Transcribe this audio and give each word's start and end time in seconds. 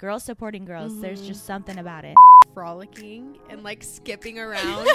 girls 0.00 0.24
supporting 0.24 0.64
girls. 0.64 0.98
There's 1.00 1.20
Mhm. 1.22 1.26
just 1.26 1.44
something 1.44 1.76
about 1.78 2.06
it. 2.06 2.14
Frolicking 2.54 3.38
and 3.50 3.62
like 3.62 3.82
skipping 3.84 4.38
around. 4.46 4.88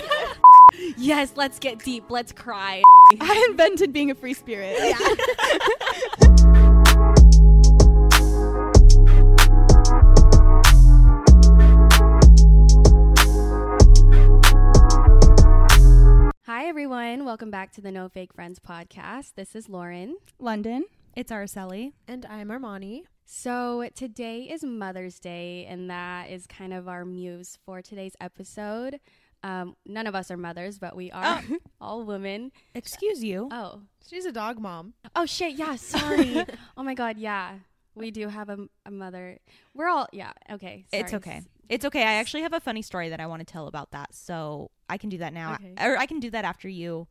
Yes, 0.97 1.33
let's 1.35 1.59
get 1.59 1.77
deep. 1.79 2.05
Let's 2.09 2.31
cry. 2.31 2.81
I 3.21 3.47
invented 3.51 3.93
being 3.93 4.09
a 4.09 4.15
free 4.15 4.33
spirit. 4.33 4.77
Yeah. 4.79 4.97
Hi, 16.47 16.67
everyone. 16.67 17.25
Welcome 17.25 17.51
back 17.51 17.71
to 17.73 17.81
the 17.81 17.91
No 17.91 18.07
Fake 18.07 18.33
Friends 18.33 18.59
podcast. 18.59 19.33
This 19.35 19.55
is 19.55 19.67
Lauryn. 19.67 20.13
London. 20.39 20.85
It's 21.15 21.31
Araceli. 21.31 21.93
and 22.07 22.25
I'm 22.27 22.47
Armani. 22.49 23.01
So, 23.27 23.89
today 23.95 24.41
is 24.43 24.63
Mother's 24.63 25.19
Day, 25.19 25.65
and 25.67 25.89
that 25.89 26.29
is 26.29 26.45
kind 26.45 26.71
of 26.73 26.87
our 26.87 27.03
muse 27.05 27.57
for 27.65 27.81
today's 27.81 28.13
episode. 28.21 28.99
Um, 29.41 29.75
none 29.85 30.05
of 30.05 30.13
us 30.13 30.29
are 30.29 30.37
mothers, 30.37 30.77
but 30.77 30.95
we 30.95 31.11
are 31.11 31.41
all 31.81 32.03
women. 32.03 32.51
Excuse 32.75 33.23
you. 33.23 33.49
Oh, 33.51 33.81
She's 34.07 34.25
a 34.25 34.31
dog 34.31 34.59
mom. 34.59 34.93
oh 35.15 35.25
shit! 35.25 35.55
Yeah, 35.55 35.75
sorry. 35.75 36.45
oh 36.77 36.83
my 36.83 36.93
god, 36.93 37.17
yeah, 37.17 37.55
we 37.95 38.11
do 38.11 38.27
have 38.29 38.49
a, 38.49 38.57
a 38.85 38.91
mother. 38.91 39.39
We're 39.73 39.87
all 39.89 40.07
yeah. 40.13 40.31
Okay, 40.51 40.85
It's 40.93 41.13
okay. 41.13 41.41
It's 41.67 41.83
okay. 41.83 42.03
I 42.03 42.13
actually 42.13 42.43
have 42.43 42.53
a 42.53 42.59
funny 42.59 42.83
story 42.83 43.09
that 43.09 43.19
I 43.19 43.25
want 43.25 43.39
to 43.39 43.51
tell 43.51 43.67
about 43.67 43.89
that, 43.91 44.13
so 44.13 44.69
I 44.87 44.97
can 44.99 45.09
do 45.09 45.17
that 45.17 45.33
now, 45.33 45.55
Okay. 45.55 45.73
or 45.83 45.97
I 45.97 46.05
can 46.05 46.19
do 46.19 46.29
that 46.29 46.45
after 46.45 46.69
you 46.69 47.07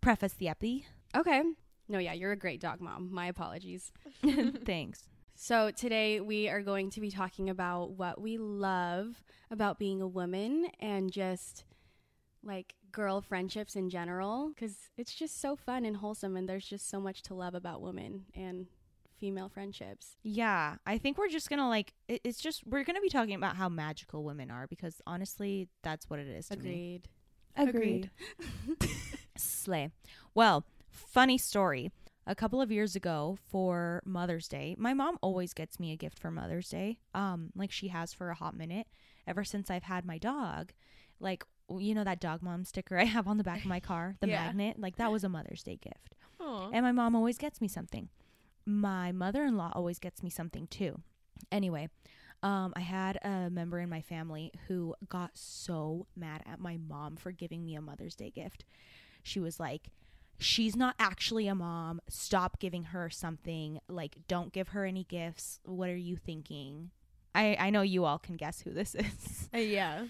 preface 0.00 0.32
the 0.32 0.48
epi. 0.48 0.86
Okay. 1.14 1.42
No, 1.86 1.98
yeah, 1.98 2.14
you're 2.14 2.32
a 2.32 2.36
great 2.36 2.60
dog 2.62 2.80
mom. 2.80 3.12
My 3.12 3.26
apologies. 3.26 3.92
Thanks. 4.64 5.02
So, 5.42 5.70
today 5.70 6.20
we 6.20 6.50
are 6.50 6.60
going 6.60 6.90
to 6.90 7.00
be 7.00 7.10
talking 7.10 7.48
about 7.48 7.92
what 7.92 8.20
we 8.20 8.36
love 8.36 9.22
about 9.50 9.78
being 9.78 10.02
a 10.02 10.06
woman 10.06 10.66
and 10.80 11.10
just 11.10 11.64
like 12.44 12.74
girl 12.92 13.22
friendships 13.22 13.74
in 13.74 13.88
general 13.88 14.50
because 14.50 14.90
it's 14.98 15.14
just 15.14 15.40
so 15.40 15.56
fun 15.56 15.86
and 15.86 15.96
wholesome, 15.96 16.36
and 16.36 16.46
there's 16.46 16.66
just 16.66 16.90
so 16.90 17.00
much 17.00 17.22
to 17.22 17.34
love 17.34 17.54
about 17.54 17.80
women 17.80 18.26
and 18.34 18.66
female 19.18 19.48
friendships. 19.48 20.18
Yeah, 20.22 20.74
I 20.84 20.98
think 20.98 21.16
we're 21.16 21.28
just 21.28 21.48
gonna 21.48 21.70
like. 21.70 21.94
It, 22.06 22.20
it's 22.22 22.42
just 22.42 22.66
we're 22.66 22.84
gonna 22.84 23.00
be 23.00 23.08
talking 23.08 23.34
about 23.34 23.56
how 23.56 23.70
magical 23.70 24.22
women 24.22 24.50
are 24.50 24.66
because 24.66 25.00
honestly, 25.06 25.68
that's 25.82 26.10
what 26.10 26.18
it 26.18 26.28
is 26.28 26.48
to 26.48 26.58
me. 26.58 27.00
Agreed. 27.56 28.10
Agreed. 28.76 28.90
Slay. 29.38 29.90
Well, 30.34 30.66
funny 30.90 31.38
story. 31.38 31.92
A 32.30 32.34
couple 32.36 32.60
of 32.62 32.70
years 32.70 32.94
ago 32.94 33.36
for 33.48 34.02
Mother's 34.06 34.46
Day, 34.46 34.76
my 34.78 34.94
mom 34.94 35.18
always 35.20 35.52
gets 35.52 35.80
me 35.80 35.90
a 35.90 35.96
gift 35.96 36.16
for 36.16 36.30
Mother's 36.30 36.68
Day. 36.68 37.00
Um, 37.12 37.50
like 37.56 37.72
she 37.72 37.88
has 37.88 38.12
for 38.14 38.30
a 38.30 38.36
hot 38.36 38.56
minute 38.56 38.86
ever 39.26 39.42
since 39.42 39.68
I've 39.68 39.82
had 39.82 40.04
my 40.04 40.16
dog. 40.16 40.70
Like 41.18 41.44
you 41.68 41.92
know 41.92 42.04
that 42.04 42.20
dog 42.20 42.40
mom 42.40 42.64
sticker 42.64 42.96
I 42.96 43.04
have 43.04 43.26
on 43.26 43.36
the 43.36 43.42
back 43.42 43.58
of 43.62 43.66
my 43.66 43.80
car, 43.80 44.14
the 44.20 44.28
Yeah. 44.28 44.44
magnet. 44.44 44.78
Like 44.78 44.94
that 44.98 45.10
was 45.10 45.24
a 45.24 45.28
Mother's 45.28 45.64
Day 45.64 45.76
gift. 45.82 46.14
Aw. 46.38 46.70
And 46.72 46.84
my 46.84 46.92
mom 46.92 47.16
always 47.16 47.36
gets 47.36 47.60
me 47.60 47.66
something. 47.66 48.08
My 48.64 49.10
mother 49.10 49.42
in 49.42 49.56
law 49.56 49.72
always 49.74 49.98
gets 49.98 50.22
me 50.22 50.30
something 50.30 50.68
too. 50.68 51.00
Anyway, 51.50 51.88
um, 52.44 52.72
I 52.76 52.80
had 52.80 53.18
a 53.24 53.50
member 53.50 53.80
in 53.80 53.88
my 53.90 54.02
family 54.02 54.52
who 54.68 54.94
got 55.08 55.32
so 55.34 56.06
mad 56.14 56.44
at 56.46 56.60
my 56.60 56.76
mom 56.76 57.16
for 57.16 57.32
giving 57.32 57.64
me 57.64 57.74
a 57.74 57.80
Mother's 57.82 58.14
Day 58.14 58.30
gift. 58.30 58.64
She 59.24 59.40
was 59.40 59.58
like, 59.58 59.90
She's 60.40 60.76
not 60.76 60.94
actually 60.98 61.46
a 61.46 61.54
mom. 61.54 62.00
Stop 62.08 62.58
giving 62.58 62.84
her 62.84 63.10
something. 63.10 63.80
Like, 63.88 64.16
don't 64.28 64.52
give 64.52 64.68
her 64.68 64.84
any 64.84 65.04
gifts. 65.04 65.60
What 65.64 65.90
are 65.90 65.96
you 65.96 66.16
thinking? 66.16 66.90
I, 67.34 67.56
I 67.58 67.70
know 67.70 67.82
you 67.82 68.04
all 68.04 68.18
can 68.18 68.36
guess 68.36 68.60
who 68.60 68.72
this 68.72 68.94
is. 68.98 69.48
Uh, 69.54 69.58
yeah. 69.58 70.06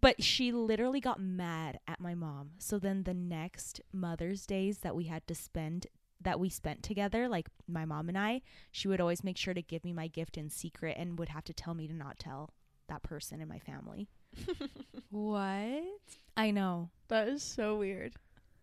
But 0.00 0.22
she 0.22 0.50
literally 0.50 1.00
got 1.00 1.20
mad 1.20 1.78
at 1.86 2.00
my 2.00 2.14
mom. 2.14 2.50
So 2.58 2.78
then 2.78 3.04
the 3.04 3.14
next 3.14 3.80
Mother's 3.92 4.46
Days 4.46 4.78
that 4.78 4.96
we 4.96 5.04
had 5.04 5.26
to 5.28 5.34
spend 5.34 5.86
that 6.22 6.40
we 6.40 6.48
spent 6.48 6.82
together, 6.82 7.28
like 7.28 7.48
my 7.68 7.84
mom 7.84 8.08
and 8.08 8.16
I, 8.18 8.40
she 8.72 8.88
would 8.88 9.02
always 9.02 9.22
make 9.22 9.36
sure 9.36 9.52
to 9.52 9.60
give 9.60 9.84
me 9.84 9.92
my 9.92 10.08
gift 10.08 10.38
in 10.38 10.48
secret 10.48 10.96
and 10.98 11.18
would 11.18 11.28
have 11.28 11.44
to 11.44 11.52
tell 11.52 11.74
me 11.74 11.86
to 11.86 11.92
not 11.92 12.18
tell 12.18 12.54
that 12.88 13.02
person 13.02 13.40
in 13.40 13.48
my 13.48 13.58
family. 13.58 14.08
What? 15.10 15.84
I 16.36 16.50
know. 16.50 16.90
That 17.08 17.28
is 17.28 17.42
so 17.42 17.76
weird. 17.76 18.14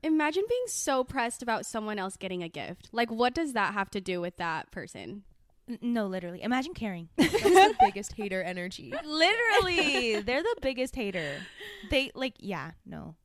Imagine 0.04 0.44
being 0.48 0.64
so 0.68 1.04
pressed 1.04 1.42
about 1.42 1.66
someone 1.66 1.98
else 1.98 2.18
getting 2.18 2.44
a 2.44 2.50
gift. 2.50 2.90
Like, 2.92 3.10
what 3.10 3.34
does 3.34 3.54
that 3.54 3.74
have 3.74 3.90
to 3.92 4.02
do 4.02 4.20
with 4.20 4.38
that 4.38 4.72
person? 4.72 5.24
N- 5.70 5.80
no, 5.82 6.08
literally. 6.08 6.42
Imagine 6.44 6.74
caring. 6.74 7.10
That's 7.18 7.32
the 7.32 7.76
biggest 7.80 8.14
hater 8.14 8.42
energy. 8.44 8.94
literally. 9.06 10.20
They're 10.26 10.44
the 10.44 10.56
biggest 10.62 10.96
hater. 10.96 11.38
They 11.90 12.12
like 12.16 12.34
yeah, 12.40 12.72
no. 12.86 13.16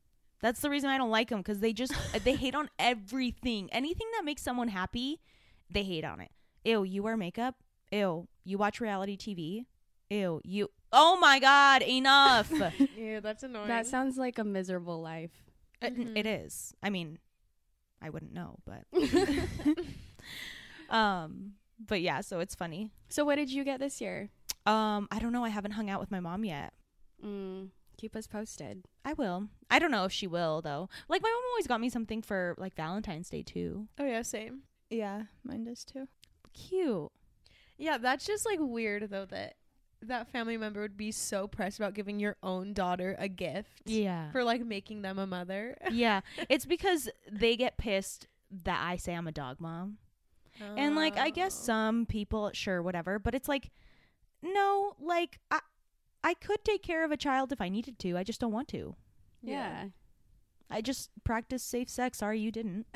That's 0.41 0.61
the 0.61 0.69
reason 0.69 0.89
I 0.89 0.97
don't 0.97 1.09
like 1.11 1.29
them 1.29 1.43
cuz 1.43 1.59
they 1.59 1.73
just 1.73 1.93
they 2.23 2.35
hate 2.35 2.55
on 2.55 2.69
everything. 2.79 3.69
Anything 3.73 4.07
that 4.15 4.23
makes 4.23 4.41
someone 4.41 4.69
happy, 4.69 5.19
they 5.69 5.83
hate 5.83 6.05
on 6.05 6.21
it. 6.21 6.31
Ew, 6.63 6.83
you 6.83 7.03
wear 7.03 7.17
makeup? 7.17 7.55
Ew, 7.91 8.27
you 8.45 8.57
watch 8.57 8.79
reality 8.79 9.17
TV? 9.17 9.65
Ew, 10.09 10.39
you 10.45 10.69
Oh 10.93 11.17
my 11.19 11.39
god, 11.39 11.81
enough. 11.83 12.51
Yeah, 12.95 13.19
that's 13.19 13.43
annoying. 13.43 13.67
That 13.67 13.85
sounds 13.85 14.17
like 14.17 14.39
a 14.39 14.43
miserable 14.43 15.01
life. 15.01 15.48
It- 15.81 15.95
Mhm. 15.97 16.17
it 16.17 16.25
is. 16.25 16.73
I 16.83 16.89
mean, 16.89 17.19
I 18.01 18.09
wouldn't 18.09 18.33
know, 18.33 18.59
but 18.65 18.83
um 20.89 21.53
but 21.87 22.01
yeah, 22.01 22.19
so 22.21 22.39
it's 22.41 22.55
funny. 22.55 22.91
So, 23.07 23.23
what 23.23 23.35
did 23.35 23.49
you 23.49 23.63
get 23.63 23.79
this 23.79 24.01
year? 24.01 24.29
Um 24.65 25.07
I 25.11 25.19
don't 25.19 25.31
know, 25.31 25.45
I 25.45 25.49
haven't 25.49 25.71
hung 25.71 25.89
out 25.89 25.99
with 25.99 26.11
my 26.11 26.19
mom 26.19 26.43
yet. 26.43 26.73
Mm, 27.25 27.69
keep 27.97 28.15
us 28.15 28.27
posted. 28.27 28.83
I 29.05 29.13
will. 29.13 29.47
I 29.69 29.79
don't 29.79 29.91
know 29.91 30.05
if 30.05 30.11
she 30.11 30.27
will 30.27 30.61
though. 30.61 30.89
Like 31.07 31.21
my 31.21 31.29
mom 31.29 31.43
always 31.51 31.67
got 31.67 31.81
me 31.81 31.89
something 31.89 32.21
for 32.21 32.55
like 32.57 32.75
Valentine's 32.75 33.29
Day 33.29 33.43
too. 33.43 33.87
oh 33.97 34.05
yeah, 34.05 34.21
same. 34.21 34.63
Yeah, 34.89 35.23
mine 35.43 35.63
does 35.65 35.85
too. 35.85 36.07
Cute. 36.53 37.11
Yeah, 37.77 37.97
that's 37.97 38.25
just 38.25 38.45
like 38.45 38.59
weird 38.59 39.09
though 39.09 39.25
that 39.25 39.55
that 40.01 40.29
family 40.31 40.55
member 40.57 40.81
would 40.81 40.95
be 40.97 41.11
so 41.11 41.47
pressed 41.47 41.77
about 41.79 41.93
giving 41.93 42.19
your 42.19 42.35
own 42.41 42.73
daughter 42.73 43.15
a 43.19 43.27
gift 43.27 43.81
Yeah. 43.85 44.31
for 44.31 44.43
like 44.43 44.65
making 44.65 45.01
them 45.01 45.19
a 45.19 45.27
mother. 45.27 45.77
yeah. 45.91 46.21
It's 46.49 46.65
because 46.65 47.09
they 47.31 47.55
get 47.57 47.77
pissed 47.77 48.27
that 48.63 48.81
I 48.83 48.95
say 48.95 49.13
I'm 49.13 49.27
a 49.27 49.31
dog 49.31 49.59
mom. 49.59 49.97
And 50.75 50.95
like 50.95 51.17
I 51.17 51.29
guess 51.29 51.55
Oh. 51.61 51.65
some 51.65 52.05
people 52.05 52.51
sure 52.53 52.81
whatever, 52.81 53.17
but 53.19 53.33
it's 53.35 53.47
like 53.47 53.71
no, 54.41 54.93
like 54.99 55.39
I 55.51 55.59
I 56.23 56.33
could 56.33 56.63
take 56.65 56.83
care 56.83 57.03
of 57.05 57.11
a 57.11 57.17
child 57.17 57.51
if 57.51 57.61
I 57.61 57.69
needed 57.69 57.97
to. 57.99 58.17
I 58.17 58.23
just 58.23 58.39
don't 58.41 58.51
want 58.51 58.67
to. 58.69 58.95
Yeah. 59.41 59.85
I 60.69 60.81
just 60.81 61.09
practice 61.23 61.63
safe 61.63 61.89
sex. 61.89 62.17
Sorry 62.19 62.39
you 62.39 62.51
didn't. 62.51 62.85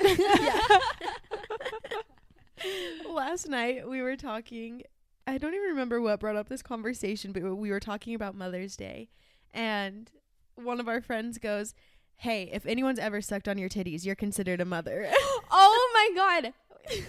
Last 3.08 3.48
night 3.48 3.88
we 3.88 4.00
were 4.02 4.16
talking. 4.16 4.82
I 5.26 5.38
don't 5.38 5.54
even 5.54 5.68
remember 5.68 6.00
what 6.00 6.20
brought 6.20 6.36
up 6.36 6.48
this 6.48 6.62
conversation, 6.62 7.32
but 7.32 7.42
we 7.56 7.70
were 7.70 7.80
talking 7.80 8.14
about 8.14 8.34
Mother's 8.34 8.76
Day, 8.76 9.08
and 9.52 10.10
one 10.54 10.80
of 10.80 10.88
our 10.88 11.00
friends 11.00 11.38
goes, 11.38 11.74
"Hey, 12.16 12.50
if 12.52 12.66
anyone's 12.66 12.98
ever 12.98 13.20
sucked 13.20 13.48
on 13.48 13.58
your 13.58 13.68
titties, 13.68 14.04
you're 14.04 14.14
considered 14.14 14.60
a 14.60 14.64
mother." 14.64 15.08
oh 15.50 15.90
my 15.94 16.10
god. 16.14 16.52
yeah, 16.90 17.00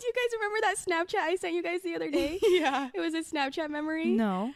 do 0.00 0.06
you 0.06 0.12
guys 0.14 0.32
remember 0.34 0.58
that 0.62 0.76
Snapchat 0.78 1.20
I 1.20 1.36
sent 1.36 1.54
you 1.54 1.62
guys 1.62 1.82
the 1.82 1.94
other 1.94 2.10
day? 2.10 2.38
yeah. 2.48 2.88
It 2.94 3.00
was 3.00 3.14
a 3.14 3.22
Snapchat 3.22 3.70
memory. 3.70 4.06
no. 4.06 4.52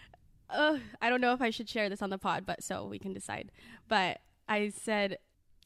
Ugh, 0.49 0.81
I 1.03 1.11
don't 1.11 1.21
know 1.21 1.33
if 1.33 1.43
I 1.43 1.51
should 1.51 1.69
share 1.69 1.89
this 1.89 2.01
on 2.01 2.11
the 2.11 2.19
pod, 2.19 2.47
but 2.47 2.63
so 2.63 2.87
we 2.87 3.01
can 3.01 3.13
decide. 3.13 3.51
But 3.89 4.21
I 4.49 4.69
said 4.69 5.19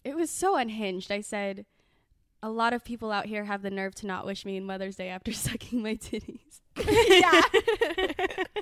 it 0.04 0.16
was 0.16 0.31
so 0.31 0.56
unhinged. 0.56 1.12
I 1.12 1.20
said 1.20 1.66
a 2.42 2.50
lot 2.50 2.72
of 2.72 2.84
people 2.84 3.12
out 3.12 3.26
here 3.26 3.44
have 3.44 3.62
the 3.62 3.70
nerve 3.70 3.94
to 3.96 4.06
not 4.06 4.26
wish 4.26 4.44
me 4.44 4.60
Mother's 4.60 4.96
Day 4.96 5.08
after 5.08 5.32
sucking 5.32 5.82
my 5.82 5.96
titties. 5.96 6.60
yeah. 6.76 7.42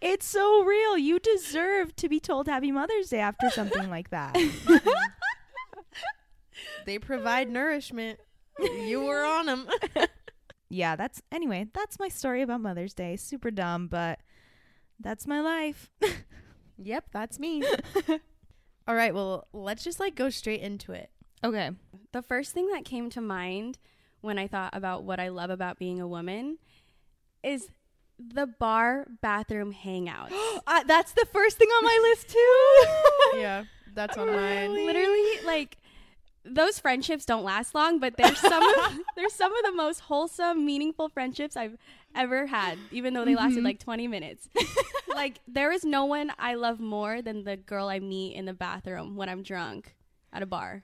It's 0.00 0.26
so 0.26 0.64
real. 0.64 0.98
You 0.98 1.18
deserve 1.18 1.94
to 1.96 2.08
be 2.08 2.18
told 2.18 2.48
Happy 2.48 2.72
Mother's 2.72 3.08
Day 3.08 3.20
after 3.20 3.50
something 3.50 3.88
like 3.88 4.10
that. 4.10 4.36
they 6.86 6.98
provide 6.98 7.48
nourishment. 7.48 8.18
You 8.58 9.04
were 9.04 9.24
on 9.24 9.46
them. 9.46 9.68
yeah, 10.68 10.96
that's 10.96 11.22
anyway, 11.30 11.68
that's 11.72 12.00
my 12.00 12.08
story 12.08 12.42
about 12.42 12.62
Mother's 12.62 12.94
Day. 12.94 13.16
Super 13.16 13.50
dumb, 13.50 13.86
but 13.86 14.18
that's 14.98 15.26
my 15.26 15.40
life. 15.40 15.90
yep, 16.76 17.04
that's 17.12 17.38
me. 17.38 17.62
All 18.86 18.94
right, 18.94 19.14
well, 19.14 19.46
let's 19.52 19.84
just 19.84 20.00
like 20.00 20.14
go 20.14 20.30
straight 20.30 20.60
into 20.60 20.92
it. 20.92 21.10
Okay. 21.44 21.70
The 22.12 22.22
first 22.22 22.52
thing 22.52 22.68
that 22.72 22.84
came 22.84 23.10
to 23.10 23.20
mind 23.20 23.78
when 24.22 24.38
I 24.38 24.46
thought 24.48 24.74
about 24.74 25.04
what 25.04 25.20
I 25.20 25.28
love 25.28 25.50
about 25.50 25.78
being 25.78 26.00
a 26.00 26.08
woman 26.08 26.58
is 27.42 27.68
the 28.18 28.46
bar 28.46 29.06
bathroom 29.20 29.74
hangouts. 29.74 30.32
Uh, 30.66 30.82
that's 30.84 31.12
the 31.12 31.26
first 31.30 31.58
thing 31.58 31.68
on 31.68 31.84
my 31.84 31.98
list 32.10 32.28
too. 33.32 33.38
yeah, 33.38 33.64
that's 33.94 34.16
on 34.16 34.28
mine. 34.32 34.86
Literally, 34.86 35.40
like 35.44 35.76
those 36.46 36.78
friendships 36.78 37.26
don't 37.26 37.44
last 37.44 37.74
long, 37.74 37.98
but 37.98 38.16
they're 38.16 38.34
some 38.34 38.62
of 38.62 38.98
they're 39.16 39.28
some 39.28 39.54
of 39.54 39.62
the 39.64 39.72
most 39.72 40.00
wholesome, 40.00 40.64
meaningful 40.64 41.10
friendships 41.10 41.54
I've 41.54 41.76
ever 42.14 42.46
had, 42.46 42.78
even 42.92 43.12
though 43.12 43.26
they 43.26 43.34
lasted 43.34 43.60
Mhm. 43.60 43.64
like 43.66 43.78
20 43.78 44.08
minutes. 44.08 44.48
like, 45.08 45.40
there 45.46 45.70
is 45.70 45.84
no 45.84 46.06
one 46.06 46.32
I 46.38 46.54
love 46.54 46.80
more 46.80 47.20
than 47.20 47.44
the 47.44 47.56
girl 47.58 47.88
I 47.88 47.98
meet 47.98 48.34
in 48.36 48.46
the 48.46 48.54
bathroom 48.54 49.16
when 49.16 49.28
I'm 49.28 49.42
drunk 49.42 49.94
at 50.32 50.42
a 50.42 50.46
bar. 50.46 50.82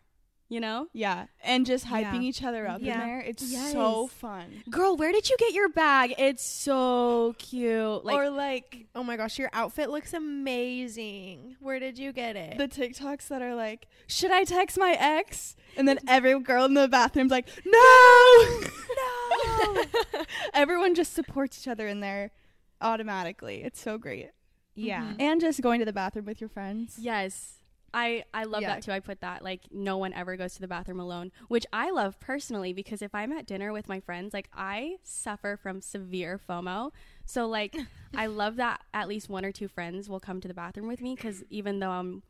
You 0.51 0.59
know? 0.59 0.89
Yeah, 0.93 1.27
and 1.45 1.65
just 1.65 1.87
hyping 1.87 2.15
Yeah. 2.23 2.29
each 2.29 2.43
other 2.43 2.67
up 2.67 2.81
Yeah. 2.83 2.95
in 2.95 2.99
there. 3.07 3.21
It's 3.21 3.43
Yes. 3.53 3.71
so 3.73 4.09
fun. 4.09 4.65
Girl, 4.69 4.97
where 4.97 5.13
did 5.13 5.31
you 5.31 5.37
get 5.39 5.53
your 5.55 5.69
bag? 5.69 6.13
It's 6.19 6.45
so 6.45 7.37
cute. 7.39 8.05
Like, 8.05 8.17
or 8.17 8.31
like 8.31 8.87
Oh 8.97 9.05
my 9.05 9.17
gosh, 9.17 9.39
your 9.39 9.49
outfit 9.53 9.91
looks 9.91 10.13
amazing. 10.13 11.57
Where 11.61 11.79
did 11.79 11.99
you 11.99 12.13
get 12.13 12.35
it? 12.35 12.59
the 12.59 12.67
TikToks 12.67 13.29
that 13.29 13.43
are 13.43 13.55
like, 13.55 13.87
"Should 14.09 14.33
I 14.33 14.43
text 14.43 14.77
my 14.77 14.93
ex?" 14.99 15.55
And 15.77 15.87
then 15.87 16.01
every 16.09 16.39
girl 16.41 16.65
in 16.65 16.75
the 16.75 16.89
bathroom's 16.89 17.31
like, 17.31 17.47
"No, 17.65 18.61
no." 18.97 19.85
Everyone 20.53 20.95
just 20.97 21.13
supports 21.15 21.61
each 21.63 21.69
other 21.69 21.87
in 21.87 22.01
there 22.01 22.33
automatically. 22.81 23.63
It's 23.63 23.81
so 23.81 23.99
great. 23.99 24.31
Yeah. 24.75 25.13
Mhm. 25.13 25.21
And 25.21 25.41
just 25.41 25.61
going 25.61 25.79
to 25.79 25.85
the 25.87 25.93
bathroom 25.93 26.25
with 26.27 26.41
your 26.41 26.49
friends. 26.51 26.97
Yes. 27.01 27.60
I, 27.93 28.25
I 28.33 28.45
love 28.45 28.63
Yeah. 28.63 28.75
that 28.75 28.83
too. 28.83 28.93
I 28.93 29.01
put 29.01 29.21
that 29.21 29.43
like 29.43 29.63
no 29.71 29.97
one 29.97 30.13
ever 30.13 30.37
goes 30.37 30.55
to 30.55 30.61
the 30.61 30.69
bathroom 30.69 31.01
alone, 31.01 31.33
which 31.49 31.67
I 31.73 31.91
love 31.91 32.21
personally 32.21 32.73
because 32.73 33.03
if 33.03 33.15
I'm 33.15 33.33
at 33.33 33.47
dinner 33.47 33.73
with 33.73 33.89
my 33.89 34.01
friends, 34.01 34.33
like 34.33 34.49
I 34.55 34.97
suffer 35.03 35.57
from 35.57 35.81
severe 35.81 36.39
FOMO. 36.49 36.93
So 37.25 37.49
like 37.49 37.77
I 38.17 38.27
love 38.27 38.57
that 38.57 38.83
at 38.95 39.09
least 39.09 39.29
one 39.29 39.45
or 39.45 39.53
two 39.53 39.69
friends 39.69 40.09
will 40.09 40.21
come 40.21 40.41
to 40.41 40.49
the 40.49 40.55
bathroom 40.55 40.87
with 40.89 41.01
me 41.01 41.15
because 41.17 41.43
even 41.51 41.81
though 41.81 41.91
I'm 41.91 42.23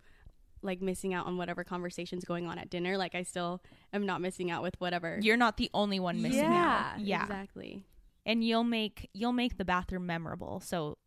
like 0.62 0.82
missing 0.82 1.14
out 1.14 1.26
on 1.26 1.36
whatever 1.38 1.64
conversations 1.64 2.24
going 2.24 2.46
on 2.46 2.58
at 2.58 2.70
dinner, 2.70 2.96
like 2.98 3.14
I 3.14 3.22
still 3.22 3.62
am 3.92 4.06
not 4.06 4.20
missing 4.20 4.50
out 4.50 4.62
with 4.62 4.78
whatever. 4.78 5.18
You're 5.20 5.36
not 5.36 5.56
the 5.56 5.70
only 5.74 6.00
one 6.00 6.20
missing 6.22 6.52
yeah, 6.52 6.92
out. 6.94 7.00
Yeah. 7.00 7.22
exactly. 7.22 7.84
And 8.26 8.44
you'll 8.44 8.64
make 8.64 9.08
you'll 9.14 9.32
make 9.32 9.56
the 9.56 9.64
bathroom 9.64 10.06
memorable. 10.06 10.60
So 10.60 10.98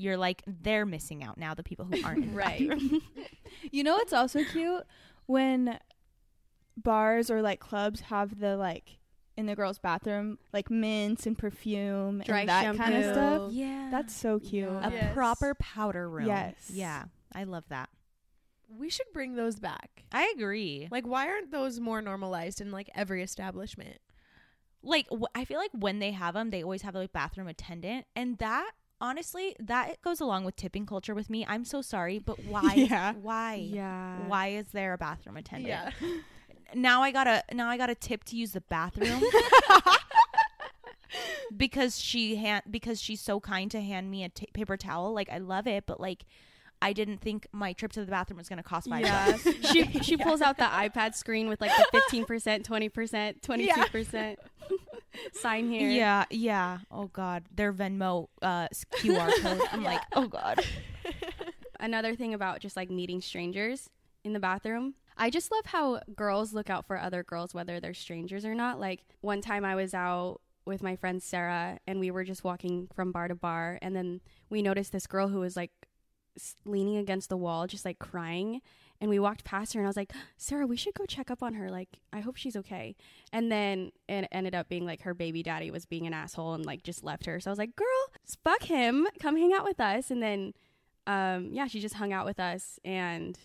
you're 0.00 0.16
like 0.16 0.42
they're 0.46 0.86
missing 0.86 1.22
out 1.22 1.36
now 1.38 1.54
the 1.54 1.62
people 1.62 1.84
who 1.84 2.02
aren't 2.04 2.24
in 2.24 2.34
Right. 2.34 2.68
bathroom. 2.68 3.02
You 3.72 3.84
know 3.84 3.94
what's 3.94 4.12
also 4.12 4.42
cute 4.44 4.84
when 5.26 5.78
bars 6.76 7.30
or 7.30 7.42
like 7.42 7.60
clubs 7.60 8.00
have 8.02 8.38
the 8.40 8.56
like 8.56 8.98
in 9.36 9.46
the 9.46 9.54
girls' 9.54 9.78
bathroom 9.78 10.38
like 10.52 10.70
mints 10.70 11.26
and 11.26 11.36
perfume 11.36 12.22
Dry 12.24 12.40
and 12.40 12.48
that 12.48 12.76
kind 12.76 12.94
of 12.94 13.04
stuff. 13.04 13.52
Yeah. 13.52 13.88
That's 13.90 14.14
so 14.14 14.38
cute. 14.38 14.68
Yeah. 14.70 14.88
a 14.88 14.92
Yes. 14.92 15.14
proper 15.14 15.54
powder 15.54 16.08
room. 16.08 16.26
Yes. 16.26 16.70
Yeah. 16.72 17.04
I 17.34 17.44
love 17.44 17.64
that. 17.68 17.88
we 18.68 18.88
should 18.90 19.06
bring 19.12 19.34
those 19.34 19.58
back. 19.58 20.04
I 20.12 20.32
agree. 20.36 20.88
Like, 20.92 21.06
why 21.06 21.28
aren't 21.28 21.50
those 21.50 21.80
more 21.80 22.00
normalized 22.02 22.60
in 22.60 22.70
like 22.70 22.88
every 22.94 23.22
establishment? 23.22 23.98
like 24.82 25.06
wh- 25.12 25.28
I 25.34 25.44
feel 25.44 25.58
like 25.58 25.72
when 25.74 25.98
they 25.98 26.12
have 26.12 26.32
them, 26.34 26.48
they 26.50 26.62
always 26.62 26.82
have 26.82 26.94
like 26.94 27.12
bathroom 27.12 27.48
attendant, 27.48 28.06
and 28.16 28.38
that 28.38 28.70
honestly 29.00 29.56
that 29.60 30.00
goes 30.02 30.20
along 30.20 30.44
with 30.44 30.56
tipping 30.56 30.86
culture 30.86 31.14
with 31.14 31.30
me. 31.30 31.44
I'm 31.48 31.64
so 31.64 31.82
sorry, 31.82 32.18
but 32.18 32.44
why? 32.44 32.74
Yeah. 32.74 33.12
Why? 33.14 33.54
Yeah. 33.54 34.18
Why 34.26 34.48
is 34.48 34.66
there 34.72 34.92
a 34.92 34.98
bathroom 34.98 35.36
attendant? 35.36 35.68
Yeah. 36.00 36.08
Now 36.72 37.02
I 37.02 37.10
gotta 37.10 37.42
now 37.52 37.68
I 37.68 37.76
gotta 37.76 37.96
tip 37.96 38.22
to 38.26 38.36
use 38.36 38.52
the 38.52 38.60
bathroom 38.60 39.20
because 41.56 41.98
she 41.98 42.36
hand 42.36 42.62
because 42.70 43.00
she's 43.00 43.20
so 43.20 43.40
kind 43.40 43.68
to 43.72 43.80
hand 43.80 44.08
me 44.10 44.22
a 44.22 44.28
t- 44.28 44.46
paper 44.52 44.76
towel. 44.76 45.12
Like 45.12 45.28
I 45.30 45.38
love 45.38 45.66
it, 45.66 45.84
but 45.86 45.98
like 46.00 46.24
I 46.80 46.92
didn't 46.92 47.18
think 47.20 47.48
my 47.52 47.72
trip 47.72 47.90
to 47.94 48.04
the 48.04 48.10
bathroom 48.10 48.38
was 48.38 48.48
gonna 48.48 48.62
cost 48.62 48.88
five 48.88 49.02
Yeah. 49.02 49.32
bucks. 49.32 49.42
she 49.72 49.84
she 50.00 50.16
pulls 50.16 50.40
out 50.40 50.58
the 50.58 50.64
iPad 50.64 51.14
screen 51.16 51.48
with 51.48 51.60
like 51.60 51.72
the 51.76 51.86
fifteen 51.90 52.24
percent, 52.24 52.64
twenty 52.64 52.88
percent, 52.88 53.42
twenty 53.42 53.66
two 53.66 53.84
percent 53.90 54.38
sign 55.32 55.70
here. 55.70 55.88
Yeah, 55.90 56.24
yeah. 56.30 56.78
Oh 56.90 57.06
God, 57.06 57.44
their 57.54 57.72
Venmo 57.72 58.28
uh, 58.42 58.68
QR 58.96 59.30
code. 59.42 59.60
I'm 59.72 59.82
like, 59.82 60.02
oh 60.14 60.26
God. 60.26 60.64
Another 61.80 62.14
thing 62.14 62.34
about 62.34 62.60
just 62.60 62.76
like 62.76 62.90
meeting 62.90 63.20
strangers 63.20 63.88
in 64.24 64.32
the 64.32 64.40
bathroom. 64.40 64.94
I 65.16 65.30
just 65.30 65.50
love 65.50 65.66
how 65.66 66.00
girls 66.14 66.52
look 66.52 66.70
out 66.70 66.86
for 66.86 66.98
other 66.98 67.22
girls, 67.22 67.54
whether 67.54 67.80
they're 67.80 67.94
strangers 67.94 68.44
or 68.44 68.54
not. 68.54 68.80
Like 68.80 69.04
one 69.20 69.40
time 69.40 69.64
I 69.64 69.74
was 69.74 69.94
out 69.94 70.40
with 70.64 70.82
my 70.82 70.96
friend 70.96 71.22
Sarah 71.22 71.78
and 71.86 72.00
we 72.00 72.10
were 72.10 72.24
just 72.24 72.44
walking 72.44 72.88
from 72.94 73.12
bar 73.12 73.28
to 73.28 73.34
bar 73.34 73.78
and 73.82 73.96
then 73.96 74.20
we 74.50 74.62
noticed 74.62 74.92
this 74.92 75.06
girl 75.06 75.28
who 75.28 75.40
was 75.40 75.56
like 75.56 75.72
leaning 76.64 76.96
against 76.96 77.28
the 77.28 77.36
wall 77.36 77.66
just 77.66 77.84
like 77.84 77.98
crying 77.98 78.60
and 79.00 79.08
we 79.10 79.18
walked 79.18 79.44
past 79.44 79.72
her 79.74 79.80
and 79.80 79.86
I 79.86 79.88
was 79.88 79.96
like, 79.96 80.12
"Sarah, 80.36 80.66
we 80.66 80.76
should 80.76 80.94
go 80.94 81.06
check 81.06 81.30
up 81.30 81.42
on 81.42 81.54
her. 81.54 81.70
Like, 81.70 81.98
I 82.12 82.20
hope 82.20 82.36
she's 82.36 82.56
okay." 82.56 82.96
And 83.32 83.50
then 83.50 83.92
it 84.08 84.28
ended 84.30 84.54
up 84.54 84.68
being 84.68 84.84
like 84.84 85.02
her 85.02 85.14
baby 85.14 85.42
daddy 85.42 85.70
was 85.70 85.86
being 85.86 86.06
an 86.06 86.14
asshole 86.14 86.54
and 86.54 86.64
like 86.66 86.82
just 86.82 87.02
left 87.04 87.26
her. 87.26 87.40
So 87.40 87.50
I 87.50 87.52
was 87.52 87.58
like, 87.58 87.76
"Girl, 87.76 87.86
fuck 88.44 88.62
him. 88.64 89.06
Come 89.20 89.36
hang 89.36 89.52
out 89.52 89.64
with 89.64 89.80
us." 89.80 90.10
And 90.10 90.22
then 90.22 90.52
um 91.06 91.48
yeah, 91.52 91.66
she 91.66 91.80
just 91.80 91.94
hung 91.94 92.12
out 92.12 92.26
with 92.26 92.38
us 92.38 92.78
and 92.84 93.38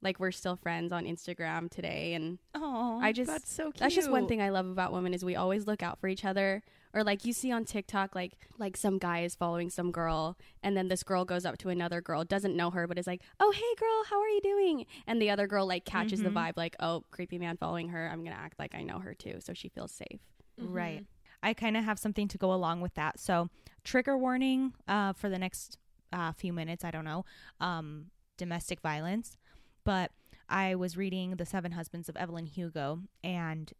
like 0.00 0.18
we're 0.18 0.32
still 0.32 0.56
friends 0.56 0.92
on 0.92 1.04
Instagram 1.04 1.70
today 1.70 2.14
and 2.14 2.38
Oh, 2.54 2.98
I 3.00 3.12
just 3.12 3.30
That's 3.30 3.52
so 3.52 3.64
cute. 3.64 3.76
that's 3.76 3.94
just 3.94 4.10
one 4.10 4.26
thing 4.26 4.42
I 4.42 4.48
love 4.48 4.66
about 4.66 4.92
women 4.92 5.14
is 5.14 5.24
we 5.24 5.36
always 5.36 5.66
look 5.66 5.82
out 5.82 6.00
for 6.00 6.08
each 6.08 6.24
other. 6.24 6.62
Or 6.94 7.02
like 7.02 7.24
you 7.24 7.32
see 7.32 7.50
on 7.50 7.64
TikTok, 7.64 8.14
like 8.14 8.32
like 8.58 8.76
some 8.76 8.98
guy 8.98 9.20
is 9.22 9.34
following 9.34 9.70
some 9.70 9.90
girl, 9.92 10.36
and 10.62 10.76
then 10.76 10.88
this 10.88 11.02
girl 11.02 11.24
goes 11.24 11.44
up 11.46 11.56
to 11.58 11.70
another 11.70 12.00
girl, 12.00 12.22
doesn't 12.24 12.54
know 12.56 12.70
her, 12.70 12.86
but 12.86 12.98
is 12.98 13.06
like, 13.06 13.22
"Oh 13.40 13.50
hey 13.50 13.74
girl, 13.78 14.04
how 14.10 14.20
are 14.20 14.28
you 14.28 14.40
doing?" 14.42 14.86
And 15.06 15.20
the 15.20 15.30
other 15.30 15.46
girl 15.46 15.66
like 15.66 15.84
catches 15.86 16.20
Mhm. 16.20 16.24
the 16.24 16.30
vibe, 16.30 16.56
like, 16.56 16.76
"Oh 16.80 17.04
creepy 17.10 17.38
man 17.38 17.56
following 17.56 17.88
her, 17.88 18.08
I'm 18.10 18.22
gonna 18.22 18.36
act 18.36 18.58
like 18.58 18.74
I 18.74 18.82
know 18.82 18.98
her 18.98 19.14
too," 19.14 19.38
so 19.40 19.52
she 19.54 19.68
feels 19.70 19.90
safe. 19.92 20.20
Right. 20.58 21.06
I 21.42 21.54
kind 21.54 21.76
of 21.76 21.84
have 21.84 21.98
something 21.98 22.28
to 22.28 22.38
go 22.38 22.52
along 22.52 22.82
with 22.82 22.94
that. 22.94 23.18
So, 23.18 23.48
trigger 23.84 24.16
warning 24.16 24.74
uh, 24.86 25.12
for 25.14 25.28
the 25.28 25.38
next 25.38 25.78
uh, 26.12 26.32
few 26.32 26.52
minutes. 26.52 26.84
I 26.84 26.90
don't 26.90 27.04
know. 27.06 27.24
Um, 27.58 28.10
domestic 28.36 28.80
violence. 28.80 29.36
But 29.82 30.12
I 30.48 30.74
was 30.74 30.96
reading 30.96 31.36
The 31.36 31.46
Seven 31.46 31.72
Husbands 31.72 32.08
of 32.08 32.16
Evelyn 32.16 32.46
Hugo, 32.46 33.00
and 33.24 33.72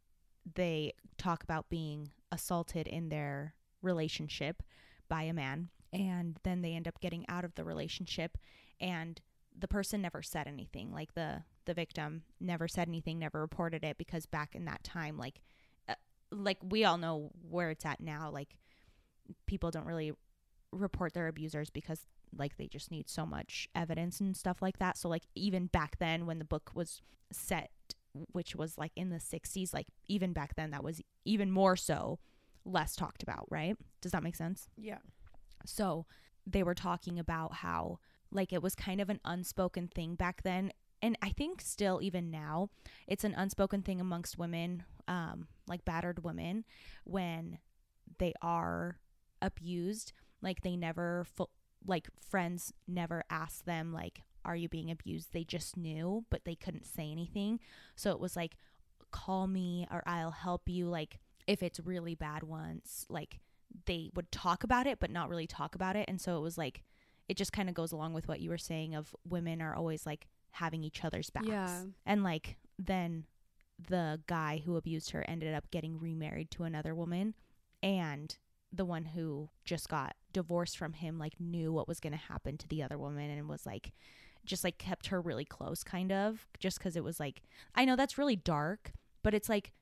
they 0.54 0.92
talk 1.18 1.42
about 1.42 1.68
being 1.68 2.10
assaulted 2.30 2.86
in 2.86 3.08
their 3.08 3.54
relationship 3.80 4.62
by 5.08 5.22
a 5.22 5.32
man. 5.32 5.68
And 5.92 6.38
then 6.42 6.62
they 6.62 6.72
end 6.74 6.88
up 6.88 7.00
getting 7.00 7.26
out 7.28 7.44
of 7.44 7.54
the 7.54 7.64
relationship, 7.64 8.38
and 8.80 9.20
the 9.56 9.68
person 9.68 10.00
never 10.00 10.22
said 10.22 10.48
anything. 10.48 10.90
Like 10.90 11.14
the 11.14 11.42
the 11.66 11.74
victim 11.74 12.22
never 12.40 12.66
said 12.66 12.88
anything, 12.88 13.18
never 13.18 13.40
reported 13.40 13.84
it 13.84 13.98
because 13.98 14.24
back 14.24 14.54
in 14.54 14.64
that 14.64 14.82
time, 14.82 15.18
like 15.18 15.42
uh, 15.88 15.94
like 16.30 16.56
we 16.62 16.84
all 16.84 16.96
know 16.96 17.30
where 17.48 17.70
it's 17.70 17.84
at 17.84 18.00
now 18.00 18.30
like 18.30 18.56
people 19.46 19.70
don't 19.70 19.86
really 19.86 20.12
report 20.72 21.12
their 21.12 21.28
abusers 21.28 21.70
because 21.70 22.06
like 22.36 22.56
they 22.56 22.66
just 22.66 22.90
need 22.90 23.08
so 23.08 23.26
much 23.26 23.68
evidence 23.74 24.20
and 24.20 24.36
stuff 24.36 24.62
like 24.62 24.78
that 24.78 24.96
so 24.96 25.08
like 25.08 25.24
even 25.34 25.66
back 25.66 25.98
then 25.98 26.24
when 26.24 26.38
the 26.38 26.44
book 26.44 26.70
was 26.74 27.02
set 27.30 27.70
which 28.32 28.54
was 28.54 28.76
like 28.78 28.92
in 28.96 29.10
the 29.10 29.16
60s 29.16 29.72
like 29.72 29.86
even 30.06 30.32
back 30.32 30.54
then 30.56 30.70
that 30.70 30.84
was 30.84 31.00
even 31.24 31.50
more 31.50 31.76
so 31.76 32.18
less 32.64 32.94
talked 32.94 33.22
about 33.22 33.46
right 33.50 33.76
does 34.00 34.12
that 34.12 34.22
make 34.22 34.36
sense 34.36 34.68
Yeah. 34.76 34.98
so 35.64 36.06
they 36.46 36.62
were 36.62 36.74
talking 36.74 37.18
about 37.18 37.54
how 37.54 37.98
like 38.30 38.52
it 38.52 38.62
was 38.62 38.74
kind 38.74 39.00
of 39.00 39.08
an 39.10 39.20
unspoken 39.24 39.88
thing 39.88 40.14
back 40.14 40.42
then 40.42 40.72
and 41.04 41.18
I 41.20 41.30
think 41.30 41.60
still 41.60 42.00
even 42.02 42.30
now 42.30 42.68
it's 43.08 43.24
an 43.24 43.34
unspoken 43.36 43.82
thing 43.82 44.00
amongst 44.00 44.38
women 44.38 44.84
um 45.08 45.48
like 45.66 45.84
battered 45.84 46.22
women 46.22 46.64
when 47.04 47.58
they 48.18 48.32
are 48.42 48.98
abused 49.40 50.12
like 50.40 50.60
they 50.62 50.76
never 50.76 51.26
like 51.86 52.08
friends 52.28 52.72
never 52.86 53.24
ask 53.30 53.64
them 53.64 53.92
like 53.92 54.22
are 54.44 54.56
you 54.56 54.68
being 54.68 54.90
abused? 54.90 55.32
They 55.32 55.44
just 55.44 55.76
knew 55.76 56.24
but 56.30 56.44
they 56.44 56.54
couldn't 56.54 56.86
say 56.86 57.10
anything. 57.10 57.60
So 57.96 58.10
it 58.10 58.20
was 58.20 58.36
like 58.36 58.56
call 59.10 59.46
me 59.46 59.86
or 59.90 60.02
I'll 60.06 60.30
help 60.30 60.68
you. 60.68 60.88
Like 60.88 61.18
if 61.46 61.62
it's 61.62 61.80
really 61.80 62.14
bad 62.14 62.42
once 62.42 63.06
like 63.08 63.40
they 63.86 64.10
would 64.14 64.30
talk 64.30 64.64
about 64.64 64.86
it 64.86 65.00
but 65.00 65.10
not 65.10 65.28
really 65.28 65.46
talk 65.46 65.74
about 65.74 65.96
it. 65.96 66.06
And 66.08 66.20
so 66.20 66.36
it 66.36 66.40
was 66.40 66.56
like 66.58 66.82
it 67.28 67.36
just 67.36 67.52
kind 67.52 67.68
of 67.68 67.74
goes 67.74 67.92
along 67.92 68.12
with 68.12 68.28
what 68.28 68.40
you 68.40 68.50
were 68.50 68.58
saying 68.58 68.94
of 68.94 69.14
women 69.28 69.62
are 69.62 69.74
always 69.74 70.04
like 70.04 70.26
having 70.50 70.84
each 70.84 71.04
other's 71.04 71.30
backs. 71.30 71.46
Yeah. 71.48 71.82
and 72.04 72.22
like 72.22 72.56
then 72.78 73.24
the 73.88 74.20
guy 74.26 74.62
who 74.64 74.76
abused 74.76 75.10
her 75.10 75.24
ended 75.26 75.54
up 75.54 75.70
getting 75.70 75.98
remarried 75.98 76.50
to 76.52 76.64
another 76.64 76.94
woman 76.94 77.34
and 77.82 78.36
the 78.72 78.84
one 78.84 79.04
who 79.04 79.48
just 79.64 79.88
got 79.88 80.14
divorced 80.32 80.78
from 80.78 80.94
him 80.94 81.18
like 81.18 81.38
knew 81.38 81.72
what 81.72 81.88
was 81.88 82.00
going 82.00 82.12
to 82.12 82.18
happen 82.18 82.56
to 82.56 82.68
the 82.68 82.82
other 82.82 82.98
woman 82.98 83.30
and 83.30 83.48
was 83.48 83.66
like 83.66 83.92
just 84.44 84.64
like 84.64 84.78
kept 84.78 85.06
her 85.08 85.20
really 85.20 85.44
close 85.44 85.84
kind 85.84 86.12
of 86.12 86.46
just 86.58 86.80
cuz 86.80 86.96
it 86.96 87.04
was 87.04 87.20
like 87.20 87.42
I 87.74 87.84
know 87.84 87.96
that's 87.96 88.18
really 88.18 88.36
dark 88.36 88.92
but 89.22 89.34
it's 89.34 89.48
like 89.48 89.72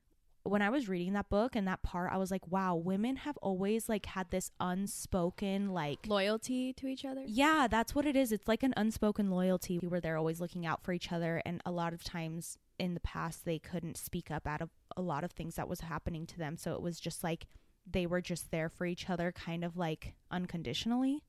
when 0.43 0.62
I 0.62 0.71
was 0.71 0.88
reading 0.88 1.12
that 1.12 1.29
book 1.29 1.55
and 1.55 1.69
that 1.69 1.83
part 1.83 2.12
I 2.12 2.17
was 2.17 2.31
like 2.31 2.47
wow 2.49 2.75
women 2.75 3.17
have 3.17 3.37
always 3.38 3.88
like 3.88 4.07
had 4.07 4.31
this 4.31 4.50
unspoken 4.59 5.71
like 5.71 6.07
Loyalty 6.07 6.73
to 6.75 6.87
each 6.87 7.05
other. 7.05 7.23
yeah, 7.26 7.67
that's 7.71 7.95
what 7.95 8.07
it 8.07 8.17
is. 8.17 8.33
It's 8.33 8.49
like 8.49 8.62
an 8.62 8.75
unspoken 8.76 9.31
loyalty 9.31 9.79
where 9.79 10.00
they're 10.00 10.17
always 10.17 10.40
looking 10.40 10.64
out 10.67 10.83
for 10.83 10.93
each 10.93 11.12
other. 11.12 11.43
And 11.45 11.61
a 11.67 11.71
lot 11.71 11.93
of 11.93 12.02
times 12.02 12.57
in 12.79 12.95
the 12.95 13.00
past, 13.00 13.45
they 13.45 13.59
couldn't 13.59 13.97
speak 13.99 14.31
up 14.31 14.47
out 14.47 14.62
of 14.62 14.71
a 14.97 15.02
lot 15.02 15.25
of 15.25 15.33
things 15.33 15.57
that 15.57 15.69
was 15.69 15.81
happening 15.81 16.26
to 16.26 16.38
them. 16.38 16.57
So 16.57 16.73
it 16.73 16.81
was 16.81 16.99
just 16.99 17.23
like 17.23 17.47
they 17.90 18.07
were 18.07 18.21
just 18.23 18.50
there 18.50 18.69
for 18.69 18.87
each 18.87 19.11
other 19.11 19.33
kind 19.33 19.64
of 19.64 19.76
like 19.76 20.14
unconditionally 20.31 21.23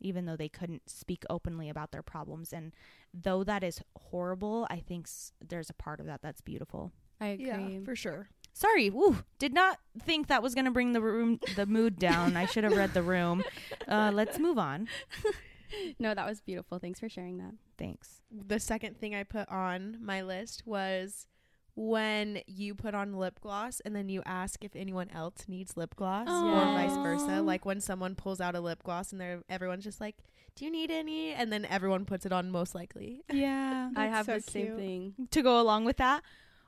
even 0.00 0.24
though 0.26 0.36
they 0.36 0.48
couldn't 0.48 0.88
speak 0.88 1.24
openly 1.30 1.68
about 1.68 1.90
their 1.92 2.02
problems 2.02 2.52
and 2.52 2.74
though 3.14 3.42
that 3.44 3.62
is 3.64 3.80
horrible 3.96 4.66
i 4.70 4.78
think 4.78 5.06
s- 5.06 5.32
there's 5.46 5.70
a 5.70 5.74
part 5.74 6.00
of 6.00 6.06
that 6.06 6.20
that's 6.22 6.40
beautiful 6.40 6.92
I 7.20 7.28
agree. 7.28 7.46
Yeah, 7.46 7.80
for 7.84 7.96
sure. 7.96 8.28
sorry 8.52 8.90
woo, 8.90 9.18
did 9.38 9.54
not 9.54 9.78
think 9.98 10.26
that 10.26 10.42
was 10.42 10.54
going 10.54 10.66
to 10.66 10.70
bring 10.70 10.92
the 10.92 11.00
room 11.00 11.40
the 11.56 11.66
mood 11.66 11.98
down 11.98 12.36
i 12.36 12.44
should 12.46 12.64
have 12.64 12.76
read 12.76 12.92
the 12.94 13.02
room 13.02 13.42
uh, 13.88 14.10
let's 14.12 14.38
move 14.38 14.58
on 14.58 14.88
no, 15.98 16.14
that 16.14 16.26
was 16.26 16.40
beautiful. 16.40 16.78
Thanks 16.78 17.00
for 17.00 17.08
sharing 17.08 17.38
that. 17.38 17.52
thanks 17.76 18.20
The 18.30 18.60
second 18.60 18.98
thing 19.00 19.14
I 19.16 19.24
put 19.24 19.48
on 19.48 19.98
my 20.00 20.22
list 20.22 20.62
was 20.64 21.26
when 21.76 22.40
you 22.46 22.74
put 22.74 22.94
on 22.94 23.12
lip 23.14 23.38
gloss 23.40 23.80
and 23.84 23.94
then 23.94 24.08
you 24.08 24.22
ask 24.24 24.64
if 24.64 24.74
anyone 24.74 25.10
else 25.10 25.44
needs 25.46 25.76
lip 25.76 25.94
gloss 25.94 26.26
or 26.26 26.50
vice 26.72 26.96
versa. 26.96 27.42
Like 27.42 27.64
when 27.64 27.80
someone 27.80 28.14
pulls 28.14 28.40
out 28.40 28.54
a 28.56 28.60
lip 28.60 28.82
gloss 28.82 29.12
and 29.12 29.20
they're 29.20 29.42
everyone's 29.48 29.84
just 29.84 30.00
like, 30.00 30.16
"Do 30.56 30.64
you 30.64 30.70
need 30.70 30.90
any?" 30.90 31.32
and 31.34 31.52
then 31.52 31.66
everyone 31.66 32.06
puts 32.06 32.24
it 32.26 32.32
on 32.32 32.50
most 32.50 32.74
likely. 32.74 33.22
yeah 33.32 33.90
I 33.94 34.06
have 34.06 34.26
That's 34.26 34.46
the 34.46 34.50
so 34.50 34.58
same 34.58 34.66
cute. 34.68 34.78
thing. 34.78 35.14
to 35.30 35.42
go 35.42 35.60
along 35.60 35.84
with 35.84 35.98
that 35.98 36.22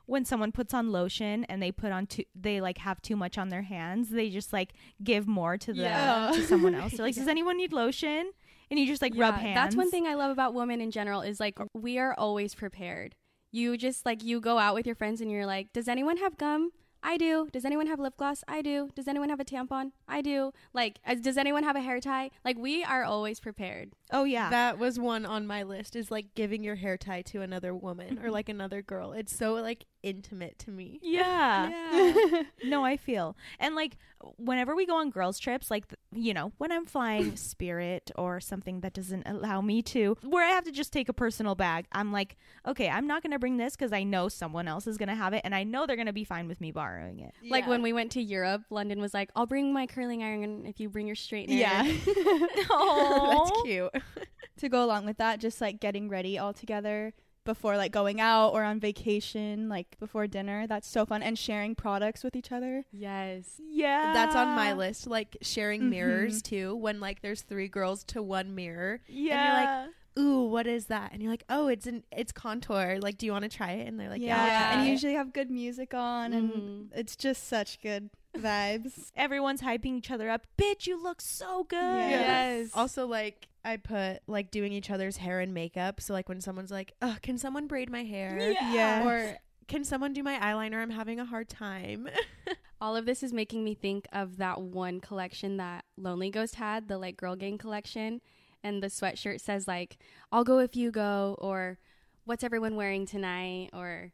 when 0.04 0.24
someone 0.26 0.52
puts 0.52 0.72
on 0.74 0.92
lotion 0.92 1.44
and 1.44 1.62
they 1.62 1.72
put 1.72 1.90
on 1.90 2.06
too 2.06 2.24
they 2.34 2.60
like 2.60 2.78
have 2.78 3.00
too 3.00 3.16
much 3.16 3.36
on 3.38 3.48
their 3.48 3.62
hands 3.62 4.10
they 4.10 4.28
just 4.30 4.52
like 4.52 4.72
give 5.02 5.26
more 5.26 5.56
to 5.58 5.72
the 5.72 5.82
Yeah. 5.82 6.30
to 6.34 6.42
someone 6.46 6.74
else 6.74 6.92
they're 6.96 7.06
like 7.06 7.14
does 7.14 7.28
anyone 7.36 7.56
need 7.58 7.72
lotion 7.72 8.30
and 8.70 8.78
you 8.78 8.86
just 8.86 9.00
like 9.02 9.12
rub 9.16 9.34
hands 9.36 9.54
That's 9.54 9.76
one 9.76 9.90
thing 9.90 10.06
I 10.06 10.14
love 10.14 10.30
about 10.30 10.52
women 10.54 10.80
in 10.82 10.90
general 10.90 11.20
is 11.22 11.40
like 11.40 11.58
we 11.74 11.98
are 11.98 12.14
always 12.18 12.54
prepared. 12.54 13.14
You 13.50 13.76
just 13.76 14.04
like 14.06 14.22
you 14.22 14.40
go 14.40 14.58
out 14.58 14.74
with 14.74 14.86
your 14.86 14.94
friends 14.94 15.20
and 15.20 15.30
you're 15.30 15.46
like, 15.46 15.72
"Does 15.72 15.88
anyone 15.88 16.18
have 16.18 16.36
gum?" 16.36 16.70
I 17.02 17.16
do. 17.16 17.48
Does 17.52 17.64
anyone 17.64 17.86
have 17.86 18.00
lip 18.00 18.16
gloss? 18.16 18.42
I 18.48 18.62
do. 18.62 18.90
Does 18.94 19.08
anyone 19.08 19.28
have 19.28 19.40
a 19.40 19.44
tampon? 19.44 19.92
I 20.08 20.20
do. 20.20 20.52
Like, 20.72 20.98
uh, 21.06 21.14
does 21.14 21.36
anyone 21.36 21.62
have 21.64 21.76
a 21.76 21.80
hair 21.80 22.00
tie? 22.00 22.30
Like, 22.44 22.58
we 22.58 22.82
are 22.84 23.04
always 23.04 23.40
prepared. 23.40 23.92
oh 24.12 24.24
yeah 24.24 24.48
That 24.50 24.78
was 24.78 24.98
one 24.98 25.24
on 25.26 25.46
my 25.46 25.62
list 25.62 25.94
is 25.94 26.10
like 26.10 26.34
giving 26.34 26.64
your 26.64 26.76
hair 26.76 26.96
tie 26.96 27.22
to 27.22 27.42
another 27.42 27.74
woman 27.74 28.18
or 28.22 28.30
like 28.30 28.48
another 28.48 28.82
girl. 28.82 29.12
It's 29.12 29.36
so 29.36 29.54
like 29.54 29.84
intimate 30.02 30.58
to 30.60 30.70
me. 30.70 30.98
yeah 31.02 31.68
yeah. 31.68 32.42
no 32.64 32.84
i 32.84 32.96
feel 32.96 33.36
and 33.58 33.74
like 33.74 33.96
whenever 34.36 34.74
we 34.76 34.86
go 34.86 34.96
on 34.96 35.10
girls 35.10 35.38
trips 35.40 35.70
like 35.72 35.88
th- 35.88 35.98
you 36.12 36.32
know 36.32 36.52
when 36.58 36.70
i'm 36.70 36.86
flying 36.86 37.34
spirit 37.52 38.10
or 38.16 38.38
something 38.40 38.80
that 38.80 38.92
doesn't 38.92 39.26
allow 39.26 39.60
me 39.60 39.82
to 39.82 40.16
where 40.22 40.44
i 40.46 40.50
have 40.50 40.64
to 40.64 40.70
just 40.72 40.92
take 40.92 41.08
a 41.08 41.12
personal 41.12 41.54
bag 41.56 41.84
i'm 41.92 42.12
like 42.12 42.36
okay 42.66 42.88
i'm 42.88 43.06
not 43.08 43.22
gonna 43.24 43.38
bring 43.40 43.56
this 43.56 43.74
because 43.76 43.92
i 43.92 44.02
know 44.04 44.28
someone 44.28 44.68
else 44.68 44.86
is 44.86 44.96
gonna 44.98 45.14
have 45.16 45.32
it 45.32 45.40
and 45.44 45.54
i 45.54 45.64
know 45.64 45.84
they're 45.84 45.96
gonna 45.96 46.12
be 46.12 46.24
fine 46.24 46.46
with 46.46 46.60
me 46.60 46.70
borrowing 46.88 47.20
it 47.20 47.34
Like 47.50 47.66
when 47.66 47.82
we 47.82 47.92
went 47.92 48.12
to 48.12 48.22
Europe, 48.22 48.62
London 48.70 49.00
was 49.00 49.12
like, 49.14 49.30
"I'll 49.36 49.46
bring 49.46 49.72
my 49.72 49.86
curling 49.86 50.22
iron 50.22 50.64
if 50.66 50.80
you 50.80 50.88
bring 50.88 51.06
your 51.06 51.16
straightener." 51.16 51.58
yeah. 51.58 51.82
That's 52.68 53.50
cute. 53.64 53.92
to 54.58 54.68
go 54.68 54.84
along 54.84 55.06
with 55.06 55.18
that, 55.18 55.40
just 55.40 55.60
like 55.60 55.80
getting 55.80 56.08
ready 56.08 56.38
all 56.38 56.52
together 56.52 57.12
before 57.44 57.76
like 57.78 57.92
going 57.92 58.20
out 58.20 58.50
or 58.50 58.62
on 58.62 58.78
vacation, 58.78 59.68
like 59.68 59.98
before 59.98 60.26
dinner. 60.26 60.66
That's 60.66 60.86
so 60.88 61.06
fun. 61.06 61.22
And 61.22 61.38
sharing 61.38 61.74
products 61.74 62.22
with 62.22 62.36
each 62.36 62.52
other. 62.52 62.84
Yes. 62.92 63.58
yeah 63.58 64.12
That's 64.12 64.36
on 64.36 64.48
my 64.54 64.72
list. 64.74 65.06
Like 65.06 65.36
sharing 65.40 65.88
mirrors 65.88 66.42
Mhm. 66.42 66.44
too. 66.44 66.76
When 66.76 67.00
like 67.00 67.22
there's 67.22 67.40
three 67.42 67.68
girls 67.68 68.04
to 68.04 68.22
one 68.22 68.54
mirror. 68.54 69.00
yeah 69.08 69.86
Ooh, 70.18 70.44
what 70.44 70.66
is 70.66 70.86
that? 70.86 71.12
And 71.12 71.22
you're 71.22 71.30
like, 71.30 71.44
oh, 71.48 71.68
it's 71.68 71.86
an 71.86 72.04
it's 72.10 72.32
contour. 72.32 72.98
Like, 73.00 73.18
do 73.18 73.26
you 73.26 73.32
want 73.32 73.44
to 73.44 73.48
try 73.56 73.72
it? 73.72 73.86
And 73.88 73.98
they're 74.00 74.08
like, 74.08 74.20
yeah, 74.22 74.46
yeah. 74.46 74.72
And 74.78 74.84
you 74.86 74.92
usually 74.92 75.14
have 75.14 75.32
good 75.32 75.50
music 75.50 75.94
on 75.94 76.32
and 76.32 76.50
Mhm. 76.50 76.88
it's 76.94 77.14
just 77.16 77.46
such 77.48 77.80
good 77.80 78.10
vibes. 78.36 79.12
everyone's 79.16 79.62
hyping 79.62 79.96
each 79.96 80.10
other 80.10 80.28
up. 80.30 80.46
Bitch, 80.60 80.86
you 80.86 81.00
look 81.02 81.20
so 81.20 81.64
good. 81.64 81.78
Yes. 81.78 82.70
Also, 82.74 83.06
like 83.06 83.48
I 83.64 83.76
put 83.76 84.18
like 84.26 84.50
doing 84.50 84.72
each 84.72 84.90
other's 84.90 85.18
hair 85.18 85.40
and 85.40 85.52
makeup. 85.54 86.00
So 86.00 86.12
like 86.14 86.28
when 86.28 86.40
someone's 86.40 86.70
like, 86.70 86.92
"Oh, 87.02 87.16
can 87.22 87.38
someone 87.38 87.66
braid 87.66 87.90
my 87.90 88.04
hair?" 88.04 88.50
Yeah. 88.60 89.06
Or 89.06 89.36
can 89.68 89.84
someone 89.84 90.12
do 90.14 90.22
my 90.22 90.38
eyeliner? 90.38 90.76
I'm 90.82 90.90
having 90.90 91.20
a 91.20 91.24
hard 91.26 91.48
time. 91.48 92.08
All 92.80 92.96
of 92.96 93.06
this 93.06 93.22
is 93.22 93.32
making 93.32 93.64
me 93.64 93.74
think 93.74 94.06
of 94.12 94.36
that 94.38 94.60
one 94.60 95.00
collection 95.00 95.56
that 95.58 95.84
Lonely 95.96 96.30
Ghost 96.30 96.54
had, 96.54 96.88
the 96.88 96.96
like 96.96 97.16
girl 97.16 97.34
gang 97.36 97.58
collection, 97.58 98.20
and 98.62 98.82
the 98.82 98.88
sweatshirt 98.88 99.40
says 99.40 99.66
like 99.68 99.98
"I'll 100.32 100.44
go 100.44 100.58
if 100.58 100.76
you 100.76 100.90
go" 100.90 101.36
or 101.38 101.78
"What's 102.24 102.44
everyone 102.44 102.76
wearing 102.76 103.06
tonight?" 103.06 103.70
or 103.72 104.12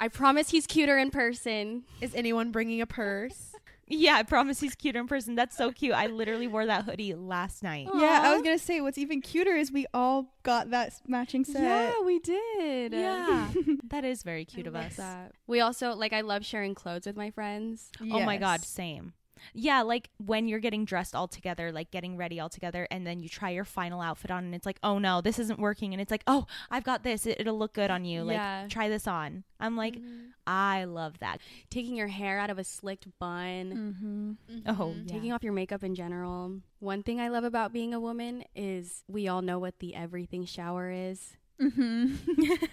"I 0.00 0.08
promise 0.08 0.50
he's 0.50 0.66
cuter 0.66 0.98
in 0.98 1.10
person." 1.10 1.84
Is 2.00 2.14
anyone 2.14 2.50
bringing 2.50 2.80
a 2.80 2.86
purse? 2.86 3.52
Yeah, 3.90 4.16
I 4.16 4.22
promise 4.22 4.60
he's 4.60 4.74
cuter 4.74 5.00
in 5.00 5.06
person. 5.06 5.34
That's 5.34 5.56
so 5.56 5.72
cute. 5.72 5.94
I 5.94 6.06
literally 6.08 6.46
wore 6.46 6.66
that 6.66 6.84
hoodie 6.84 7.14
last 7.14 7.62
night. 7.62 7.88
Yeah, 7.94 8.20
I 8.24 8.34
was 8.34 8.42
gonna 8.42 8.58
say 8.58 8.80
what's 8.80 8.98
even 8.98 9.22
cuter 9.22 9.56
is 9.56 9.72
we 9.72 9.86
all 9.94 10.34
got 10.42 10.70
that 10.70 10.92
matching 11.06 11.44
set. 11.44 11.62
Yeah, 11.62 12.02
we 12.04 12.18
did. 12.18 12.92
Yeah. 12.92 13.50
that 13.88 14.04
is 14.04 14.22
very 14.22 14.44
cute 14.44 14.66
I 14.66 14.68
of 14.68 14.76
us. 14.76 14.96
that. 14.96 15.32
We 15.46 15.60
also 15.60 15.94
like 15.94 16.12
I 16.12 16.20
love 16.20 16.44
sharing 16.44 16.74
clothes 16.74 17.06
with 17.06 17.16
my 17.16 17.30
friends. 17.30 17.90
Oh 18.00 18.20
my 18.20 18.36
god, 18.36 18.62
same. 18.62 19.14
Yeah, 19.54 19.82
like 19.82 20.10
when 20.18 20.48
you're 20.48 20.58
getting 20.58 20.84
dressed 20.84 21.14
all 21.14 21.28
together, 21.28 21.72
like 21.72 21.90
getting 21.90 22.16
ready 22.16 22.40
all 22.40 22.48
together, 22.48 22.86
and 22.90 23.06
then 23.06 23.20
you 23.20 23.28
try 23.28 23.50
your 23.50 23.64
final 23.64 24.00
outfit 24.00 24.30
on, 24.30 24.44
and 24.44 24.54
it's 24.54 24.66
like, 24.66 24.78
oh 24.82 24.98
no, 24.98 25.20
this 25.20 25.38
isn't 25.38 25.58
working, 25.58 25.92
and 25.92 26.00
it's 26.00 26.10
like, 26.10 26.22
oh, 26.26 26.46
I've 26.70 26.84
got 26.84 27.02
this, 27.04 27.26
it, 27.26 27.40
it'll 27.40 27.58
look 27.58 27.72
good 27.74 27.90
on 27.90 28.04
you. 28.04 28.30
Yeah. 28.30 28.60
Like, 28.62 28.70
try 28.70 28.88
this 28.88 29.06
on. 29.06 29.44
I'm 29.60 29.76
like, 29.76 29.96
Mm-hmm. 29.96 30.26
I 30.46 30.84
love 30.84 31.18
that. 31.18 31.40
Taking 31.68 31.94
your 31.94 32.06
hair 32.06 32.38
out 32.38 32.48
of 32.48 32.58
a 32.58 32.64
slicked 32.64 33.06
bun. 33.18 34.38
Mm-hmm. 34.48 34.70
Oh, 34.70 34.94
Mhm. 34.96 35.06
yeah. 35.06 35.12
Taking 35.12 35.32
off 35.32 35.42
your 35.44 35.52
makeup 35.52 35.84
in 35.84 35.94
general. 35.94 36.60
One 36.78 37.02
thing 37.02 37.20
I 37.20 37.28
love 37.28 37.44
about 37.44 37.70
being 37.72 37.92
a 37.92 38.00
woman 38.00 38.44
is 38.56 39.04
we 39.08 39.28
all 39.28 39.42
know 39.42 39.58
what 39.58 39.78
the 39.80 39.94
everything 39.94 40.46
shower 40.46 40.90
is. 40.90 41.36
Mm-hmm. 41.60 42.14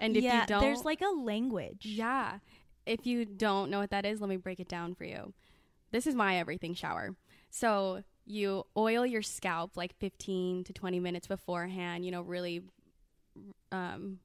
And 0.00 0.16
if 0.16 0.22
yeah, 0.24 0.40
you 0.42 0.46
don't 0.46 0.60
there's 0.60 0.84
like 0.84 1.00
a 1.00 1.08
language. 1.08 1.84
Yeah. 1.84 2.38
If 2.86 3.06
you 3.06 3.24
don't 3.24 3.70
know 3.70 3.80
what 3.80 3.90
that 3.90 4.06
is, 4.06 4.20
let 4.20 4.30
me 4.30 4.36
break 4.36 4.60
it 4.60 4.68
down 4.68 4.94
for 4.94 5.04
you. 5.04 5.32
This 5.90 6.06
is 6.06 6.14
my 6.14 6.36
everything 6.36 6.74
shower. 6.74 7.14
So 7.50 8.02
you 8.26 8.64
oil 8.76 9.06
your 9.06 9.22
scalp 9.22 9.76
like 9.76 9.96
15 9.98 10.64
to 10.64 10.72
20 10.72 11.00
minutes 11.00 11.26
beforehand, 11.26 12.04
you 12.04 12.10
know, 12.10 12.22
really 12.22 12.62
um, 13.72 14.18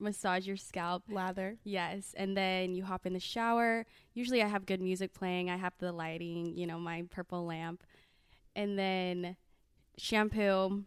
massage 0.00 0.46
your 0.46 0.56
scalp. 0.56 1.04
Lather. 1.08 1.56
Yes. 1.64 2.14
And 2.16 2.36
then 2.36 2.74
you 2.74 2.84
hop 2.84 3.06
in 3.06 3.12
the 3.12 3.20
shower. 3.20 3.86
Usually 4.14 4.42
I 4.42 4.48
have 4.48 4.66
good 4.66 4.80
music 4.80 5.14
playing. 5.14 5.50
I 5.50 5.56
have 5.56 5.74
the 5.78 5.92
lighting, 5.92 6.56
you 6.56 6.66
know, 6.66 6.78
my 6.78 7.04
purple 7.10 7.46
lamp. 7.46 7.84
And 8.54 8.78
then 8.78 9.36
shampoo, 9.96 10.84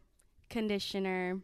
conditioner, 0.49 1.39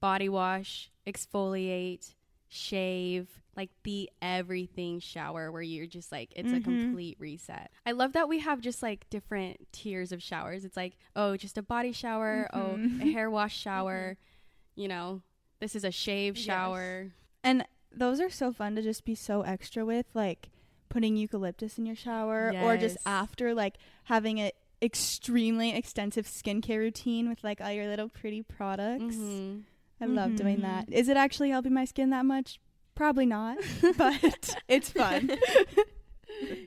body 0.00 0.28
wash, 0.28 0.90
exfoliate, 1.06 2.14
shave, 2.52 3.28
like 3.56 3.70
the 3.82 4.10
everything 4.20 5.00
shower 5.00 5.50
where 5.50 5.62
you're 5.62 5.86
just 5.86 6.12
like 6.12 6.32
it's 6.36 6.52
a 6.52 6.56
Mhm. 6.60 6.64
complete 6.64 7.16
reset. 7.18 7.70
I 7.86 7.92
love 7.92 8.12
that 8.12 8.28
we 8.28 8.40
have 8.40 8.60
just 8.60 8.82
like 8.82 9.08
different 9.10 9.72
tiers 9.72 10.12
of 10.12 10.22
showers. 10.22 10.64
It's 10.64 10.76
like, 10.76 10.96
oh, 11.16 11.36
just 11.36 11.56
a 11.58 11.62
body 11.62 11.92
shower, 11.92 12.48
Mhm. 12.54 12.58
oh, 13.00 13.04
a 13.06 13.10
hair 13.10 13.30
wash 13.30 13.56
shower, 13.66 14.16
you 14.74 14.86
know, 14.88 15.22
this 15.60 15.74
is 15.74 15.84
a 15.84 15.90
shave 15.90 16.36
Yes. 16.36 16.44
shower. 16.44 17.12
And 17.42 17.66
those 17.90 18.20
are 18.20 18.30
so 18.30 18.52
fun 18.52 18.74
to 18.76 18.82
just 18.82 19.04
be 19.04 19.14
so 19.14 19.42
extra 19.42 19.84
with, 19.84 20.06
like 20.14 20.50
putting 20.88 21.16
eucalyptus 21.16 21.78
in 21.78 21.86
your 21.86 21.96
shower 21.96 22.52
or 22.62 22.76
just 22.76 22.98
after 23.06 23.54
like 23.54 23.76
having 24.04 24.38
an 24.40 24.50
extremely 24.82 25.74
extensive 25.74 26.26
skincare 26.26 26.78
routine 26.78 27.28
with 27.28 27.42
like 27.42 27.60
all 27.62 27.70
your 27.72 27.86
little 27.86 28.08
pretty 28.10 28.42
products. 28.42 29.16
I 30.02 30.06
love 30.06 30.36
doing 30.36 30.58
Mhm. 30.58 30.62
that. 30.62 30.92
Is 30.92 31.08
it 31.08 31.16
actually 31.16 31.50
helping 31.50 31.72
my 31.72 31.84
skin 31.84 32.10
that 32.10 32.26
much? 32.26 32.58
Probably 32.94 33.24
not, 33.26 33.58
but 33.96 34.56
it's 34.68 34.90
fun. 34.90 35.30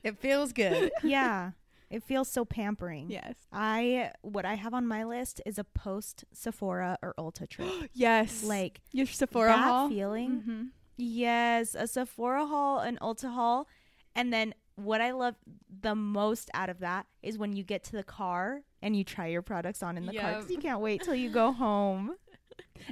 It 0.04 0.18
feels 0.20 0.54
good. 0.54 0.92
yeah. 1.04 1.52
It 1.90 2.04
feels 2.04 2.30
so 2.30 2.46
pampering. 2.46 3.10
yes. 3.12 3.36
I 3.54 4.12
what 4.22 4.44
I 4.46 4.56
have 4.56 4.74
on 4.74 4.88
my 4.88 5.04
list 5.04 5.40
is 5.46 5.60
a 5.60 5.64
post 5.64 6.26
Sephora 6.34 6.98
or 7.04 7.14
Ulta 7.18 7.48
trip. 7.56 7.90
Yes. 7.94 8.44
like 8.44 8.82
your 8.92 9.06
Sephora 9.06 9.50
that 9.50 9.64
haul. 9.64 9.90
feeling. 9.90 10.44
Mhm. 10.48 10.70
Yes, 10.98 11.76
a 11.76 11.88
Sephora 11.88 12.46
haul, 12.48 12.80
an 12.80 12.98
Ulta 13.02 13.32
haul, 13.34 13.68
and 14.16 14.32
then 14.34 14.54
what 14.76 15.00
I 15.00 15.12
love 15.12 15.36
the 15.82 15.94
most 15.96 16.50
out 16.54 16.70
of 16.70 16.80
that 16.80 17.06
is 17.22 17.38
when 17.38 17.54
you 17.56 17.64
get 17.64 17.84
to 17.86 17.92
the 17.94 18.04
car 18.04 18.62
and 18.82 18.96
you 18.96 19.04
try 19.04 19.28
your 19.28 19.42
products 19.42 19.82
on 19.84 19.98
in 19.98 20.06
the 20.06 20.14
car 20.14 20.36
because 20.36 20.50
you 20.52 20.58
can't 20.58 20.80
wait 20.82 21.02
till 21.04 21.16
you 21.16 21.30
go 21.30 21.52
home. 21.52 22.16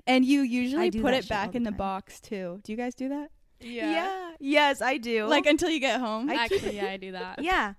And 0.07 0.25
you 0.25 0.41
usually 0.41 0.89
put 0.91 1.13
it 1.13 1.29
back 1.29 1.55
in 1.55 1.63
the 1.63 1.69
time. 1.71 1.77
box 1.77 2.19
too. 2.19 2.59
Do 2.63 2.71
you 2.71 2.77
guys 2.77 2.95
do 2.95 3.09
that? 3.09 3.29
Yeah. 3.61 3.91
yeah. 3.91 4.31
Yes, 4.39 4.81
I 4.81 4.97
do. 4.97 5.25
Like 5.27 5.45
until 5.45 5.69
you 5.69 5.79
get 5.79 5.99
home. 5.99 6.29
I 6.29 6.47
keep 6.47 6.57
Actually, 6.59 6.75
yeah, 6.77 6.87
I 6.87 6.97
do 6.97 7.11
that. 7.13 7.41
yeah. 7.43 7.73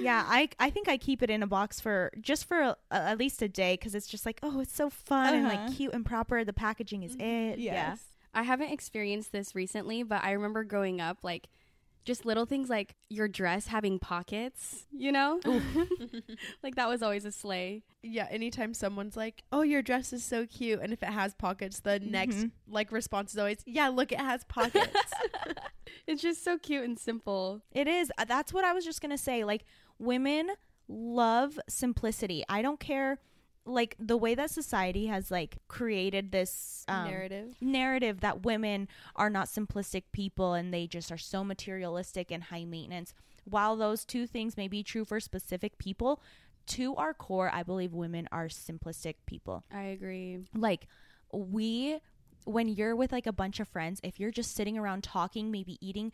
Yeah, 0.00 0.24
I 0.26 0.48
I 0.58 0.70
think 0.70 0.88
I 0.88 0.96
keep 0.96 1.22
it 1.22 1.30
in 1.30 1.42
a 1.42 1.46
box 1.46 1.80
for 1.80 2.10
just 2.20 2.46
for 2.46 2.60
a, 2.60 2.76
at 2.90 3.18
least 3.18 3.42
a 3.42 3.48
day 3.48 3.74
because 3.74 3.94
it's 3.94 4.06
just 4.06 4.24
like 4.24 4.38
oh 4.42 4.60
it's 4.60 4.74
so 4.74 4.88
fun 4.90 5.34
and 5.34 5.46
Uh-huh. 5.46 5.56
like 5.66 5.76
cute 5.76 5.92
and 5.92 6.04
proper. 6.06 6.44
The 6.44 6.52
packaging 6.52 7.02
is 7.02 7.16
it. 7.18 7.58
Yeah. 7.58 7.96
I 8.32 8.42
haven't 8.42 8.70
experienced 8.72 9.32
this 9.32 9.54
recently, 9.54 10.02
but 10.02 10.22
I 10.22 10.32
remember 10.32 10.62
growing 10.64 11.00
up, 11.00 11.18
like 11.22 11.48
just 12.06 12.24
little 12.24 12.46
things 12.46 12.70
like 12.70 12.94
your 13.10 13.28
dress 13.28 13.66
having 13.66 13.98
pockets, 13.98 14.86
you 14.90 15.12
know? 15.12 15.40
like 16.62 16.76
that 16.76 16.88
was 16.88 17.02
always 17.02 17.24
a 17.26 17.32
slay. 17.32 17.82
Yeah, 18.02 18.26
anytime 18.30 18.72
someone's 18.72 19.16
like, 19.16 19.42
"Oh, 19.52 19.62
your 19.62 19.82
dress 19.82 20.12
is 20.14 20.24
so 20.24 20.46
cute," 20.46 20.80
and 20.80 20.92
if 20.92 21.02
it 21.02 21.10
has 21.10 21.34
pockets, 21.34 21.80
the 21.80 21.98
next 21.98 22.36
Mhm. 22.36 22.50
like 22.68 22.90
response 22.92 23.32
is 23.32 23.38
always, 23.38 23.58
"Yeah, 23.66 23.88
look, 23.88 24.12
it 24.12 24.20
has 24.20 24.44
pockets." 24.44 24.94
It's 26.06 26.22
just 26.22 26.44
so 26.44 26.56
cute 26.56 26.84
and 26.84 26.96
simple. 26.98 27.62
It 27.72 27.88
is. 27.88 28.12
Uh, 28.16 28.24
That's 28.24 28.52
what 28.52 28.64
I 28.64 28.72
was 28.72 28.84
just 28.84 29.00
going 29.00 29.10
to 29.10 29.18
say. 29.18 29.42
Like, 29.42 29.64
women 29.98 30.50
love 30.88 31.58
simplicity. 31.68 32.44
I 32.48 32.62
don't 32.62 32.78
care, 32.78 33.18
like, 33.66 33.96
the 33.98 34.16
way 34.16 34.34
that 34.34 34.50
society 34.50 35.06
has, 35.06 35.30
like, 35.30 35.58
created 35.68 36.32
this 36.32 36.84
um, 36.88 37.10
Narrative. 37.10 37.54
narrative 37.60 38.20
that 38.20 38.44
women 38.44 38.88
are 39.14 39.28
not 39.28 39.48
simplistic 39.48 40.04
people 40.12 40.54
and 40.54 40.72
they 40.72 40.86
just 40.86 41.10
are 41.10 41.18
so 41.18 41.44
materialistic 41.44 42.30
and 42.30 42.44
high 42.44 42.64
maintenance. 42.64 43.12
While 43.44 43.76
those 43.76 44.04
two 44.04 44.26
things 44.26 44.56
may 44.56 44.68
be 44.68 44.82
true 44.82 45.04
for 45.04 45.20
specific 45.20 45.78
people, 45.78 46.22
to 46.68 46.96
our 46.96 47.14
core, 47.14 47.50
I 47.52 47.62
believe 47.62 47.92
women 47.92 48.28
are 48.32 48.46
simplistic 48.46 49.14
people. 49.26 49.64
I 49.72 49.82
agree. 49.82 50.38
Like, 50.54 50.88
we, 51.32 51.98
when 52.44 52.68
you're 52.68 52.96
with 52.96 53.12
like 53.12 53.26
a 53.26 53.32
bunch 53.32 53.60
of 53.60 53.68
friends, 53.68 54.00
if 54.02 54.18
you're 54.18 54.30
just 54.30 54.54
sitting 54.54 54.78
around 54.78 55.04
talking, 55.04 55.50
maybe 55.50 55.78
eating, 55.80 56.12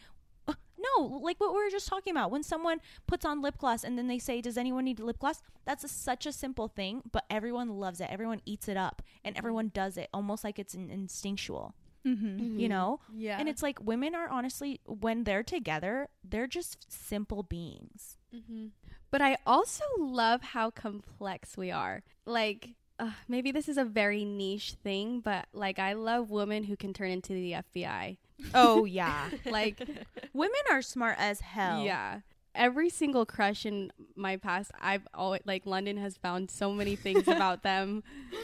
no, 0.96 1.04
like 1.22 1.38
what 1.40 1.52
we 1.54 1.62
were 1.62 1.70
just 1.70 1.88
talking 1.88 2.10
about. 2.12 2.30
When 2.30 2.42
someone 2.42 2.80
puts 3.06 3.24
on 3.24 3.40
lip 3.42 3.56
gloss 3.58 3.84
and 3.84 3.98
then 3.98 4.06
they 4.08 4.18
say, 4.18 4.40
Does 4.40 4.56
anyone 4.56 4.84
need 4.84 5.00
lip 5.00 5.18
gloss? 5.18 5.42
That's 5.64 5.84
a, 5.84 5.88
such 5.88 6.26
a 6.26 6.32
simple 6.32 6.68
thing, 6.68 7.02
but 7.12 7.24
everyone 7.30 7.68
loves 7.78 8.00
it. 8.00 8.08
Everyone 8.10 8.40
eats 8.44 8.68
it 8.68 8.76
up 8.76 9.02
and 9.24 9.36
everyone 9.36 9.70
does 9.72 9.96
it 9.96 10.08
almost 10.12 10.44
like 10.44 10.58
it's 10.58 10.74
an 10.74 10.90
instinctual, 10.90 11.74
Mm-hmm. 12.06 12.58
you 12.58 12.68
know? 12.68 12.98
Yeah, 13.14 13.36
And 13.38 13.48
it's 13.48 13.62
like 13.62 13.78
women 13.80 14.14
are 14.16 14.28
honestly, 14.28 14.80
when 14.86 15.22
they're 15.24 15.44
together, 15.44 16.08
they're 16.24 16.48
just 16.48 16.90
simple 16.92 17.44
beings. 17.44 18.16
mm-hmm. 18.34 18.66
But 19.12 19.22
I 19.22 19.36
also 19.46 19.84
love 19.98 20.42
how 20.42 20.70
complex 20.70 21.56
we 21.56 21.70
are. 21.70 22.02
Like, 22.26 22.70
uh, 22.98 23.10
maybe 23.28 23.52
this 23.52 23.68
is 23.68 23.76
a 23.78 23.84
very 23.84 24.24
niche 24.24 24.74
thing, 24.82 25.20
but 25.20 25.46
like, 25.52 25.78
I 25.78 25.92
love 25.92 26.30
women 26.30 26.64
who 26.64 26.76
can 26.76 26.92
turn 26.92 27.10
into 27.10 27.32
the 27.34 27.52
FBI. 27.52 28.16
Oh, 28.54 28.84
yeah. 29.00 29.30
Like, 29.46 29.80
women 30.32 30.60
are 30.70 30.82
smart 30.82 31.16
as 31.18 31.40
hell. 31.40 31.82
yeah. 31.84 32.20
Every 32.54 32.90
single 32.90 33.24
crush 33.24 33.64
in 33.64 33.90
my 34.14 34.36
past, 34.36 34.70
I've 34.80 35.08
always, 35.14 35.40
like, 35.46 35.64
London 35.64 35.96
has 35.96 36.16
found 36.18 36.50
so 36.50 36.72
many 36.72 36.96
things 36.96 37.26
about 37.26 37.62
them. 37.62 38.02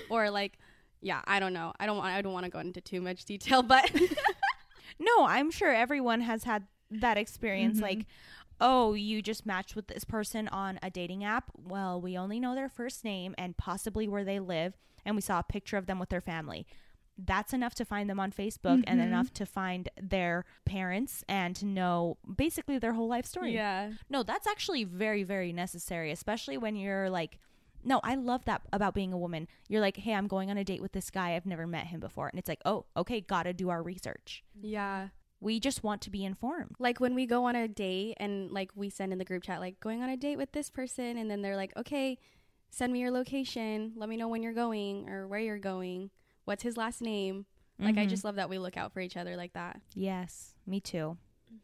Or, 0.09 0.31
like, 0.31 0.59
yeah, 1.02 1.21
I 1.26 1.38
don't 1.40 1.52
know. 1.52 1.73
I 1.78 1.85
don't 1.87 1.99
want, 1.99 2.14
I 2.14 2.23
don't 2.23 2.33
want 2.33 2.45
to 2.45 2.50
go 2.50 2.59
into 2.59 2.81
too 2.81 3.00
much 3.02 3.25
detail, 3.26 3.62
but 3.62 3.90
No, 4.99 5.26
I'm 5.26 5.50
sure 5.50 5.73
everyone 5.73 6.23
has 6.23 6.45
had 6.45 6.67
that 6.90 7.17
experience. 7.19 7.78
Mhm. 7.78 7.83
Like, 7.83 8.07
oh, 8.61 8.95
you 8.95 9.23
just 9.23 9.47
matched 9.47 9.76
with 9.76 9.87
this 9.87 10.05
person 10.05 10.49
on 10.49 10.78
a 10.83 10.90
dating 10.90 11.23
app. 11.23 11.50
Well, 11.57 12.00
we 12.00 12.17
only 12.19 12.40
know 12.40 12.55
their 12.55 12.69
first 12.69 13.05
name 13.05 13.35
and 13.38 13.57
possibly 13.57 14.09
where 14.09 14.25
they 14.25 14.40
live, 14.40 14.76
and 15.05 15.14
we 15.14 15.23
saw 15.23 15.38
a 15.38 15.45
picture 15.45 15.76
of 15.76 15.87
them 15.87 15.99
with 16.00 16.09
their 16.09 16.21
family. 16.21 16.67
That's 17.21 17.53
enough 17.53 17.75
to 17.75 17.85
find 17.85 18.09
them 18.09 18.21
on 18.21 18.31
Facebook 18.31 18.85
and 18.87 19.01
Mhm. 19.01 19.07
enough 19.07 19.33
to 19.35 19.45
find 19.45 19.89
their 20.01 20.45
parents 20.65 21.25
and 21.29 21.57
to 21.57 21.67
know 21.67 22.17
basically 22.37 22.79
their 22.79 22.93
whole 22.93 23.09
life 23.09 23.27
story. 23.27 23.53
yeah. 23.55 23.93
No, 24.09 24.23
that's 24.23 24.47
actually 24.47 24.85
very, 24.85 25.25
very 25.25 25.53
necessary, 25.53 26.13
especially 26.13 26.57
when 26.57 26.77
you're 26.77 27.11
like, 27.11 27.39
no, 27.83 28.01
I 28.05 28.15
love 28.15 28.45
that 28.45 28.63
about 28.73 28.95
being 28.95 29.13
a 29.13 29.19
woman. 29.19 29.49
You're 29.69 29.81
like, 29.81 29.97
hey, 29.97 30.15
I'm 30.15 30.27
going 30.29 30.51
on 30.51 30.59
a 30.59 30.65
date 30.65 30.81
with 30.83 30.93
this 30.93 31.11
guy. 31.11 31.35
I've 31.35 31.47
never 31.47 31.67
met 31.67 31.87
him 31.89 32.01
before. 32.01 32.29
And 32.29 32.39
it's 32.39 32.49
like, 32.49 32.63
oh, 32.65 32.87
okay, 32.97 33.21
gotta 33.21 33.53
do 33.53 33.69
our 33.69 33.83
research. 33.83 34.45
Yeah. 34.61 35.09
We 35.41 35.61
just 35.61 35.83
want 35.85 36.01
to 36.03 36.11
be 36.11 36.25
informed. 36.25 36.75
like 36.81 36.99
when 37.01 37.15
we 37.15 37.25
go 37.27 37.45
on 37.45 37.55
a 37.57 37.69
date 37.69 38.17
and 38.19 38.51
like 38.51 38.71
we 38.75 38.91
send 38.91 39.13
in 39.13 39.19
the 39.19 39.25
group 39.25 39.43
chat 39.45 39.61
like 39.61 39.79
going 39.81 40.03
on 40.03 40.09
a 40.09 40.17
date 40.17 40.37
with 40.37 40.51
this 40.53 40.71
person 40.71 41.17
and 41.17 41.31
then 41.31 41.43
they're 41.43 41.57
like 41.57 41.73
okay 41.77 42.19
send 42.71 42.93
me 42.93 42.99
your 43.01 43.11
location 43.13 43.93
let 43.97 44.09
me 44.09 44.17
know 44.17 44.27
when 44.29 44.43
you're 44.43 44.53
going 44.53 45.09
or 45.09 45.27
where 45.29 45.39
you're 45.41 45.59
going 45.59 46.11
what's 46.49 46.62
his 46.62 46.77
last 46.77 47.01
name 47.03 47.46
like 47.79 47.96
i 47.96 48.05
Mhm. 48.07 48.09
just 48.09 48.25
love 48.25 48.35
that 48.37 48.49
we 48.51 48.59
look 48.59 48.77
out 48.77 48.92
for 48.92 49.01
each 49.01 49.16
other 49.16 49.37
like 49.37 49.53
that 49.53 49.81
Yes, 49.94 50.55
me 50.66 50.81
too. 50.81 51.16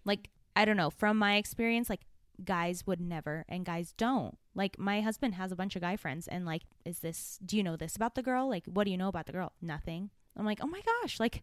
Like, 0.04 0.30
I 0.56 0.64
don't 0.64 0.76
know, 0.76 0.90
from 0.90 1.18
my 1.18 1.37
experience, 1.37 1.90
like, 1.90 2.06
guys 2.44 2.87
would 2.87 3.00
never 3.00 3.44
and 3.48 3.64
guys 3.64 3.92
don't. 3.96 4.37
Like, 4.54 4.78
my 4.78 5.00
husband 5.00 5.35
has 5.35 5.50
a 5.52 5.56
bunch 5.56 5.74
of 5.76 5.82
guy 5.82 5.96
friends, 5.96 6.26
and, 6.28 6.46
like, 6.46 6.62
is 6.85 7.00
this, 7.00 7.38
do 7.44 7.56
you 7.56 7.62
know 7.62 7.76
this 7.76 7.96
about 7.96 8.14
the 8.14 8.22
girl? 8.22 8.48
Like, 8.48 8.64
what 8.66 8.85
do 8.85 8.90
you 8.90 8.96
know 8.96 9.09
about 9.09 9.26
the 9.26 9.32
girl? 9.32 9.52
Nothing. 9.61 10.11
I'm 10.37 10.44
like, 10.46 10.61
oh 10.62 10.66
my 10.66 10.80
gosh, 11.02 11.18
like, 11.20 11.42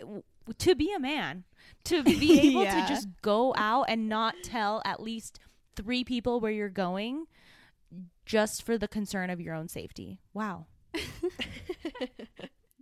w- 0.00 0.22
to 0.58 0.74
be 0.74 0.92
a 0.92 0.98
man, 0.98 1.44
to 1.84 2.02
be 2.02 2.40
able 2.48 2.62
Yeah. 2.64 2.80
to 2.82 2.88
just 2.88 3.08
go 3.22 3.54
out 3.56 3.84
and 3.88 4.08
not 4.08 4.34
tell 4.42 4.80
at 4.84 5.02
least 5.02 5.38
three 5.76 6.04
people 6.04 6.40
where 6.40 6.52
you're 6.52 6.68
going 6.70 7.26
just 8.24 8.62
for 8.62 8.76
the 8.78 8.88
concern 8.88 9.30
of 9.30 9.40
your 9.40 9.54
own 9.54 9.68
safety. 9.68 10.18
Wow. 10.34 10.66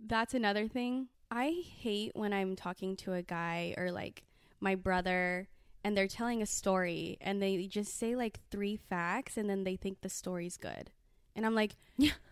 that's 0.07 0.33
another 0.33 0.67
thing. 0.67 1.07
I 1.31 1.63
hate 1.79 2.11
when 2.15 2.33
i'm 2.33 2.55
talking 2.55 2.95
to 2.97 3.13
a 3.13 3.21
guy 3.23 3.73
or 3.77 3.91
like 3.91 4.23
my 4.59 4.75
brother 4.75 5.47
and 5.83 5.95
they're 5.97 6.07
telling 6.07 6.41
a 6.41 6.45
story 6.45 7.17
and 7.21 7.41
they 7.41 7.67
just 7.67 7.97
say 7.97 8.15
like 8.15 8.39
three 8.51 8.77
facts 8.89 9.35
and 9.37 9.49
then 9.49 9.63
they 9.63 9.75
think 9.75 10.01
the 10.01 10.09
story's 10.09 10.57
good. 10.57 10.91
And 11.35 11.45
i'm 11.45 11.55
like 11.55 11.75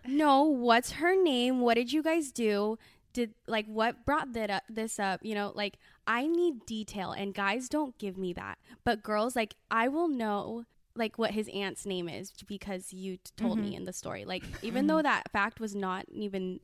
no 0.08 0.44
what's 0.44 0.92
her 0.94 1.22
name? 1.22 1.62
What 1.62 1.76
did 1.76 1.92
you 1.92 2.04
guys 2.04 2.32
do? 2.32 2.78
Did 3.14 3.34
like 3.48 3.66
what 3.68 4.06
brought 4.06 4.34
that 4.34 4.50
up 4.50 4.64
this 4.70 5.00
up? 5.00 5.20
You 5.24 5.36
know 5.36 5.52
like 5.56 5.78
i 6.08 6.28
need 6.28 6.66
detail 6.66 7.12
and 7.12 7.34
guys 7.34 7.68
don't 7.70 7.98
give 7.98 8.18
me 8.18 8.34
that. 8.34 8.58
But 8.84 9.04
girls 9.04 9.36
like 9.36 9.56
i 9.72 9.88
will 9.88 10.08
know 10.08 10.66
like 10.96 11.18
what 11.18 11.32
his 11.32 11.50
aunt's 11.54 11.86
name 11.88 12.08
is 12.08 12.32
because 12.48 12.94
you 12.94 13.18
t- 13.18 13.32
told 13.36 13.58
me 13.58 13.72
Mhm. 13.74 13.78
in 13.78 13.84
the 13.86 13.94
story. 13.94 14.24
Like 14.26 14.44
even 14.62 14.86
though 14.88 15.02
that 15.02 15.32
fact 15.32 15.60
was 15.60 15.74
not 15.74 16.06
even 16.10 16.60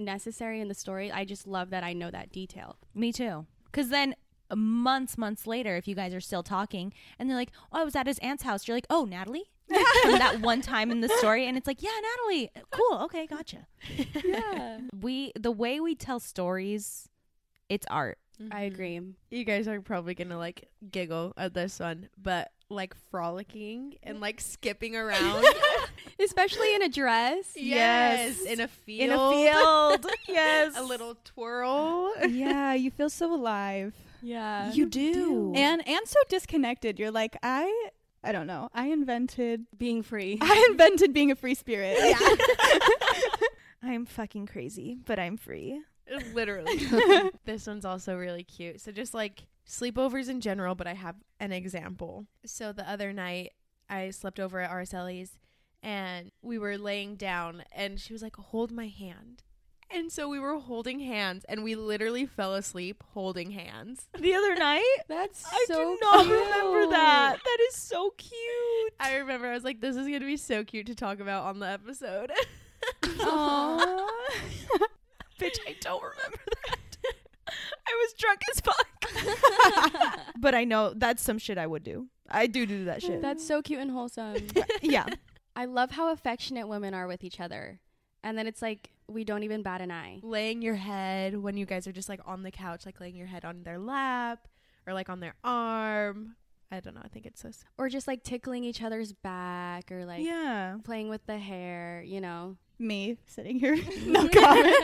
necessary 0.00 0.60
in 0.60 0.68
the 0.68 0.74
story 0.74 1.12
i 1.12 1.24
just 1.24 1.46
love 1.46 1.70
that 1.70 1.84
i 1.84 1.92
know 1.92 2.10
that 2.10 2.32
detail 2.32 2.76
Me 2.94 3.12
too. 3.12 3.46
Because 3.66 3.88
then 3.88 4.14
months, 4.54 5.16
months 5.16 5.46
later, 5.46 5.76
if 5.76 5.86
you 5.86 5.94
guys 5.94 6.12
are 6.12 6.20
still 6.20 6.42
talking 6.42 6.92
and 7.18 7.28
they're 7.28 7.36
like, 7.36 7.52
oh, 7.72 7.80
I 7.80 7.84
was 7.84 7.94
at 7.94 8.06
his 8.06 8.18
aunt's 8.18 8.42
house, 8.42 8.66
you're 8.66 8.76
like, 8.76 8.86
oh, 8.90 9.04
Natalie? 9.04 9.50
That 10.04 10.40
one 10.40 10.60
time 10.60 10.90
in 10.90 11.00
the 11.00 11.08
story. 11.08 11.46
And 11.46 11.56
it's 11.56 11.66
like, 11.66 11.82
yeah, 11.82 11.90
Natalie. 12.02 12.50
Cool. 12.70 12.98
Okay. 13.04 13.26
Gotcha. 13.26 13.66
yeah 14.24 14.80
We, 15.00 15.32
the 15.38 15.52
way 15.52 15.78
we 15.78 15.94
tell 15.94 16.18
stories, 16.18 17.08
it's 17.68 17.86
art. 17.88 18.18
i 18.40 18.42
mm-hmm. 18.42 18.74
agree 18.74 19.00
You 19.30 19.44
guys 19.44 19.68
are 19.68 19.80
probably 19.80 20.14
gonna 20.14 20.38
like 20.38 20.68
giggle 20.90 21.32
at 21.36 21.54
this 21.54 21.78
one, 21.78 22.08
but 22.20 22.50
like 22.70 22.94
frolicking 23.10 23.96
and 24.02 24.18
mm. 24.18 24.20
like 24.20 24.40
skipping 24.40 24.96
around. 25.02 25.44
especially 26.20 26.74
in 26.74 26.82
a 26.82 26.88
dress 26.88 27.52
yes, 27.56 28.40
in 28.42 28.60
a 28.60 28.68
field. 28.68 29.10
In 29.10 29.10
a 29.10 29.52
field. 29.52 30.06
yes. 30.28 30.74
a 30.76 30.82
little 30.82 31.16
twirl. 31.24 32.12
yeah, 32.28 32.74
you 32.74 32.90
feel 32.90 33.10
so 33.10 33.34
alive. 33.34 33.94
yeah 34.22 34.72
You 34.72 34.86
do. 34.86 35.52
And 35.54 35.86
and 35.86 36.06
so 36.06 36.18
disconnected. 36.28 36.98
You're 36.98 37.10
like, 37.10 37.36
I 37.42 37.90
I 38.22 38.32
don't 38.32 38.46
know. 38.46 38.68
I 38.74 38.86
invented 38.86 39.66
being 39.76 40.02
free 40.02 40.38
I 40.40 40.66
invented 40.70 41.12
being 41.12 41.30
a 41.30 41.36
free 41.36 41.54
spirit. 41.54 41.96
Yeah. 41.98 42.18
I'm 43.82 44.04
fucking 44.04 44.46
crazy, 44.46 44.98
but 45.06 45.18
I'm 45.18 45.38
free. 45.38 45.80
Literally. 46.34 46.86
this 47.44 47.66
one's 47.66 47.84
also 47.84 48.16
really 48.16 48.42
cute. 48.42 48.80
So 48.80 48.92
just 48.92 49.14
like 49.14 49.44
sleepovers 49.70 50.28
in 50.28 50.40
general, 50.40 50.74
but 50.74 50.86
I 50.88 50.94
have 50.94 51.16
an 51.38 51.52
example. 51.52 52.26
So 52.44 52.72
the 52.72 52.88
other 52.90 53.12
night 53.12 53.52
I 53.88 54.10
slept 54.10 54.40
over 54.40 54.60
at 54.60 54.70
Araceli's 54.70 55.38
and 55.82 56.30
we 56.42 56.58
were 56.58 56.76
laying 56.76 57.14
down 57.16 57.62
and 57.72 57.98
she 58.00 58.12
was 58.12 58.20
like, 58.22 58.36
Hold 58.36 58.72
my 58.72 58.88
hand. 58.88 59.42
And 59.92 60.12
so 60.12 60.28
we 60.28 60.38
were 60.38 60.56
holding 60.58 61.00
hands 61.00 61.44
and 61.48 61.64
we 61.64 61.74
literally 61.74 62.24
fell 62.24 62.54
asleep 62.54 63.02
holding 63.12 63.50
hands. 63.52 64.08
The 64.18 64.34
other 64.34 64.54
night? 64.54 64.84
that's 65.08 65.40
so 65.40 65.48
I 65.52 65.64
so 65.68 65.74
do 65.76 65.98
not 66.02 66.26
cute. 66.26 66.38
remember 66.40 66.90
that. 66.90 67.36
That 67.42 67.58
is 67.68 67.76
so 67.76 68.10
cute. 68.16 68.92
I 69.00 69.16
remember 69.16 69.46
I 69.48 69.54
was 69.54 69.64
like, 69.64 69.80
This 69.80 69.96
is 69.96 70.06
gonna 70.06 70.20
be 70.20 70.36
so 70.36 70.64
cute 70.64 70.86
to 70.86 70.94
talk 70.94 71.20
about 71.20 71.44
on 71.44 71.58
the 71.60 71.66
episode. 71.68 72.32
Aww. 73.02 74.06
Bitch, 75.40 75.58
I 75.66 75.74
don't 75.80 76.02
remember 76.02 76.38
that. 76.66 76.76
I 77.90 78.04
was 78.04 78.14
drunk 78.14 78.40
as 78.50 78.60
fuck. 78.60 80.20
but 80.38 80.54
I 80.54 80.64
know 80.64 80.92
that's 80.94 81.22
some 81.22 81.38
shit 81.38 81.58
I 81.58 81.66
would 81.66 81.82
do. 81.82 82.08
I 82.30 82.46
do 82.46 82.64
do 82.66 82.84
that 82.84 83.02
shit. 83.02 83.20
that's 83.20 83.44
so 83.44 83.60
cute 83.60 83.80
and 83.80 83.90
wholesome 83.90 84.36
yeah. 84.82 85.06
i 85.56 85.64
love 85.64 85.90
how 85.90 86.12
affectionate 86.12 86.68
women 86.68 86.94
are 86.94 87.08
with 87.08 87.24
each 87.24 87.40
other 87.40 87.80
and 88.22 88.38
then 88.38 88.46
it's 88.46 88.62
like 88.62 88.90
we 89.08 89.24
don't 89.24 89.42
even 89.42 89.62
bat 89.62 89.80
an 89.80 89.90
eye 89.90 90.20
laying 90.22 90.62
your 90.62 90.76
head 90.76 91.36
when 91.36 91.56
you 91.56 91.66
guys 91.66 91.86
are 91.86 91.92
just 91.92 92.08
like 92.08 92.20
on 92.26 92.42
the 92.42 92.50
couch, 92.50 92.86
like 92.86 93.00
laying 93.00 93.16
your 93.16 93.26
head 93.26 93.44
on 93.44 93.62
their 93.64 93.78
lap 93.78 94.46
or 94.86 94.94
like 94.94 95.08
on 95.08 95.20
their 95.20 95.34
arm. 95.42 96.36
I 96.70 96.78
don't 96.78 96.94
know. 96.94 97.00
I 97.04 97.08
think 97.08 97.26
it's 97.26 97.42
so. 97.42 97.50
or 97.78 97.88
just 97.88 98.06
like 98.06 98.22
tickling 98.22 98.62
each 98.62 98.80
other's 98.82 99.12
back 99.12 99.90
or 99.90 100.04
like 100.04 100.22
yeah. 100.24 100.76
playing 100.84 101.08
with 101.08 101.26
the 101.26 101.38
hair 101.38 102.04
you 102.06 102.20
know 102.20 102.56
Me 102.78 103.16
sitting 103.26 103.58
here. 103.58 103.76
no 104.06 104.28
comment. 104.28 104.76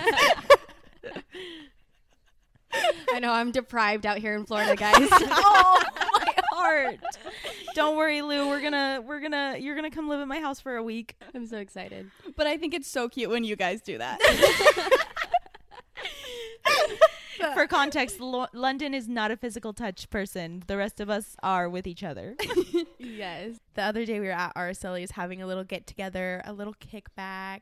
I 3.13 3.19
know 3.21 3.33
I'm 3.33 3.53
deprived 3.53 4.07
out 4.07 4.19
here 4.19 4.35
in 4.35 4.45
Florida, 4.45 4.77
guys. 4.77 4.97
oh, 5.13 5.83
my 6.13 6.35
heart. 6.53 6.99
Don't 7.75 7.97
worry, 7.97 8.23
Lou. 8.23 8.49
We're 8.49 8.61
gonna 8.61 9.03
we're 9.07 9.21
gonna 9.21 9.57
you're 9.59 9.75
gonna 9.77 9.91
come 9.91 10.09
live 10.09 10.21
at 10.21 10.29
my 10.29 10.41
house 10.41 10.61
for 10.61 10.77
a 10.77 10.83
week. 10.83 11.17
I'm 11.35 11.47
so 11.47 11.59
excited. 11.59 12.11
But 12.37 12.47
I 12.47 12.57
think 12.57 12.75
it's 12.75 12.89
so 12.89 13.09
cute 13.09 13.31
when 13.31 13.45
you 13.45 13.57
guys 13.57 13.81
do 13.83 13.99
that. 13.99 14.19
For 17.55 17.67
context, 17.67 18.19
Lo- 18.19 18.47
London 18.55 18.95
is 18.95 19.09
not 19.09 19.31
a 19.31 19.37
physical 19.37 19.73
touch 19.75 20.09
person. 20.09 20.63
The 20.67 20.77
rest 20.79 21.01
of 21.01 21.11
us 21.11 21.37
are 21.43 21.69
with 21.69 21.87
each 21.87 22.03
other. 22.03 22.35
Yes. 22.99 23.57
the 23.75 23.83
other 23.83 24.05
day 24.05 24.21
we 24.21 24.27
were 24.27 24.33
at 24.33 24.55
Araceli's 24.57 25.13
having 25.13 25.41
a 25.41 25.47
little 25.47 25.65
get 25.65 25.87
together, 25.87 26.43
a 26.45 26.53
little 26.53 26.75
kickback, 26.75 27.61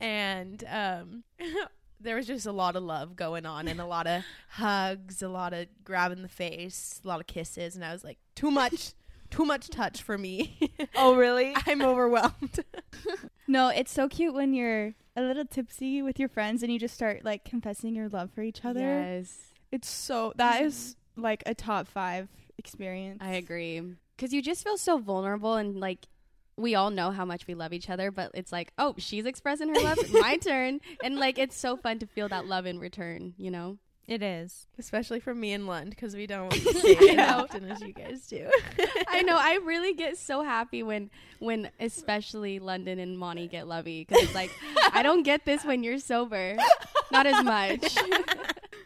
and 0.00 0.62
um, 0.68 1.24
there 2.02 2.16
was 2.16 2.26
just 2.26 2.46
a 2.46 2.52
lot 2.52 2.76
of 2.76 2.82
love 2.82 3.16
going 3.16 3.46
on 3.46 3.68
and 3.68 3.80
a 3.80 3.86
lot 3.86 4.06
of 4.06 4.22
hugs, 4.50 5.22
a 5.22 5.28
lot 5.28 5.52
of 5.52 5.66
grabbing 5.84 6.22
the 6.22 6.28
face, 6.28 7.00
a 7.04 7.08
lot 7.08 7.20
of 7.20 7.26
kisses, 7.26 7.74
and 7.74 7.84
I 7.84 7.92
was 7.92 8.04
like, 8.04 8.18
too 8.34 8.50
much, 8.50 8.94
too 9.30 9.44
much 9.44 9.68
touch 9.68 10.02
for 10.02 10.18
me. 10.18 10.58
oh, 10.96 11.16
really? 11.16 11.54
I'm 11.66 11.82
overwhelmed. 11.82 12.64
no, 13.46 13.68
it's 13.68 13.92
so 13.92 14.08
cute 14.08 14.34
when 14.34 14.54
you're 14.54 14.94
a 15.16 15.22
little 15.22 15.44
tipsy 15.44 16.02
with 16.02 16.18
your 16.18 16.28
friends 16.28 16.62
and 16.62 16.72
you 16.72 16.78
just 16.78 16.94
start 16.94 17.24
like 17.24 17.44
confessing 17.44 17.94
your 17.94 18.08
love 18.08 18.30
for 18.34 18.42
each 18.42 18.64
other. 18.64 18.80
Yes. 18.80 19.38
It's 19.70 19.88
so 19.88 20.32
that 20.36 20.56
mm-hmm. 20.58 20.66
is 20.66 20.96
like 21.16 21.42
a 21.46 21.54
top 21.54 21.86
five 21.86 22.28
experience. 22.58 23.18
I 23.20 23.32
agree. 23.32 23.82
Because 24.16 24.32
you 24.32 24.42
just 24.42 24.64
feel 24.64 24.76
so 24.76 24.98
vulnerable 24.98 25.54
and 25.54 25.80
like 25.80 26.06
we 26.56 26.74
all 26.74 26.90
know 26.90 27.10
how 27.10 27.24
much 27.24 27.46
we 27.46 27.54
love 27.54 27.72
each 27.72 27.88
other, 27.88 28.10
but 28.10 28.30
it's 28.34 28.52
like, 28.52 28.72
oh, 28.78 28.94
she's 28.98 29.26
expressing 29.26 29.68
her 29.68 29.80
love, 29.80 29.98
my 30.12 30.36
turn. 30.40 30.80
And 31.02 31.18
like 31.18 31.38
it's 31.38 31.56
so 31.56 31.76
fun 31.76 31.98
to 32.00 32.06
feel 32.06 32.28
that 32.28 32.46
love 32.46 32.66
in 32.66 32.78
return, 32.78 33.34
you 33.36 33.50
know? 33.50 33.78
It 34.08 34.22
is. 34.22 34.66
Especially 34.78 35.20
for 35.20 35.34
me 35.34 35.52
and 35.52 35.66
Lund 35.66 35.90
because 35.90 36.16
we 36.16 36.26
don't 36.26 36.52
say 36.52 36.90
it 36.90 37.18
as 37.18 37.34
often 37.36 37.70
as 37.70 37.80
you 37.80 37.92
guys 37.92 38.26
do. 38.26 38.50
I 39.06 39.22
know. 39.22 39.36
I 39.38 39.60
really 39.64 39.94
get 39.94 40.18
so 40.18 40.42
happy 40.42 40.82
when, 40.82 41.08
when 41.38 41.70
especially 41.78 42.58
London 42.58 42.98
and 42.98 43.16
Monty 43.16 43.46
get 43.46 43.68
lovey 43.68 44.04
because 44.04 44.24
it's 44.24 44.34
like 44.34 44.50
I 44.92 45.02
don't 45.02 45.22
get 45.22 45.44
this 45.44 45.64
when 45.64 45.84
you're 45.84 45.98
sober, 45.98 46.56
not 47.12 47.26
as 47.26 47.44
much. 47.44 47.96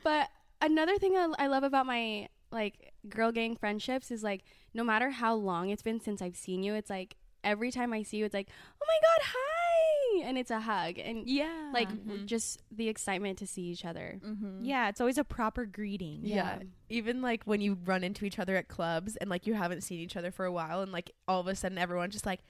but 0.04 0.28
another 0.60 0.98
thing 0.98 1.16
I, 1.16 1.32
I 1.38 1.46
love 1.46 1.62
about 1.62 1.86
my 1.86 2.28
like 2.50 2.92
girl 3.08 3.32
gang 3.32 3.56
friendships 3.56 4.10
is 4.10 4.22
like 4.22 4.44
no 4.74 4.84
matter 4.84 5.10
how 5.10 5.34
long 5.34 5.70
it's 5.70 5.82
been 5.82 6.00
since 6.00 6.20
I've 6.20 6.36
seen 6.36 6.62
you, 6.62 6.74
it's 6.74 6.90
like 6.90 7.16
every 7.46 7.70
time 7.70 7.92
I 7.94 8.02
see 8.02 8.18
you, 8.18 8.24
it's 8.26 8.34
like 8.34 8.48
oh 8.82 8.84
my 8.86 8.98
god, 9.08 9.26
hi, 9.34 10.28
and 10.28 10.36
it's 10.38 10.50
a 10.50 10.60
hug 10.60 10.98
and 10.98 11.26
Yeah. 11.28 11.70
like 11.72 11.88
Mhm. 11.90 12.26
just 12.26 12.60
the 12.70 12.88
excitement 12.88 13.38
to 13.38 13.46
see 13.46 13.62
each 13.62 13.84
other. 13.84 14.20
Mm-hmm. 14.24 14.64
yeah, 14.64 14.88
it's 14.88 15.00
always 15.00 15.16
a 15.18 15.24
proper 15.24 15.64
greeting. 15.64 16.20
Yeah. 16.24 16.58
Even 16.88 17.22
like 17.22 17.44
when 17.44 17.60
you 17.60 17.78
run 17.84 18.02
into 18.04 18.24
each 18.24 18.38
other 18.38 18.56
at 18.56 18.68
clubs 18.68 19.16
and 19.16 19.30
like 19.30 19.46
you 19.46 19.54
haven't 19.54 19.82
seen 19.82 20.00
each 20.00 20.16
other 20.16 20.30
for 20.30 20.44
a 20.44 20.52
while 20.52 20.82
and 20.82 20.92
like 20.92 21.12
all 21.28 21.40
of 21.40 21.46
a 21.46 21.54
sudden 21.54 21.78
everyone's 21.78 22.12
just 22.14 22.26
like 22.26 22.40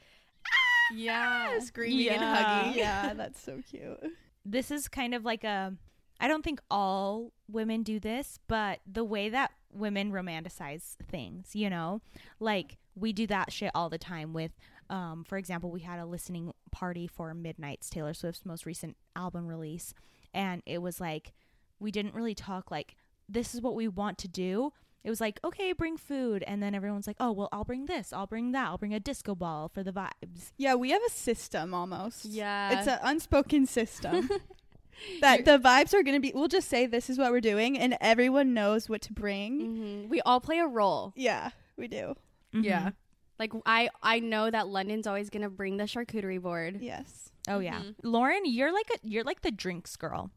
Yeah. 0.94 1.58
screaming 1.60 2.08
and 2.10 2.20
Yeah. 2.20 2.44
hugging. 2.62 2.78
yeah, 2.78 3.14
that's 3.16 3.40
so 3.40 3.60
cute. 3.68 3.98
This 4.44 4.70
is 4.70 4.88
kind 4.88 5.14
of 5.14 5.24
like 5.24 5.44
a 5.44 5.74
I 6.18 6.28
don't 6.28 6.42
think 6.42 6.60
all 6.70 7.32
women 7.46 7.82
do 7.82 8.00
this, 8.00 8.38
but 8.48 8.80
the 8.90 9.04
way 9.04 9.28
that 9.28 9.52
women 9.70 10.12
romanticize 10.12 10.96
things, 11.10 11.54
you 11.54 11.68
know? 11.68 12.00
Like 12.40 12.78
we 12.94 13.12
do 13.12 13.26
that 13.26 13.52
shit 13.52 13.70
all 13.74 13.90
the 13.90 13.98
time 13.98 14.32
with 14.32 14.52
um 14.90 15.24
for 15.24 15.38
example, 15.38 15.70
we 15.70 15.80
had 15.80 15.98
a 15.98 16.06
listening 16.06 16.52
party 16.72 17.06
for 17.06 17.32
Midnights 17.34 17.90
Taylor 17.90 18.14
Swift's 18.14 18.44
most 18.44 18.66
recent 18.66 18.96
album 19.14 19.46
release 19.46 19.94
and 20.34 20.62
it 20.66 20.78
was 20.82 21.00
like 21.00 21.32
we 21.78 21.90
didn't 21.90 22.14
really 22.14 22.34
talk 22.34 22.70
like 22.70 22.96
this 23.28 23.54
is 23.54 23.60
what 23.60 23.74
we 23.74 23.88
want 23.88 24.18
to 24.18 24.28
do. 24.28 24.72
It 25.04 25.10
was 25.10 25.20
like, 25.20 25.38
okay, 25.44 25.72
bring 25.72 25.96
food. 25.96 26.42
And 26.48 26.60
then 26.60 26.74
everyone's 26.74 27.06
like, 27.06 27.16
oh, 27.20 27.30
well, 27.30 27.48
I'll 27.52 27.62
bring 27.64 27.86
this. 27.86 28.12
I'll 28.12 28.26
bring 28.26 28.50
that. 28.52 28.66
I'll 28.66 28.78
bring 28.78 28.92
a 28.94 28.98
disco 28.98 29.36
ball 29.36 29.68
for 29.68 29.84
the 29.84 29.92
vibes. 29.92 30.50
Yeah, 30.56 30.74
we 30.74 30.90
have 30.90 31.02
a 31.06 31.10
system 31.10 31.72
almost. 31.74 32.24
Yeah. 32.24 32.76
It's 32.78 32.88
an 32.88 32.98
unspoken 33.02 33.66
system. 33.66 34.28
that 35.20 35.44
the 35.44 35.58
vibes 35.58 35.92
are 35.94 36.02
going 36.02 36.14
to 36.14 36.20
be 36.20 36.32
we'll 36.34 36.48
just 36.48 36.68
say 36.68 36.86
this 36.86 37.10
is 37.10 37.18
what 37.18 37.30
we're 37.30 37.40
doing 37.40 37.78
and 37.78 37.96
everyone 38.00 38.54
knows 38.54 38.88
what 38.88 39.02
to 39.02 39.12
bring. 39.12 39.60
Mhm. 39.60 40.08
We 40.08 40.20
all 40.22 40.40
play 40.40 40.58
a 40.58 40.66
role. 40.66 41.12
Yeah, 41.16 41.50
we 41.76 41.86
do. 41.88 42.14
Yeah. 42.52 42.90
Like 43.38 43.52
I, 43.66 43.88
I 44.02 44.20
know 44.20 44.50
that 44.50 44.68
London's 44.68 45.06
always 45.06 45.30
gonna 45.30 45.50
bring 45.50 45.76
the 45.76 45.84
charcuterie 45.84 46.40
board. 46.40 46.78
Yes. 46.80 47.30
Oh 47.48 47.60
yeah, 47.60 47.80
Mhm. 47.80 47.94
Lauryn, 48.04 48.40
you're 48.44 48.72
like 48.72 48.90
a 48.94 48.98
you're 49.06 49.24
like 49.24 49.42
the 49.42 49.50
drinks 49.52 49.96
girl. 49.96 50.30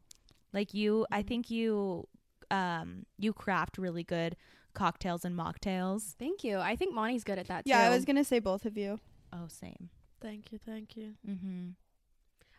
Like 0.52 0.74
you, 0.74 1.06
I 1.10 1.22
think 1.22 1.50
you, 1.50 2.08
um, 2.50 3.06
you 3.18 3.32
craft 3.32 3.78
really 3.78 4.02
good 4.02 4.36
cocktails 4.74 5.24
and 5.24 5.36
mocktails. 5.38 6.14
Thank 6.18 6.42
you. 6.44 6.58
I 6.58 6.74
think 6.76 6.92
Monty's 6.94 7.22
good 7.24 7.38
at 7.38 7.46
that 7.48 7.64
too. 7.64 7.70
Yeah, 7.70 7.80
I 7.82 7.90
was 7.90 8.04
going 8.04 8.16
to 8.16 8.24
say 8.24 8.40
both 8.40 8.64
of 8.66 8.76
you. 8.76 8.98
Oh, 9.32 9.46
same. 9.48 9.90
Thank 10.20 10.50
you, 10.52 10.58
thank 10.58 10.96
you. 10.96 11.14
Mm-hmm. 11.28 11.68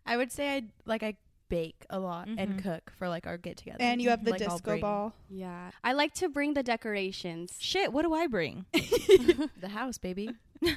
I 0.06 0.16
would 0.18 0.32
say 0.32 0.56
I 0.56 0.64
like 0.86 1.04
I 1.04 1.18
bake 1.52 1.86
a 1.90 2.00
lot 2.00 2.28
Mhm. 2.28 2.36
and 2.40 2.64
cook 2.64 2.92
for 2.98 3.08
like 3.10 3.28
our 3.28 3.38
get 3.38 3.58
together. 3.58 3.78
And 3.84 4.02
you 4.02 4.10
have 4.10 4.24
the 4.24 4.32
Like, 4.32 4.40
disco 4.40 4.80
ball. 4.80 5.14
Yeah, 5.30 5.72
I 5.84 5.92
like 5.94 6.14
to 6.16 6.30
bring 6.30 6.54
the 6.54 6.64
decorations. 6.64 7.58
Shit, 7.60 7.92
what 7.94 8.04
do 8.04 8.14
I 8.14 8.26
bring? 8.28 8.66
the 8.74 9.70
house, 9.70 9.98
baby. 9.98 10.30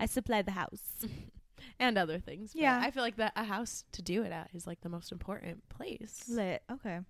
I 0.00 0.06
supply 0.06 0.42
the 0.42 0.52
house. 0.52 0.82
And 1.78 1.98
other 1.98 2.18
things. 2.18 2.52
but 2.54 2.62
Yeah. 2.62 2.80
I 2.82 2.90
feel 2.90 3.02
like 3.02 3.16
that 3.16 3.32
a 3.36 3.44
house 3.44 3.84
to 3.92 4.00
do 4.02 4.22
it 4.22 4.32
at 4.32 4.48
is 4.54 4.66
like 4.66 4.80
the 4.80 4.88
most 4.88 5.12
important 5.12 5.68
place. 5.68 6.24
Lit. 6.28 6.62
Okay. 6.70 7.00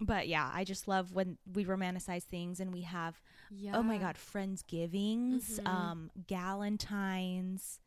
But 0.00 0.26
yeah, 0.28 0.50
I 0.52 0.64
just 0.64 0.88
love 0.88 1.12
when 1.12 1.36
we 1.52 1.64
romanticize 1.66 2.22
things 2.24 2.58
and 2.60 2.72
we 2.72 2.82
have 2.82 3.20
Yeah. 3.50 3.76
oh 3.76 3.82
my 3.82 3.98
god, 3.98 4.16
friendsgivings, 4.16 5.60
Mhm. 5.60 5.66
um, 5.68 6.10
galentines, 6.26 7.78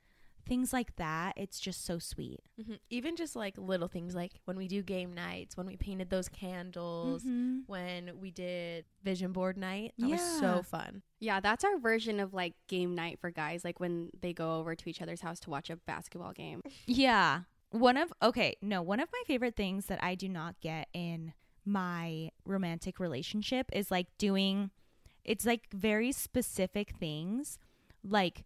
things 0.47 0.73
like 0.73 0.95
that. 0.95 1.33
It's 1.37 1.59
just 1.59 1.85
so 1.85 1.99
sweet. 1.99 2.39
hmm 2.63 2.75
Even 2.89 3.15
just 3.15 3.35
like 3.35 3.57
little 3.57 3.87
things 3.87 4.15
like 4.15 4.39
when 4.45 4.57
we 4.57 4.67
do 4.67 4.81
game 4.81 5.13
nights, 5.13 5.55
when 5.57 5.67
we 5.67 5.75
painted 5.77 6.09
those 6.09 6.29
candles, 6.29 7.23
Mhm. 7.23 7.63
when 7.67 8.19
we 8.19 8.31
did 8.31 8.85
vision 9.03 9.31
board 9.33 9.57
night. 9.57 9.93
That 9.97 10.09
was 10.09 10.21
so 10.39 10.63
fun. 10.63 11.03
Yeah, 11.19 11.39
that's 11.39 11.63
our 11.63 11.77
version 11.77 12.19
of 12.19 12.33
like 12.33 12.53
game 12.67 12.95
night 12.95 13.19
for 13.19 13.29
guys. 13.31 13.63
Like 13.63 13.79
when 13.79 14.09
they 14.21 14.33
go 14.33 14.57
over 14.59 14.75
to 14.75 14.89
each 14.89 15.01
other's 15.01 15.21
house 15.21 15.39
to 15.41 15.49
watch 15.49 15.69
a 15.69 15.75
basketball 15.75 16.33
game. 16.33 16.61
Yeah. 16.87 17.41
One 17.71 17.97
of 17.97 18.13
okay, 18.23 18.55
no, 18.61 18.81
one 18.81 18.99
of 19.01 19.09
my 19.11 19.21
favorite 19.27 19.55
things 19.57 19.87
that 19.87 20.01
I 20.01 20.15
do 20.15 20.29
not 20.29 20.59
get 20.61 20.87
in 20.93 21.33
my 21.65 22.31
romantic 22.45 22.97
relationship 22.97 23.69
is 23.73 23.91
like 23.91 24.07
doing 24.17 24.71
it's 25.25 25.45
like 25.45 25.67
very 25.73 26.13
specific 26.13 26.91
things 26.97 27.59
like 28.01 28.45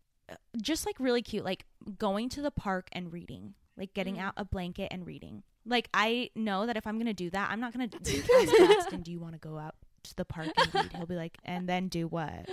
just 0.61 0.85
like 0.85 0.99
really 0.99 1.21
cute 1.21 1.43
like 1.45 1.65
going 1.97 2.29
to 2.29 2.41
the 2.41 2.51
park 2.51 2.87
and 2.91 3.11
reading 3.13 3.53
like 3.77 3.93
getting 3.93 4.15
Mm. 4.15 4.21
out 4.21 4.33
a 4.37 4.45
blanket 4.45 4.89
and 4.91 5.05
reading. 5.07 5.43
Like 5.65 5.87
i 5.93 6.29
know 6.35 6.65
that 6.65 6.75
if 6.77 6.85
i'm 6.87 6.97
gonna 6.97 7.13
do 7.13 7.29
that 7.29 7.49
i'm 7.51 7.59
not 7.59 7.71
gonna 7.73 7.87
ask 8.05 8.57
Braxton, 8.57 9.01
do 9.01 9.11
you 9.11 9.19
want 9.19 9.33
to 9.33 9.39
go 9.39 9.57
out 9.57 9.75
to 10.03 10.15
the 10.15 10.25
park 10.25 10.47
and 10.57 10.73
read? 10.73 10.91
He'll 10.93 11.05
be 11.05 11.15
like 11.15 11.37
and 11.45 11.69
then 11.69 11.87
do 11.87 12.07
what? 12.07 12.47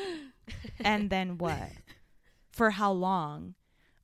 And 0.81 1.09
then 1.11 1.39
what? 1.39 1.71
For 2.53 2.71
how 2.73 2.93
long? 2.93 3.55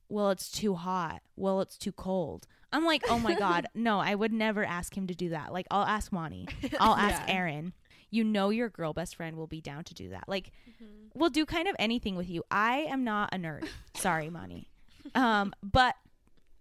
Well 0.09 0.29
it's 0.31 0.49
too 0.51 0.75
hot. 0.75 1.21
Well 1.35 1.61
it's 1.61 1.77
too 1.77 1.91
cold. 1.91 2.47
I'm 2.73 2.85
like 2.85 3.03
oh 3.09 3.19
my 3.19 3.35
god 3.35 3.67
no 3.75 3.99
i 3.99 4.13
would 4.15 4.33
never 4.33 4.65
ask 4.65 4.95
him 4.97 5.07
to 5.07 5.15
do 5.15 5.29
that. 5.29 5.53
Like 5.53 5.67
i'll 5.71 5.85
ask 5.85 6.11
Monty. 6.11 6.47
i'll 6.79 6.95
ask 6.95 7.21
Yeah. 7.27 7.35
aaron 7.35 7.73
you 8.15 8.23
know 8.23 8.49
your 8.49 8.69
girl 8.69 8.93
best 8.93 9.15
friend 9.15 9.35
will 9.37 9.47
be 9.47 9.61
down 9.61 9.83
to 9.83 9.93
do 9.93 10.09
that 10.09 10.23
like 10.27 10.51
Mm-hmm. 10.67 11.19
we'll 11.19 11.29
do 11.29 11.45
kind 11.45 11.67
of 11.69 11.75
anything 11.79 12.15
with 12.15 12.29
you 12.29 12.43
i 12.51 12.77
am 12.95 13.03
not 13.03 13.29
a 13.33 13.37
nerd 13.37 13.65
sorry 13.95 14.29
Moni. 14.29 14.67
um 15.13 15.53
but 15.63 15.95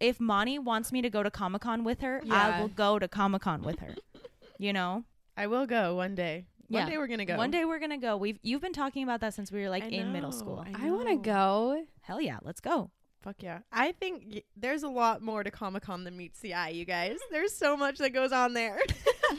if 0.01 0.21
Moni 0.21 0.59
wants 0.59 0.93
me 0.93 1.01
to 1.03 1.11
go 1.11 1.23
to 1.23 1.31
comic-con 1.31 1.83
with 1.85 2.01
her 2.01 2.23
i 2.31 2.61
will 2.61 2.69
go 2.69 2.99
to 2.99 3.09
comic-con 3.09 3.63
with 3.63 3.79
her 3.81 3.95
you 4.59 4.73
know 4.73 5.05
I 5.37 5.49
will 5.49 5.67
go 5.67 5.97
one 5.97 6.15
day. 6.15 6.47
One 6.69 6.83
Yeah. 6.83 6.91
day 6.91 6.97
we're 6.99 7.09
gonna 7.09 7.25
go. 7.25 7.37
one 7.37 7.51
day 7.51 7.65
we're 7.65 7.81
gonna 7.81 7.99
go 7.99 8.17
we've 8.17 8.39
you've 8.43 8.61
been 8.63 8.73
talking 8.73 9.03
about 9.03 9.21
that 9.23 9.35
since 9.35 9.51
we 9.51 9.61
were 9.63 9.69
like 9.71 9.83
I 9.83 9.87
in 9.89 10.13
middle 10.13 10.31
school 10.33 10.65
I 10.85 10.91
want 10.91 11.09
to 11.09 11.17
go. 11.17 11.85
hell 12.03 12.21
yeah 12.21 12.39
let's 12.43 12.61
go 12.61 12.91
Fuck 13.25 13.43
yeah. 13.43 13.61
I 13.73 13.93
think 13.93 14.25
y- 14.31 14.43
there's 14.55 14.83
a 14.83 14.89
lot 14.89 15.23
more 15.23 15.43
to 15.43 15.51
Comic 15.51 15.85
Con 15.85 16.05
than 16.05 16.15
meets 16.15 16.41
the 16.41 16.53
eye, 16.53 16.69
you 16.69 16.85
guys. 16.85 17.17
There's 17.31 17.55
so 17.55 17.75
much 17.75 17.97
that 17.97 18.11
goes 18.11 18.33
on 18.33 18.53
there. 18.53 18.79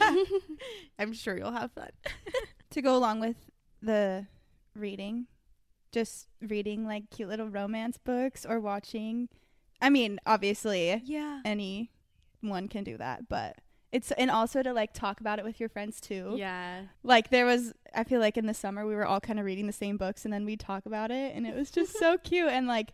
I'm 0.98 1.12
sure 1.12 1.38
you'll 1.38 1.52
have 1.52 1.70
fun. 1.72 1.90
To 2.70 2.82
go 2.82 2.94
along 2.96 3.20
with 3.20 3.36
the 3.80 4.26
reading, 4.74 5.28
just 5.92 6.26
reading 6.42 6.84
like 6.84 7.08
cute 7.08 7.28
little 7.30 7.48
romance 7.48 7.96
books 7.96 8.44
or 8.44 8.60
watching. 8.60 9.30
I 9.80 9.88
mean, 9.88 10.18
obviously, 10.26 11.00
yeah 11.06 11.40
anyone 11.46 12.68
can 12.68 12.84
do 12.84 12.98
that, 12.98 13.28
but 13.30 13.56
it's 13.92 14.10
and 14.12 14.30
also 14.30 14.62
to 14.62 14.74
like 14.74 14.92
talk 14.92 15.20
about 15.20 15.38
it 15.38 15.44
with 15.44 15.58
your 15.58 15.70
friends 15.70 16.00
too. 16.00 16.34
Yeah. 16.36 16.82
Like 17.02 17.30
there 17.30 17.46
was 17.46 17.72
I 17.94 18.04
feel 18.04 18.20
like 18.20 18.36
in 18.36 18.44
the 18.46 18.52
summer 18.52 18.84
we 18.86 18.94
were 18.94 19.06
all 19.06 19.20
kind 19.20 19.38
of 19.38 19.46
reading 19.46 19.66
the 19.68 19.72
same 19.72 19.96
books 19.96 20.24
and 20.26 20.34
then 20.34 20.44
we'd 20.44 20.60
talk 20.60 20.84
about 20.84 21.10
it 21.10 21.34
and 21.34 21.46
it 21.46 21.54
was 21.54 21.70
just 21.70 21.96
so 21.98 22.18
cute 22.18 22.50
and 22.50 22.66
like 22.66 22.92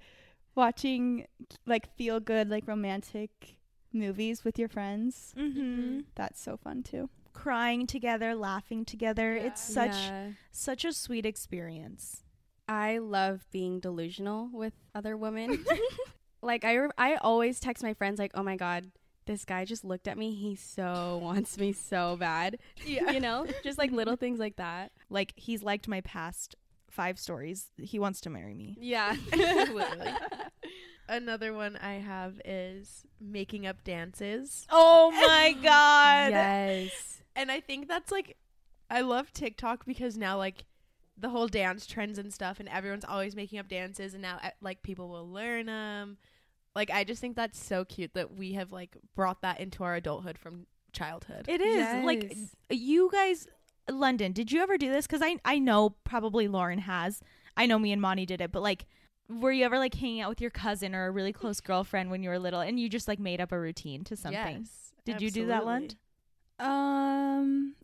watching 0.54 1.26
like 1.66 1.94
feel 1.96 2.20
good 2.20 2.48
like 2.50 2.66
romantic 2.66 3.56
movies 3.92 4.44
with 4.44 4.58
your 4.58 4.68
friends. 4.68 5.34
mm-hmm. 5.38 6.00
That's 6.14 6.40
so 6.40 6.56
fun 6.56 6.82
too. 6.82 7.08
crying 7.34 7.86
together 7.86 8.34
laughing 8.34 8.84
together 8.84 9.32
it's 9.34 9.62
such 9.62 9.94
Yeah. 9.94 10.30
such 10.50 10.84
a 10.84 10.92
sweet 10.92 11.24
experience 11.24 12.22
I 12.68 12.98
love 12.98 13.46
being 13.50 13.80
delusional 13.80 14.48
with 14.52 14.74
other 14.94 15.16
women. 15.16 15.64
like 16.42 16.64
I, 16.64 16.74
re- 16.74 16.90
I 16.96 17.16
always 17.16 17.58
text 17.60 17.82
my 17.82 17.92
friends 17.94 18.18
like, 18.18 18.30
"Oh 18.34 18.42
my 18.42 18.56
god, 18.56 18.90
this 19.26 19.44
guy 19.44 19.64
just 19.64 19.84
looked 19.84 20.06
at 20.08 20.16
me. 20.16 20.34
He 20.34 20.54
so 20.56 21.18
wants 21.22 21.58
me 21.58 21.72
so 21.72 22.16
bad." 22.16 22.58
Yeah. 22.86 23.10
You 23.10 23.20
know, 23.20 23.46
just 23.64 23.78
like 23.78 23.90
little 23.90 24.16
things 24.16 24.38
like 24.38 24.56
that. 24.56 24.92
Like 25.10 25.32
he's 25.36 25.62
liked 25.62 25.88
my 25.88 26.00
past 26.02 26.54
five 26.92 27.18
stories. 27.18 27.68
He 27.78 27.98
wants 27.98 28.20
to 28.22 28.30
marry 28.30 28.54
me. 28.54 28.76
Yeah. 28.80 29.16
Literally. 29.32 30.12
Another 31.08 31.52
one 31.52 31.76
I 31.76 31.94
have 31.94 32.40
is 32.44 33.04
making 33.20 33.66
up 33.66 33.82
dances. 33.84 34.66
Oh 34.70 35.10
my 35.10 35.52
god. 35.62 36.30
yes. 36.30 37.22
And 37.34 37.50
I 37.50 37.60
think 37.60 37.88
that's 37.88 38.12
like 38.12 38.36
I 38.90 39.00
love 39.00 39.32
TikTok 39.32 39.84
because 39.86 40.16
now 40.16 40.36
like 40.36 40.64
the 41.16 41.28
whole 41.28 41.48
dance 41.48 41.86
trends 41.86 42.18
and 42.18 42.32
stuff 42.32 42.60
and 42.60 42.68
everyone's 42.68 43.04
always 43.04 43.34
making 43.36 43.58
up 43.58 43.68
dances 43.68 44.14
and 44.14 44.22
now 44.22 44.38
uh, 44.42 44.50
like 44.60 44.82
people 44.82 45.08
will 45.08 45.28
learn 45.28 45.66
them. 45.66 46.18
Like 46.74 46.90
I 46.90 47.04
just 47.04 47.20
think 47.20 47.36
that's 47.36 47.62
so 47.62 47.84
cute 47.84 48.14
that 48.14 48.34
we 48.34 48.52
have 48.52 48.72
like 48.72 48.96
brought 49.14 49.42
that 49.42 49.60
into 49.60 49.82
our 49.84 49.94
adulthood 49.96 50.38
from 50.38 50.66
childhood. 50.92 51.46
It 51.48 51.60
is 51.60 52.04
like 52.04 52.34
you 52.70 53.10
guys. 53.12 53.48
London, 53.90 54.32
did 54.32 54.52
you 54.52 54.62
ever 54.62 54.78
do 54.78 54.90
this? 54.90 55.06
Because 55.06 55.22
I 55.22 55.38
I 55.44 55.58
know 55.58 55.90
probably 56.04 56.48
Lauryn 56.48 56.80
has. 56.80 57.20
I 57.56 57.66
know 57.66 57.78
me 57.78 57.92
and 57.92 58.00
Monty 58.00 58.26
did 58.26 58.40
it, 58.40 58.52
but 58.52 58.62
like, 58.62 58.86
were 59.28 59.52
you 59.52 59.64
ever 59.64 59.78
like 59.78 59.94
hanging 59.94 60.20
out 60.20 60.30
with 60.30 60.40
your 60.40 60.50
cousin 60.50 60.94
or 60.94 61.06
a 61.06 61.10
really 61.10 61.32
close 61.32 61.60
girlfriend 61.60 62.10
when 62.10 62.22
you 62.22 62.30
were 62.30 62.38
little, 62.38 62.60
and 62.60 62.80
you 62.80 62.88
just 62.88 63.08
like 63.08 63.18
made 63.18 63.40
up 63.40 63.52
a 63.52 63.58
routine 63.58 64.04
to 64.04 64.16
something? 64.16 64.58
Yes, 64.60 64.92
Did 65.04 65.20
you 65.20 65.30
do 65.30 65.46
that, 65.46 65.66
Lund? 65.66 65.96
Um, 66.58 67.74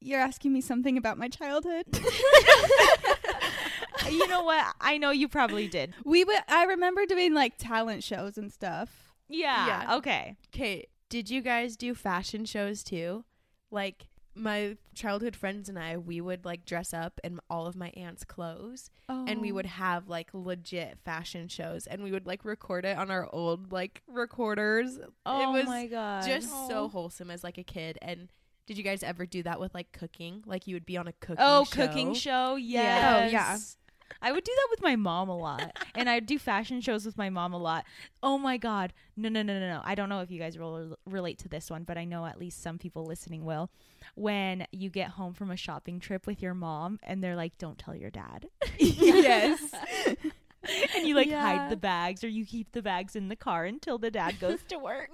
you're 0.00 0.20
asking 0.20 0.52
me 0.52 0.60
something 0.60 0.96
about 0.96 1.18
my 1.18 1.28
childhood. 1.28 1.86
you 4.10 4.26
know 4.28 4.42
what? 4.42 4.74
I 4.80 4.98
know 4.98 5.10
you 5.10 5.28
probably 5.28 5.68
did. 5.68 5.94
we 6.04 6.24
would. 6.24 6.40
I 6.48 6.64
remember 6.64 7.06
doing 7.06 7.34
like 7.34 7.54
talent 7.58 8.04
shows 8.04 8.38
and 8.38 8.52
stuff. 8.52 9.12
Yeah. 9.28 9.66
Yeah. 9.66 9.96
Okay. 9.96 10.36
Okay, 10.54 10.86
did 11.08 11.30
you 11.30 11.40
guys 11.40 11.76
do 11.76 11.94
fashion 11.94 12.44
shows 12.44 12.82
too? 12.82 13.24
Like 13.70 14.06
my 14.34 14.76
childhood 14.94 15.36
friends 15.36 15.68
and 15.68 15.78
I, 15.78 15.96
we 15.98 16.20
would 16.20 16.44
like 16.44 16.64
dress 16.64 16.94
up 16.94 17.20
in 17.22 17.38
all 17.50 17.66
of 17.66 17.76
my 17.76 17.92
aunt's 17.96 18.24
clothes 18.24 18.90
Oh. 19.08 19.24
and 19.28 19.40
we 19.40 19.52
would 19.52 19.66
oh. 19.66 19.68
have 19.68 20.08
like 20.08 20.30
legit 20.32 20.98
fashion 21.04 21.48
shows 21.48 21.86
and 21.86 22.02
we 22.02 22.10
would 22.12 22.26
like 22.26 22.44
record 22.44 22.84
it 22.84 22.96
on 22.96 23.10
our 23.10 23.28
old 23.32 23.72
like 23.72 24.02
recorders. 24.06 24.98
Oh 25.26 25.50
it 25.50 25.52
was 25.52 25.66
my 25.66 25.86
god. 25.86 26.24
just 26.26 26.48
so 26.68 26.88
wholesome 26.88 27.30
as 27.30 27.44
like 27.44 27.58
a 27.58 27.64
kid 27.64 27.98
and 28.00 28.28
did 28.66 28.78
you 28.78 28.84
guys 28.84 29.02
ever 29.02 29.26
do 29.26 29.42
that 29.42 29.58
with 29.60 29.74
like 29.74 29.92
cooking? 29.92 30.42
Like 30.46 30.66
you 30.66 30.76
would 30.76 30.86
be 30.86 30.96
on 30.96 31.08
a 31.08 31.12
cooking 31.14 31.36
Oh, 31.38 31.64
show? 31.64 31.70
cooking 31.86 32.14
show. 32.14 32.54
Yes. 32.56 32.84
Yeah. 32.84 33.16
Oh, 33.16 33.30
yeah. 33.30 33.58
I 34.20 34.32
would 34.32 34.44
do 34.44 34.52
that 34.54 34.66
with 34.70 34.82
my 34.82 34.96
mom 34.96 35.28
a 35.28 35.36
lot. 35.36 35.76
and 35.94 36.08
I'd 36.10 36.26
do 36.26 36.38
fashion 36.38 36.80
shows 36.80 37.06
with 37.06 37.16
my 37.16 37.30
mom 37.30 37.52
a 37.52 37.58
lot. 37.58 37.84
Oh 38.22 38.38
my 38.38 38.56
god. 38.56 38.92
No, 39.16 39.28
no, 39.28 39.42
no, 39.42 39.58
no, 39.58 39.68
no. 39.68 39.80
I 39.84 39.94
don't 39.94 40.08
know 40.08 40.20
if 40.20 40.30
you 40.30 40.38
guys 40.38 40.58
will 40.58 40.96
relate 41.06 41.38
to 41.38 41.48
this 41.48 41.70
one, 41.70 41.84
but 41.84 41.96
I 41.96 42.04
know 42.04 42.26
at 42.26 42.38
least 42.38 42.62
some 42.62 42.78
people 42.78 43.04
listening 43.04 43.44
will. 43.44 43.70
When 44.14 44.66
you 44.72 44.90
get 44.90 45.10
home 45.10 45.32
from 45.34 45.50
a 45.50 45.56
shopping 45.56 46.00
trip 46.00 46.26
with 46.26 46.42
your 46.42 46.54
mom 46.54 46.98
and 47.02 47.22
they're 47.22 47.36
like, 47.36 47.56
"Don't 47.58 47.78
tell 47.78 47.94
your 47.94 48.10
dad." 48.10 48.48
yes. 48.78 49.62
and 50.96 51.06
you 51.06 51.14
like 51.14 51.28
Yeah. 51.28 51.40
hide 51.40 51.70
the 51.70 51.76
bags 51.76 52.22
or 52.22 52.28
you 52.28 52.44
keep 52.46 52.72
the 52.72 52.82
bags 52.82 53.16
in 53.16 53.28
the 53.28 53.36
car 53.36 53.64
until 53.64 53.98
the 53.98 54.10
dad 54.10 54.38
goes 54.40 54.62
to 54.68 54.78
work. 54.78 55.10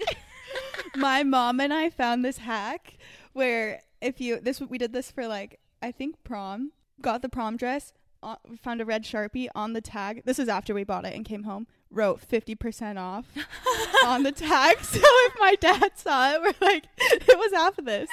my 0.96 1.22
mom 1.22 1.60
and 1.60 1.72
I 1.72 1.90
found 1.90 2.24
this 2.24 2.38
hack 2.38 2.96
where 3.32 3.80
if 4.00 4.20
you 4.20 4.40
this 4.40 4.60
we 4.60 4.78
did 4.78 4.92
this 4.92 5.10
for 5.10 5.26
like 5.26 5.58
I 5.82 5.92
think 5.92 6.16
prom 6.24 6.72
got 7.00 7.22
the 7.22 7.28
prom 7.28 7.56
dress 7.56 7.92
uh, 8.22 8.36
we 8.48 8.56
found 8.56 8.80
a 8.80 8.84
red 8.84 9.04
sharpie 9.04 9.48
on 9.54 9.72
the 9.72 9.80
tag 9.80 10.22
this 10.24 10.38
is 10.38 10.48
after 10.48 10.74
we 10.74 10.84
bought 10.84 11.04
it 11.04 11.14
and 11.14 11.24
came 11.24 11.44
home 11.44 11.66
wrote 11.90 12.20
50% 12.20 12.98
off 12.98 13.26
on 14.04 14.22
the 14.22 14.32
tag 14.32 14.78
so 14.82 15.00
if 15.02 15.34
my 15.38 15.54
dad 15.54 15.92
saw 15.94 16.32
it 16.32 16.40
we're 16.42 16.66
like 16.66 16.84
it 16.98 17.38
was 17.38 17.52
half 17.52 17.78
of 17.78 17.84
this 17.84 18.08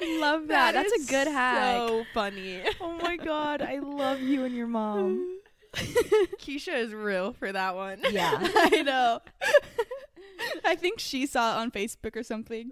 Love 0.00 0.46
that. 0.46 0.74
That's 0.74 0.92
a 0.92 1.10
good 1.10 1.26
hack. 1.26 1.88
So 1.88 2.04
funny. 2.14 2.62
oh 2.80 2.92
my 3.02 3.16
god, 3.16 3.60
I 3.60 3.80
love 3.80 4.20
you 4.20 4.44
and 4.44 4.54
your 4.54 4.68
mom. 4.68 5.40
Keisha 5.74 6.72
is 6.78 6.94
real 6.94 7.32
for 7.32 7.50
that 7.50 7.74
one. 7.74 7.98
Yeah. 8.08 8.38
I 8.40 8.82
know 8.82 9.20
I 10.64 10.76
think 10.76 11.00
she 11.00 11.26
saw 11.26 11.56
it 11.56 11.60
on 11.60 11.70
Facebook 11.70 12.16
or 12.16 12.22
something 12.22 12.70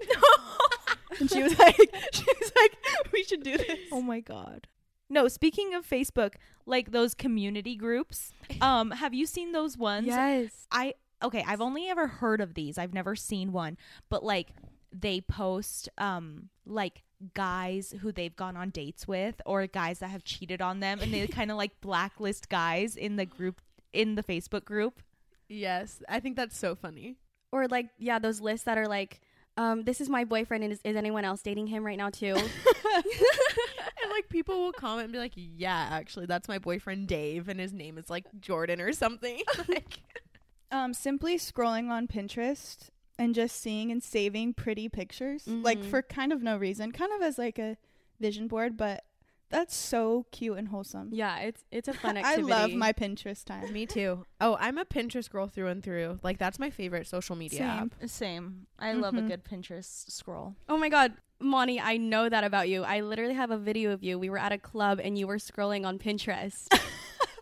and 1.18 1.30
she 1.30 1.42
was 1.42 1.58
like 1.58 1.76
she 2.12 2.24
was 2.40 2.52
like 2.56 2.76
we 3.12 3.22
should 3.24 3.42
do 3.42 3.56
this 3.56 3.78
Oh 3.92 4.02
my 4.02 4.20
god. 4.20 4.66
No, 5.08 5.28
speaking 5.28 5.74
of 5.74 5.88
Facebook, 5.88 6.34
like 6.66 6.90
those 6.90 7.14
community 7.14 7.76
groups, 7.76 8.32
um, 8.60 8.90
have 8.90 9.14
you 9.14 9.26
seen 9.26 9.52
those 9.52 9.78
ones? 9.78 10.06
Yes. 10.06 10.66
I 10.70 10.94
okay, 11.22 11.44
I've 11.46 11.60
only 11.60 11.88
ever 11.88 12.06
heard 12.06 12.40
of 12.40 12.54
these. 12.54 12.76
I've 12.78 12.92
never 12.94 13.14
seen 13.14 13.52
one, 13.52 13.76
but 14.08 14.24
like 14.24 14.48
they 14.92 15.20
post 15.20 15.88
um 15.98 16.48
like 16.64 17.02
guys 17.34 17.94
who 18.00 18.12
they've 18.12 18.36
gone 18.36 18.56
on 18.56 18.70
dates 18.70 19.08
with 19.08 19.40
or 19.46 19.66
guys 19.66 20.00
that 20.00 20.08
have 20.08 20.24
cheated 20.24 20.60
on 20.60 20.80
them 20.80 21.00
and 21.00 21.12
they 21.12 21.26
kind 21.28 21.50
of 21.50 21.56
like 21.56 21.80
blacklist 21.80 22.48
guys 22.48 22.96
in 22.96 23.16
the 23.16 23.24
group 23.24 23.60
in 23.92 24.14
the 24.14 24.22
Facebook 24.22 24.64
group. 24.64 25.02
Yes, 25.48 26.02
I 26.08 26.20
think 26.20 26.36
that's 26.36 26.56
so 26.56 26.74
funny. 26.74 27.16
Or 27.52 27.68
like, 27.68 27.86
yeah, 27.98 28.18
those 28.18 28.40
lists 28.40 28.64
that 28.64 28.76
are 28.76 28.88
like, 28.88 29.20
um, 29.56 29.84
this 29.84 30.00
is 30.00 30.08
my 30.10 30.24
boyfriend, 30.24 30.64
and 30.64 30.72
is, 30.72 30.80
is 30.84 30.96
anyone 30.96 31.24
else 31.24 31.40
dating 31.40 31.68
him 31.68 31.86
right 31.86 31.96
now 31.96 32.10
too? 32.10 32.34
Like 34.10 34.28
people 34.28 34.58
will 34.62 34.72
comment 34.72 35.04
and 35.04 35.12
be 35.12 35.18
like, 35.18 35.32
"Yeah, 35.36 35.88
actually, 35.90 36.26
that's 36.26 36.48
my 36.48 36.58
boyfriend 36.58 37.08
Dave, 37.08 37.48
and 37.48 37.58
his 37.60 37.72
name 37.72 37.98
is 37.98 38.08
like 38.10 38.24
Jordan 38.40 38.80
or 38.80 38.92
something." 38.92 39.42
like, 39.68 40.00
um 40.70 40.92
simply 40.92 41.38
scrolling 41.38 41.90
on 41.90 42.06
Pinterest 42.08 42.88
and 43.18 43.34
just 43.34 43.60
seeing 43.60 43.90
and 43.90 44.02
saving 44.02 44.52
pretty 44.52 44.88
pictures 44.90 45.46
like 45.46 45.78
Mhm. 45.78 45.84
for 45.90 46.02
kind 46.02 46.32
of 46.32 46.42
no 46.42 46.56
reason 46.58 46.92
kind 46.92 47.10
of 47.12 47.22
as 47.22 47.38
like 47.38 47.58
a 47.58 47.78
vision 48.20 48.46
board 48.46 48.76
but 48.76 49.04
that's 49.48 49.74
so 49.76 50.26
cute 50.32 50.58
and 50.58 50.68
wholesome 50.68 51.08
yeah, 51.12 51.38
it's 51.40 51.64
it's 51.70 51.88
a 51.88 51.92
fun 51.92 52.16
activity. 52.16 52.52
I 52.52 52.56
love 52.56 52.72
my 52.72 52.92
Pinterest 52.92 53.44
time 53.44 53.72
me 53.72 53.86
too. 53.86 54.24
Oh, 54.40 54.56
I'm 54.60 54.76
a 54.78 54.84
Pinterest 54.84 55.30
girl 55.30 55.46
through 55.46 55.68
and 55.68 55.82
through. 55.82 56.18
Like 56.22 56.38
that's 56.38 56.58
my 56.58 56.70
favorite 56.70 57.06
social 57.06 57.36
media 57.36 57.58
Same. 57.60 57.68
app. 57.68 58.10
Same. 58.10 58.66
I 58.78 58.92
love 58.94 59.14
a 59.14 59.20
Mhm. 59.20 59.28
good 59.28 59.44
Pinterest 59.44 60.10
scroll. 60.10 60.56
Oh 60.68 60.76
my 60.76 60.88
god, 60.88 61.12
Monty, 61.40 61.80
I 61.80 61.96
know 61.96 62.28
that 62.28 62.44
about 62.44 62.68
you. 62.68 62.82
I 62.82 63.00
literally 63.00 63.34
have 63.34 63.50
a 63.50 63.58
video 63.58 63.92
of 63.92 64.02
you. 64.02 64.18
We 64.18 64.30
were 64.30 64.38
at 64.38 64.52
a 64.52 64.58
club 64.58 65.00
and 65.02 65.16
you 65.18 65.26
were 65.26 65.36
scrolling 65.38 65.86
on 65.86 65.98
Pinterest. 65.98 66.66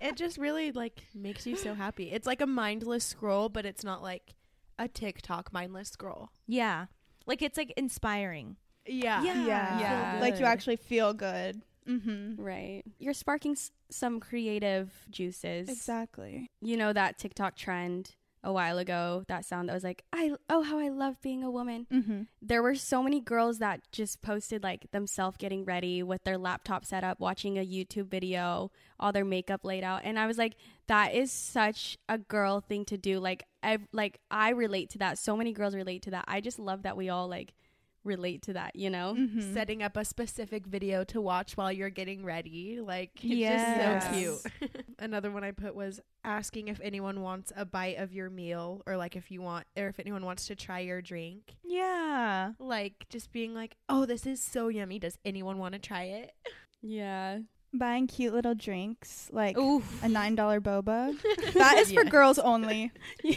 It 0.00 0.16
just 0.16 0.36
really 0.36 0.70
like 0.70 1.04
makes 1.14 1.46
you 1.46 1.56
so 1.56 1.72
happy. 1.74 2.10
It's 2.12 2.26
like 2.26 2.42
a 2.42 2.46
mindless 2.46 3.04
scroll, 3.04 3.48
but 3.48 3.64
it's 3.64 3.82
not 3.82 4.02
like 4.02 4.34
a 4.78 4.86
TikTok 4.86 5.50
mindless 5.50 5.88
scroll. 5.88 6.28
Yeah. 6.46 6.86
Like 7.24 7.40
it's 7.40 7.56
like 7.56 7.72
inspiring. 7.78 8.56
Yeah. 8.84 9.22
Yeah. 9.22 9.46
yeah, 9.46 9.80
Yeah. 9.80 10.18
like 10.20 10.38
you 10.38 10.44
actually 10.44 10.76
feel 10.76 11.14
good 11.14 11.62
mm-hmm 11.88 12.42
right. 12.42 12.82
You're 12.98 13.14
sparking 13.14 13.52
s- 13.52 13.70
some 13.90 14.20
creative 14.20 14.90
juices. 15.10 15.68
exactly 15.68 16.50
You 16.60 16.76
know 16.76 16.92
that 16.92 17.18
TikTok 17.18 17.56
trend 17.56 18.14
a 18.46 18.52
while 18.52 18.76
ago, 18.76 19.24
that 19.28 19.42
sound 19.46 19.70
that 19.70 19.72
was 19.74 19.84
like, 19.84 20.04
I 20.12 20.32
oh 20.50 20.62
how 20.62 20.78
I 20.78 20.90
love 20.90 21.16
being 21.22 21.42
a 21.42 21.50
woman. 21.50 21.86
mm-hmm 21.90 22.22
There 22.42 22.62
were 22.62 22.74
so 22.74 23.02
many 23.02 23.20
girls 23.20 23.58
that 23.60 23.80
just 23.90 24.20
posted 24.20 24.62
like 24.62 24.90
themselves 24.90 25.38
getting 25.38 25.64
ready 25.64 26.02
with 26.02 26.24
their 26.24 26.36
laptop 26.36 26.84
set 26.84 27.04
up, 27.04 27.20
watching 27.20 27.56
a 27.58 27.66
YouTube 27.66 28.08
video, 28.08 28.70
all 29.00 29.12
their 29.12 29.24
makeup 29.24 29.64
laid 29.64 29.82
out, 29.82 30.02
and 30.04 30.18
I 30.18 30.26
was 30.26 30.36
like, 30.36 30.56
that 30.88 31.14
is 31.14 31.32
such 31.32 31.96
a 32.06 32.18
girl 32.18 32.60
thing 32.60 32.84
to 32.86 32.98
do. 32.98 33.18
Like 33.18 33.44
I 33.62 33.78
like 33.92 34.20
I 34.30 34.50
relate 34.50 34.90
to 34.90 34.98
that. 34.98 35.16
So 35.18 35.36
many 35.38 35.54
girls 35.54 35.74
relate 35.74 36.02
to 36.02 36.10
that. 36.10 36.26
I 36.28 36.42
just 36.42 36.58
love 36.58 36.82
that 36.82 36.98
we 36.98 37.08
all 37.08 37.28
like 37.28 37.54
relate 38.04 38.42
to 38.42 38.52
that. 38.54 38.76
You 38.76 38.90
know? 38.90 39.14
mm-hmm. 39.18 39.52
Setting 39.54 39.82
up 39.82 39.96
a 39.96 40.04
specific 40.04 40.66
video 40.66 41.04
to 41.04 41.20
watch 41.20 41.56
while 41.56 41.72
you're 41.72 41.90
getting 41.90 42.24
ready. 42.24 42.80
Like 42.80 43.10
it's 43.16 43.24
Yes. 43.24 44.04
just 44.04 44.06
so 44.06 44.68
cute. 44.70 44.84
Another 44.98 45.30
one 45.30 45.42
I 45.44 45.50
put 45.50 45.74
was 45.74 46.00
asking 46.24 46.68
if 46.68 46.80
anyone 46.82 47.20
wants 47.22 47.52
a 47.56 47.64
bite 47.64 47.98
of 47.98 48.12
your 48.12 48.30
meal 48.30 48.82
or 48.86 48.96
like 48.96 49.16
if 49.16 49.30
you 49.30 49.42
want 49.42 49.66
or 49.76 49.88
if 49.88 49.98
anyone 49.98 50.24
wants 50.24 50.46
to 50.46 50.54
try 50.54 50.80
your 50.80 51.02
drink. 51.02 51.54
Yeah. 51.64 52.52
Like 52.58 53.06
just 53.10 53.32
being 53.32 53.54
like, 53.54 53.76
"Oh, 53.88 54.06
this 54.06 54.26
is 54.26 54.40
so 54.42 54.68
yummy. 54.68 54.98
Does 54.98 55.18
anyone 55.24 55.58
want 55.58 55.72
to 55.74 55.78
try 55.80 56.04
it?" 56.04 56.32
Yeah. 56.86 57.38
Buying 57.78 58.06
cute 58.06 58.32
little 58.32 58.54
drinks 58.54 59.28
like 59.32 59.56
Oof. 59.58 60.02
a 60.02 60.08
nine 60.08 60.34
dollar 60.34 60.60
boba 60.60 61.14
that 61.54 61.78
is 61.78 61.92
for 61.92 62.02
Yes. 62.04 62.10
girls 62.10 62.38
only 62.38 62.92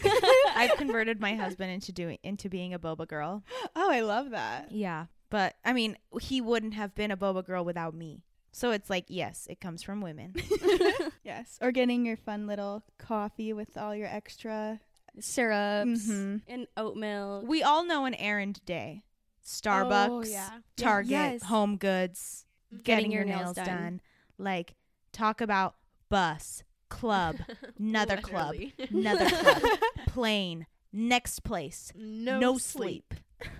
I've 0.56 0.76
converted 0.78 1.20
my 1.20 1.36
husband 1.36 1.72
into 1.72 1.92
doing 1.92 2.18
into 2.24 2.50
being 2.50 2.74
a 2.74 2.80
boba 2.80 3.08
girl. 3.08 3.44
oh 3.76 3.92
i 3.92 4.02
love 4.02 4.30
that 4.32 4.72
Yeah, 4.72 5.06
but 5.30 5.56
I 5.66 5.74
mean, 5.74 5.98
he 6.22 6.40
wouldn't 6.42 6.74
have 6.76 6.94
been 6.96 7.12
a 7.12 7.18
boba 7.18 7.46
girl 7.46 7.66
without 7.66 7.94
me. 7.94 8.24
So 8.52 8.72
it's 8.72 8.90
like, 8.90 9.06
yes, 9.08 9.46
it 9.50 9.60
comes 9.62 9.84
from 9.84 10.02
women. 10.02 10.34
yes 11.24 11.58
or 11.62 11.72
getting 11.72 12.06
your 12.06 12.18
fun 12.18 12.48
little 12.48 12.84
coffee 12.98 13.54
with 13.54 13.78
all 13.78 13.96
your 13.96 14.08
extra 14.08 14.80
Syrups 15.20 16.08
Mhm. 16.08 16.42
and 16.48 16.68
oat 16.78 16.96
milk. 16.96 17.46
we 17.48 17.64
all 17.64 17.84
know 17.86 18.06
an 18.06 18.14
errand 18.16 18.64
day. 18.66 19.04
Starbucks, 19.46 20.10
Oh, 20.10 20.24
yeah. 20.24 20.50
Target, 20.76 21.10
Yes. 21.12 21.44
Home 21.44 21.78
Goods, 21.78 22.46
getting, 22.84 23.12
your, 23.12 23.24
nails, 23.24 23.56
done. 23.56 24.02
Like 24.38 24.76
talk 25.12 25.42
about 25.42 25.76
bus, 26.10 26.64
club, 26.90 27.38
another 27.80 28.18
club, 28.18 28.56
another 28.90 29.30
club, 29.30 29.62
plane, 30.08 30.68
next 30.94 31.42
place, 31.44 31.92
no, 31.96 32.40
no, 32.40 32.58
sleep. 32.58 33.14
sleep. 33.14 33.22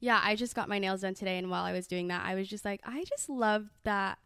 Yeah, 0.00 0.20
I 0.22 0.36
just 0.36 0.54
got 0.54 0.68
my 0.68 0.78
nails 0.78 1.00
done 1.00 1.14
today, 1.14 1.38
and 1.38 1.50
while 1.50 1.64
I 1.64 1.72
was 1.72 1.88
doing 1.88 2.06
that, 2.06 2.24
I 2.24 2.36
was 2.36 2.46
just 2.46 2.64
like, 2.64 2.80
I 2.84 3.02
just 3.02 3.28
love 3.28 3.66
that. 3.82 4.18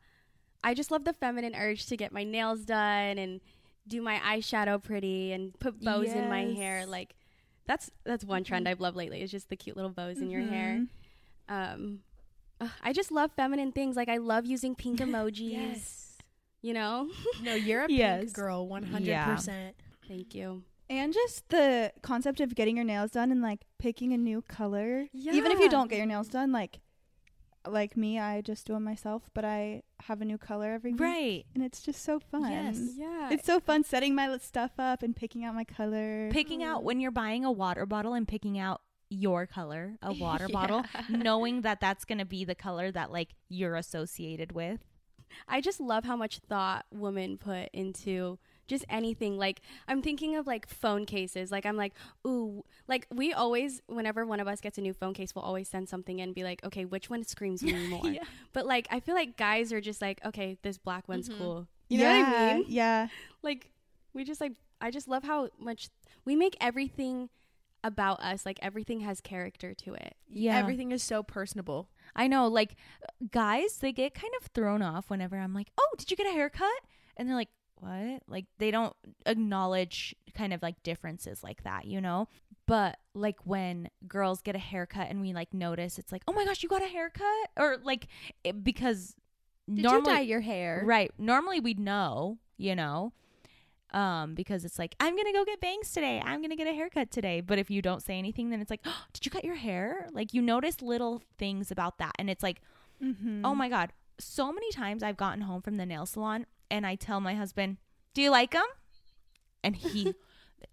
I 0.63 0.75
just 0.75 0.91
love 0.91 1.05
the 1.05 1.15
feminine 1.15 1.55
urge 1.55 1.87
to 1.87 1.97
get 1.97 2.13
my 2.13 2.25
nails 2.25 2.67
done 2.67 3.17
and 3.17 3.41
do 3.89 4.03
my 4.03 4.19
eyeshadow 4.19 4.83
pretty 4.83 5.33
and 5.33 5.59
put 5.59 5.83
bows 5.83 6.09
in 6.09 6.29
my 6.29 6.43
hair. 6.45 6.85
Like, 6.85 7.15
that's 7.67 7.91
that's 8.05 8.23
one 8.23 8.45
trend 8.45 8.69
I've 8.69 8.81
loved 8.81 8.99
lately. 8.99 9.23
Is 9.23 9.31
just 9.31 9.49
the 9.49 9.57
cute 9.57 9.75
little 9.75 9.91
bows 9.91 10.19
in 10.21 10.29
your 10.29 10.43
hair. 10.43 10.81
Mhm. 10.83 10.89
Um, 11.49 11.99
ugh, 12.63 12.71
I 12.83 12.93
just 12.93 13.11
love 13.13 13.31
feminine 13.37 13.73
things. 13.73 13.97
Like 13.97 14.09
I 14.09 14.19
love 14.19 14.47
using 14.47 14.75
pink 14.75 15.01
emojis. 15.01 16.17
You 16.61 16.75
know. 16.75 17.09
No, 17.43 17.55
you're 17.55 17.85
a 17.85 17.87
Yes. 17.91 18.21
pink 18.21 18.33
girl, 18.35 18.67
one 18.69 18.85
hundred 18.85 19.23
percent. 19.25 19.77
Thank 20.07 20.35
you. 20.35 20.63
And 20.91 21.13
just 21.13 21.49
the 21.49 21.93
concept 22.03 22.41
of 22.41 22.55
getting 22.55 22.77
your 22.77 22.85
nails 22.85 23.13
done 23.13 23.31
and 23.33 23.41
like 23.41 23.61
picking 23.79 24.13
a 24.13 24.19
new 24.19 24.43
color. 24.43 25.07
Yeah. 25.13 25.33
Even 25.33 25.51
if 25.53 25.59
you 25.59 25.69
don't 25.69 25.89
get 25.89 25.97
your 25.99 26.07
nails 26.07 26.29
done, 26.29 26.53
like 26.53 26.81
like 27.67 27.97
me, 27.97 28.19
I 28.19 28.41
just 28.41 28.67
do 28.67 28.73
them 28.75 28.83
myself, 28.85 29.31
but 29.35 29.45
I 29.45 29.83
have 30.03 30.21
a 30.21 30.25
new 30.25 30.37
color 30.37 30.73
every 30.73 30.93
week. 30.93 31.01
Right. 31.01 31.45
And 31.55 31.63
it's 31.63 31.81
just 31.81 32.03
so 32.03 32.19
fun. 32.19 32.51
Yes. 32.51 32.81
Yeah. 32.97 33.31
It's 33.33 33.47
so 33.47 33.61
fun 33.61 33.85
setting 33.85 34.15
my 34.15 34.37
stuff 34.39 34.73
up 34.79 35.03
and 35.03 35.15
picking 35.15 35.45
out 35.45 35.55
my 35.55 35.65
color. 35.65 36.29
Picking 36.33 36.63
out 36.65 36.83
when 36.83 36.99
you're 37.01 37.13
buying 37.13 37.45
a 37.45 37.53
water 37.53 37.87
bottle 37.87 38.15
and 38.15 38.27
picking 38.27 38.59
out 38.59 38.81
your 39.13 39.47
color, 39.47 39.97
a 40.03 40.13
water 40.25 40.49
bottle, 40.49 40.85
knowing 41.09 41.61
that 41.63 41.81
that's 41.81 42.05
going 42.05 42.19
to 42.19 42.25
be 42.25 42.45
the 42.45 42.55
color 42.55 42.91
that 42.91 43.13
like 43.13 43.31
you're 43.49 43.77
associated 43.77 44.53
with. 44.53 44.81
I 45.49 45.61
just 45.63 45.81
love 45.81 46.05
how 46.05 46.15
much 46.17 46.41
thought 46.41 46.85
women 46.93 47.39
put 47.39 47.71
into 47.73 48.39
just 48.67 48.85
anything. 48.91 49.39
Like 49.39 49.63
I'm 49.89 50.03
thinking 50.03 50.37
of 50.37 50.47
like 50.47 50.69
phone 50.69 51.07
cases. 51.07 51.51
Like 51.51 51.65
I'm 51.65 51.77
like, 51.77 51.95
ooh, 52.27 52.65
like 52.87 53.07
we 53.11 53.33
always, 53.33 53.81
whenever 53.87 54.27
one 54.27 54.41
of 54.41 54.47
us 54.49 54.61
gets 54.61 54.77
a 54.77 54.83
new 54.83 54.93
phone 54.93 55.15
case, 55.15 55.35
we'll 55.35 55.45
always 55.45 55.69
send 55.69 55.89
something 55.89 56.19
in 56.19 56.25
and 56.31 56.35
be 56.35 56.45
like, 56.45 56.63
okay, 56.65 56.85
which 56.85 57.09
one 57.09 57.25
screams 57.25 57.63
me 57.63 57.87
more? 57.89 58.13
But 58.53 58.67
like 58.67 58.87
I 58.91 59.01
feel 59.01 59.15
like 59.15 59.39
guys 59.39 59.73
are 59.73 59.81
just 59.81 60.03
like, 60.03 60.21
okay, 60.25 60.59
this 60.63 60.77
black 60.77 61.09
one's 61.09 61.31
Mhm. 61.31 61.39
cool. 61.39 61.67
You 61.89 61.99
know 61.99 62.05
what 62.07 62.27
I 62.27 62.55
mean? 62.55 62.65
Yeah. 62.69 63.09
Like 63.43 63.71
we 64.13 64.25
just 64.25 64.41
like 64.41 64.53
I 64.83 64.91
just 64.91 65.09
love 65.09 65.23
how 65.25 65.49
much 65.59 65.89
we 66.27 66.37
make 66.37 66.57
everything 66.61 67.31
about 67.85 68.21
us. 68.21 68.47
Like 68.47 68.59
everything 68.63 69.01
has 69.01 69.21
character 69.21 69.75
to 69.75 69.95
it. 69.95 70.17
Yeah. 70.29 70.57
Everything 70.59 70.93
is 70.93 71.03
so 71.03 71.23
personable. 71.23 71.89
I 72.15 72.27
know, 72.29 72.47
like 72.47 72.77
guys, 73.31 73.79
they 73.79 73.93
get 73.93 74.15
kind 74.15 74.33
of 74.41 74.47
thrown 74.49 74.83
off 74.83 75.11
whenever 75.11 75.37
I'm 75.37 75.55
like, 75.55 75.69
"Oh, 75.79 75.91
did 75.99 76.11
you 76.11 76.17
get 76.17 76.27
a 76.27 76.33
haircut?" 76.33 76.69
And 77.17 77.29
they're 77.29 77.37
like, 77.37 77.51
"What?" 77.77 78.23
Like 78.27 78.47
they 78.59 78.71
don't 78.71 78.95
acknowledge 79.27 80.15
kind 80.35 80.53
of 80.53 80.63
like 80.63 80.83
differences 80.83 81.43
like 81.43 81.65
that, 81.65 81.87
you 81.87 82.01
know? 82.01 82.29
But 82.67 82.99
like 83.15 83.41
when 83.45 83.89
girls 84.07 84.41
get 84.41 84.55
a 84.55 84.61
haircut 84.61 85.09
and 85.11 85.21
we 85.21 85.33
like 85.33 85.53
notice, 85.53 85.99
it's 85.99 86.13
like, 86.13 86.23
"Oh 86.29 86.33
my 86.33 86.45
gosh, 86.45 86.63
you 86.63 86.69
got 86.69 86.83
a 86.83 86.87
haircut?" 86.87 87.51
Or 87.57 87.79
like 87.83 88.09
it, 88.45 88.63
because 88.63 89.15
normally 89.67 90.23
your 90.23 90.41
hair? 90.41 90.83
Right. 90.85 91.11
Normally 91.19 91.61
we'd 91.61 91.81
know, 91.81 92.39
you 92.57 92.77
know, 92.77 93.13
um, 93.93 94.35
because 94.35 94.65
it's 94.65 94.79
like, 94.79 94.95
I'm 95.01 95.15
going 95.15 95.27
to 95.27 95.33
go 95.33 95.45
get 95.45 95.61
bangs 95.61 95.93
today. 95.93 96.21
I'm 96.25 96.41
going 96.41 96.51
to 96.51 96.57
get 96.57 96.67
a 96.67 96.73
haircut 96.73 97.11
today. 97.11 97.41
But 97.41 97.59
if 97.59 97.71
you 97.71 97.83
don't 97.83 98.03
say 98.03 98.19
anything, 98.19 98.51
then 98.51 98.61
it's 98.61 98.71
like, 98.71 98.81
oh, 98.85 99.05
did 99.13 99.25
you 99.25 99.31
cut 99.31 99.45
your 99.45 99.55
hair? 99.57 100.09
Like 100.13 100.33
you 100.35 100.43
notice 100.43 100.81
little 100.83 101.23
things 101.39 101.71
about 101.71 101.99
that. 101.99 102.13
And 102.19 102.29
it's 102.31 102.43
like, 102.43 102.61
Mm-hmm. 103.03 103.45
oh 103.45 103.53
my 103.55 103.69
God. 103.69 103.93
So 104.21 104.53
many 104.53 104.71
times 104.71 105.03
I've 105.03 105.17
gotten 105.17 105.41
home 105.41 105.61
from 105.61 105.77
the 105.77 105.85
nail 105.85 106.07
salon 106.07 106.47
and 106.71 106.87
I 106.87 106.95
tell 106.95 107.21
my 107.21 107.35
husband, 107.35 107.79
do 108.15 108.23
you 108.23 108.31
like 108.31 108.53
them? 108.53 108.67
And 109.65 109.75
he. 109.77 110.15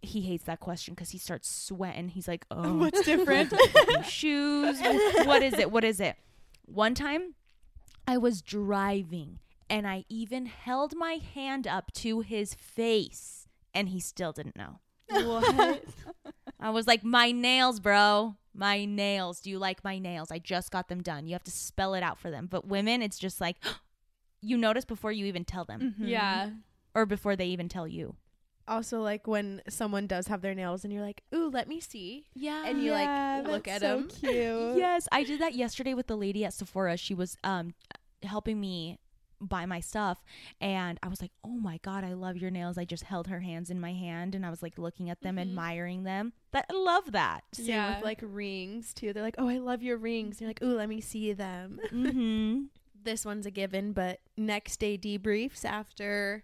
He 0.04 0.22
hates 0.22 0.44
that 0.44 0.60
question 0.60 0.94
because 0.94 1.10
he 1.10 1.18
starts 1.18 1.50
sweating. 1.50 2.10
He's 2.10 2.28
like, 2.28 2.46
"Oh, 2.52 2.78
What's 2.78 3.04
different? 3.04 3.52
shoes. 4.06 4.80
What 5.26 5.42
is 5.42 5.54
it? 5.56 5.72
What 5.72 5.84
is 5.84 6.00
it? 6.00 6.16
One 6.66 6.94
time 6.94 7.34
I 8.08 8.18
was 8.18 8.44
driving 8.44 9.40
and 9.70 9.88
I 9.88 10.06
even 10.10 10.46
held 10.48 10.96
my 10.96 11.14
hand 11.34 11.68
up 11.68 11.92
to 11.94 12.22
his 12.22 12.54
face 12.56 13.48
and 13.74 13.90
he 13.90 14.00
still 14.00 14.32
didn't 14.32 14.56
know. 14.58 14.80
What? 15.10 15.84
I 16.60 16.70
was 16.72 16.88
like, 16.88 17.04
my 17.04 17.32
nails, 17.32 17.80
bro. 17.80 18.36
My 18.54 18.86
nails. 18.86 19.42
Do 19.42 19.50
you 19.50 19.60
like 19.60 19.84
my 19.84 19.98
nails? 20.00 20.32
I 20.32 20.40
just 20.40 20.72
got 20.72 20.88
them 20.90 21.02
done. 21.02 21.26
You 21.28 21.34
have 21.34 21.44
to 21.46 21.52
spell 21.52 21.94
it 21.94 22.04
out 22.04 22.18
for 22.20 22.30
them. 22.30 22.48
But 22.48 22.68
women, 22.68 23.02
it's 23.02 23.18
just 23.20 23.40
like, 23.40 23.58
you 24.42 24.58
notice 24.58 24.86
before 24.86 25.12
you 25.12 25.26
even 25.26 25.46
tell 25.46 25.66
them 25.66 25.96
Mhm. 26.00 26.08
yeah. 26.10 26.50
or 26.96 27.06
before 27.06 27.36
they 27.36 27.48
even 27.48 27.70
tell 27.70 27.88
you. 27.88 28.16
Also, 28.68 29.02
like 29.02 29.26
when 29.26 29.62
someone 29.68 30.06
does 30.06 30.28
have 30.28 30.42
their 30.42 30.54
nails 30.54 30.84
and 30.84 30.94
you're 30.94 31.02
like, 31.02 31.24
"Ooh, 31.34 31.50
let 31.50 31.68
me 31.68 31.80
see," 31.80 32.26
Yeah. 32.36 32.66
and 32.68 32.84
you 32.84 32.92
Yeah, 32.92 33.38
like 33.42 33.48
look 33.52 33.68
at 33.68 33.82
that's 33.82 33.82
so 33.82 33.98
them. 34.02 34.08
Cute. 34.10 34.78
Yes, 34.78 35.08
I 35.12 35.24
did 35.24 35.42
that 35.42 35.56
yesterday 35.56 35.96
with 35.96 36.06
the 36.06 36.16
lady 36.16 36.46
at 36.46 36.54
Sephora. 36.54 36.96
She 36.96 37.16
was 37.16 37.36
um 37.44 37.74
helping 38.22 38.60
me 38.60 39.00
buy 39.42 39.66
my 39.66 39.80
stuff 39.80 40.24
and 40.60 41.00
I 41.02 41.08
was 41.08 41.22
like, 41.22 41.32
"Oh 41.44 41.50
my 41.60 41.80
god, 41.82 42.04
I 42.04 42.14
love 42.14 42.38
your 42.38 42.52
nails." 42.52 42.78
I 42.78 42.86
just 42.86 43.04
held 43.04 43.28
her 43.28 43.40
hands 43.40 43.70
in 43.70 43.80
my 43.80 43.94
hand 43.94 44.36
and 44.36 44.46
I 44.46 44.50
was 44.50 44.62
like 44.62 44.78
looking 44.78 45.10
at 45.10 45.22
them, 45.22 45.38
Mhm. 45.38 45.42
admiring 45.42 46.04
them. 46.04 46.34
That 46.52 46.66
I 46.70 46.74
love 46.74 47.12
that. 47.14 47.42
Same 47.54 47.68
Yeah. 47.68 47.96
with 47.96 48.04
like 48.04 48.20
rings 48.22 48.94
too. 48.94 49.14
They're 49.14 49.24
like, 49.24 49.36
"Oh, 49.38 49.48
I 49.48 49.58
love 49.60 49.82
your 49.84 49.98
rings." 49.98 50.36
And 50.36 50.42
you're 50.42 50.50
like, 50.50 50.62
"Ooh, 50.64 50.76
let 50.76 50.90
me 50.90 51.02
see 51.02 51.32
them." 51.34 51.80
mhm. 51.92 52.68
this 53.04 53.24
one's 53.26 53.46
a 53.46 53.52
given, 53.52 53.94
but 53.94 54.20
next 54.36 54.78
day 54.80 54.98
debriefs 54.98 55.64
after 55.64 56.44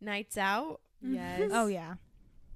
nights 0.00 0.36
out. 0.38 0.80
Yes. 1.00 1.50
Oh 1.52 1.66
yeah. 1.66 1.94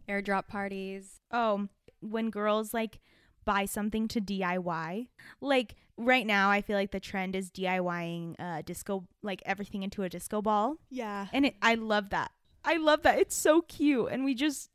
Airdrop 0.08 0.46
parties. 0.46 1.20
Oh, 1.32 1.68
when 2.00 2.30
girls 2.30 2.72
like 2.72 3.00
buy 3.44 3.64
something 3.64 4.06
to 4.08 4.20
DIY. 4.20 5.08
Like 5.40 5.74
right 5.98 6.26
now 6.26 6.50
I 6.50 6.60
feel 6.60 6.76
like 6.76 6.90
the 6.90 7.00
trend 7.00 7.34
is 7.36 7.50
DIYing 7.50 8.34
uh 8.38 8.62
disco 8.62 9.04
like 9.22 9.42
everything 9.46 9.82
into 9.82 10.02
a 10.02 10.08
disco 10.08 10.42
ball. 10.42 10.76
Yeah. 10.90 11.26
And 11.32 11.46
it, 11.46 11.54
I 11.62 11.74
love 11.74 12.10
that. 12.10 12.30
I 12.64 12.76
love 12.76 13.02
that. 13.02 13.18
It's 13.18 13.36
so 13.36 13.62
cute. 13.62 14.08
And 14.10 14.24
we 14.24 14.34
just, 14.34 14.70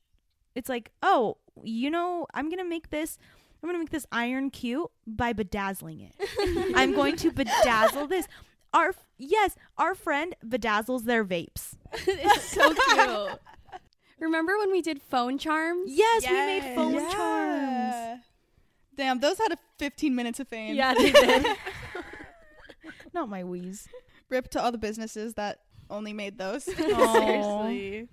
it's 0.56 0.70
like, 0.70 0.92
oh, 1.04 1.38
you 1.62 1.90
know, 1.90 2.26
I'm 2.34 2.48
going 2.48 2.60
to 2.64 2.70
make 2.70 2.90
this, 2.90 3.18
I'm 3.62 3.68
going 3.68 3.76
to 3.76 3.80
make 3.80 3.90
this 3.90 4.06
iron 4.14 4.50
cute 4.50 4.90
by 5.06 5.34
bedazzling 5.34 6.00
it. 6.00 6.74
I'm 6.76 6.94
going 6.94 7.18
to 7.18 7.32
bedazzle 7.32 8.08
this. 8.08 8.28
Our, 8.74 8.96
yes, 9.18 9.58
our 9.78 9.94
friend 9.94 10.34
bedazzles 10.46 11.04
their 11.04 11.26
vapes. 11.26 11.74
it's 11.94 12.44
so 12.46 12.74
cute. 12.74 13.40
Remember 14.22 14.58
when 14.58 14.72
we 14.72 14.82
did 14.82 15.02
phone 15.02 15.38
charms? 15.38 15.92
Yes, 15.92 16.24
we 16.26 16.32
made 16.34 16.76
phone 16.76 16.94
Yeah. 16.94 17.12
charms. 17.12 18.22
Damn, 19.02 19.20
those 19.20 19.40
had 19.40 19.52
a 19.52 19.58
15 19.80 20.16
minutes 20.16 20.40
of 20.40 20.48
fame. 20.48 20.76
Yeah, 20.76 20.94
they 20.94 21.12
did. 21.12 21.44
Not 23.16 23.30
my 23.30 23.44
wheeze. 23.44 23.88
Rip 24.30 24.48
to 24.50 24.62
all 24.62 24.72
the 24.72 24.78
businesses 24.78 25.34
that 25.34 25.62
only 25.90 26.14
made 26.14 26.38
those. 26.38 26.64
Seriously. 26.76 28.10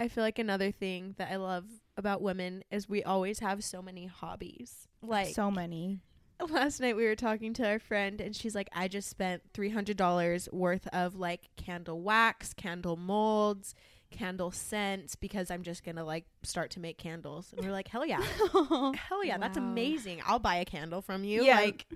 I 0.00 0.08
feel 0.08 0.24
like 0.24 0.38
another 0.38 0.70
thing 0.70 1.14
that 1.18 1.30
I 1.30 1.36
love 1.36 1.66
about 1.98 2.22
women 2.22 2.64
is 2.70 2.88
we 2.88 3.02
always 3.04 3.40
have 3.40 3.62
so 3.62 3.82
many 3.82 4.06
hobbies. 4.06 4.88
Like 5.02 5.34
so 5.34 5.50
many. 5.50 6.00
last 6.48 6.80
night 6.80 6.96
we 6.96 7.04
were 7.04 7.16
talking 7.16 7.52
to 7.52 7.68
our 7.68 7.78
friend 7.78 8.18
and 8.18 8.34
she's 8.34 8.54
like 8.54 8.70
I 8.74 8.88
just 8.88 9.10
spent 9.10 9.52
$300 9.52 10.50
worth 10.54 10.86
of 10.86 11.16
like 11.16 11.50
candle 11.56 12.00
wax, 12.00 12.54
candle 12.54 12.96
molds, 12.96 13.74
candle 14.10 14.50
scents 14.50 15.14
because 15.14 15.50
I'm 15.50 15.62
just 15.62 15.84
going 15.84 15.96
to 15.96 16.04
like 16.04 16.24
start 16.42 16.70
to 16.72 16.80
make 16.80 16.98
candles. 16.98 17.52
And 17.56 17.64
we're 17.64 17.72
like, 17.72 17.88
"Hell 17.88 18.06
yeah. 18.06 18.20
Hell 18.94 19.24
yeah, 19.24 19.38
that's 19.38 19.56
amazing. 19.56 20.20
I'll 20.26 20.38
buy 20.38 20.56
a 20.56 20.64
candle 20.64 21.02
from 21.02 21.24
you." 21.24 21.44
Yeah. 21.44 21.60
Like 21.60 21.86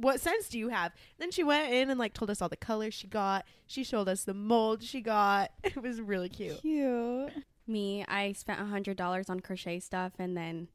what 0.00 0.20
scents 0.20 0.48
do 0.48 0.58
you 0.58 0.68
have? 0.68 0.92
Then 1.18 1.30
she 1.30 1.42
went 1.42 1.72
in 1.72 1.90
and 1.90 1.98
like 1.98 2.14
told 2.14 2.30
us 2.30 2.40
all 2.40 2.48
the 2.48 2.56
colors 2.56 2.94
she 2.94 3.06
got. 3.06 3.44
She 3.66 3.82
showed 3.84 4.08
us 4.08 4.24
the 4.24 4.34
mold 4.34 4.82
she 4.82 5.00
got. 5.00 5.50
It 5.64 5.82
was 5.82 6.00
really 6.00 6.28
cute. 6.28 6.60
Cute. 6.60 7.32
Me, 7.66 8.04
I 8.08 8.32
spent 8.32 8.60
a 8.60 8.64
hundred 8.64 8.96
dollars 8.96 9.28
on 9.28 9.40
crochet 9.40 9.80
stuff 9.80 10.12
and 10.18 10.36
then 10.36 10.68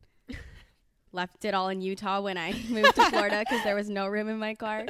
left 1.12 1.46
it 1.46 1.54
all 1.54 1.70
in 1.70 1.82
Utah 1.82 2.22
when 2.22 2.38
I 2.38 2.54
moved 2.70 2.96
to 2.96 3.10
Florida 3.10 3.40
because 3.40 3.64
there 3.64 3.76
was 3.76 3.90
no 3.90 4.08
room 4.08 4.28
in 4.30 4.38
my 4.38 4.56
car. 4.56 4.86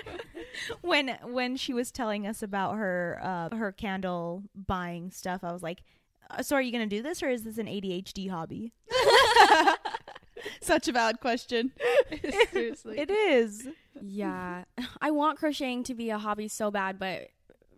When 0.81 1.17
when 1.23 1.57
she 1.57 1.73
was 1.73 1.91
telling 1.91 2.27
us 2.27 2.43
about 2.43 2.75
her 2.75 3.19
uh, 3.21 3.55
her 3.55 3.71
candle 3.71 4.43
buying 4.55 5.11
stuff, 5.11 5.43
I 5.43 5.51
was 5.51 5.63
like, 5.63 5.81
uh, 6.29 6.43
"So 6.43 6.55
are 6.55 6.61
you 6.61 6.71
going 6.71 6.87
to 6.87 6.95
do 6.95 7.01
this, 7.01 7.23
or 7.23 7.29
is 7.29 7.43
this 7.43 7.57
an 7.57 7.67
ADHD 7.67 8.29
hobby?" 8.29 8.73
Such 10.61 10.87
a 10.87 10.91
valid 10.91 11.19
question. 11.19 11.71
Seriously. 12.51 12.99
It 12.99 13.09
is. 13.09 13.67
Yeah, 14.01 14.65
I 15.01 15.11
want 15.11 15.39
crocheting 15.39 15.83
to 15.85 15.93
be 15.93 16.09
a 16.09 16.17
hobby 16.17 16.47
so 16.47 16.69
bad, 16.71 16.99
but 16.99 17.29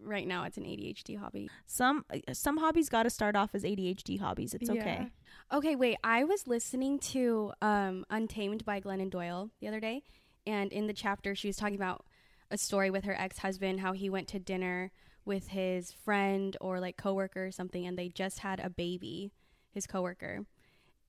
right 0.03 0.28
now 0.28 0.43
it's 0.43 0.57
an 0.57 0.63
ADHD 0.63 1.17
hobby. 1.17 1.49
Some 1.65 2.05
some 2.34 2.57
hobbies 2.57 2.89
got 2.89 3.03
to 3.03 3.09
start 3.09 3.36
off 3.36 3.51
as 3.53 3.63
ADHD 3.63 4.19
hobbies. 4.19 4.53
It's 4.53 4.69
okay. 4.69 5.11
Okay, 5.53 5.76
wait. 5.76 5.97
I 6.03 6.23
was 6.23 6.47
listening 6.47 6.99
to 6.99 7.53
um, 7.61 8.05
Untamed 8.09 8.65
by 8.65 8.82
Glennon 8.82 9.09
Doyle 9.11 9.51
the 9.59 9.67
other 9.67 9.80
day, 9.80 10.03
and 10.47 10.71
in 10.71 10.88
the 10.88 10.93
chapter, 10.93 11.36
she 11.36 11.47
was 11.47 11.57
talking 11.57 11.76
about 11.76 12.05
a 12.51 12.57
story 12.57 12.89
with 12.89 13.03
her 13.05 13.15
ex 13.19 13.39
husband, 13.39 13.79
how 13.79 13.93
he 13.93 14.09
went 14.09 14.27
to 14.29 14.39
dinner 14.39 14.91
with 15.25 15.49
his 15.49 15.91
friend 15.91 16.55
or 16.61 16.79
like 16.79 16.97
coworker 16.97 17.47
or 17.47 17.51
something, 17.51 17.85
and 17.85 17.97
they 17.97 18.09
just 18.09 18.39
had 18.39 18.59
a 18.59 18.69
baby, 18.69 19.31
his 19.71 19.87
coworker. 19.87 20.45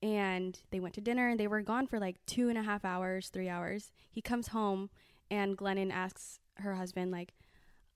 And 0.01 0.59
they 0.71 0.79
went 0.79 0.93
to 0.95 1.01
dinner 1.01 1.27
and 1.29 1.39
they 1.39 1.47
were 1.47 1.61
gone 1.61 1.87
for 1.87 1.99
like 1.99 2.17
two 2.27 2.49
and 2.49 2.57
a 2.57 2.63
half 2.63 2.85
hours, 2.85 3.29
three 3.29 3.49
hours. 3.49 3.91
He 4.11 4.21
comes 4.21 4.49
home 4.49 4.89
and 5.31 5.57
Glennon 5.57 5.91
asks 5.91 6.39
her 6.57 6.75
husband, 6.75 7.11
like, 7.11 7.33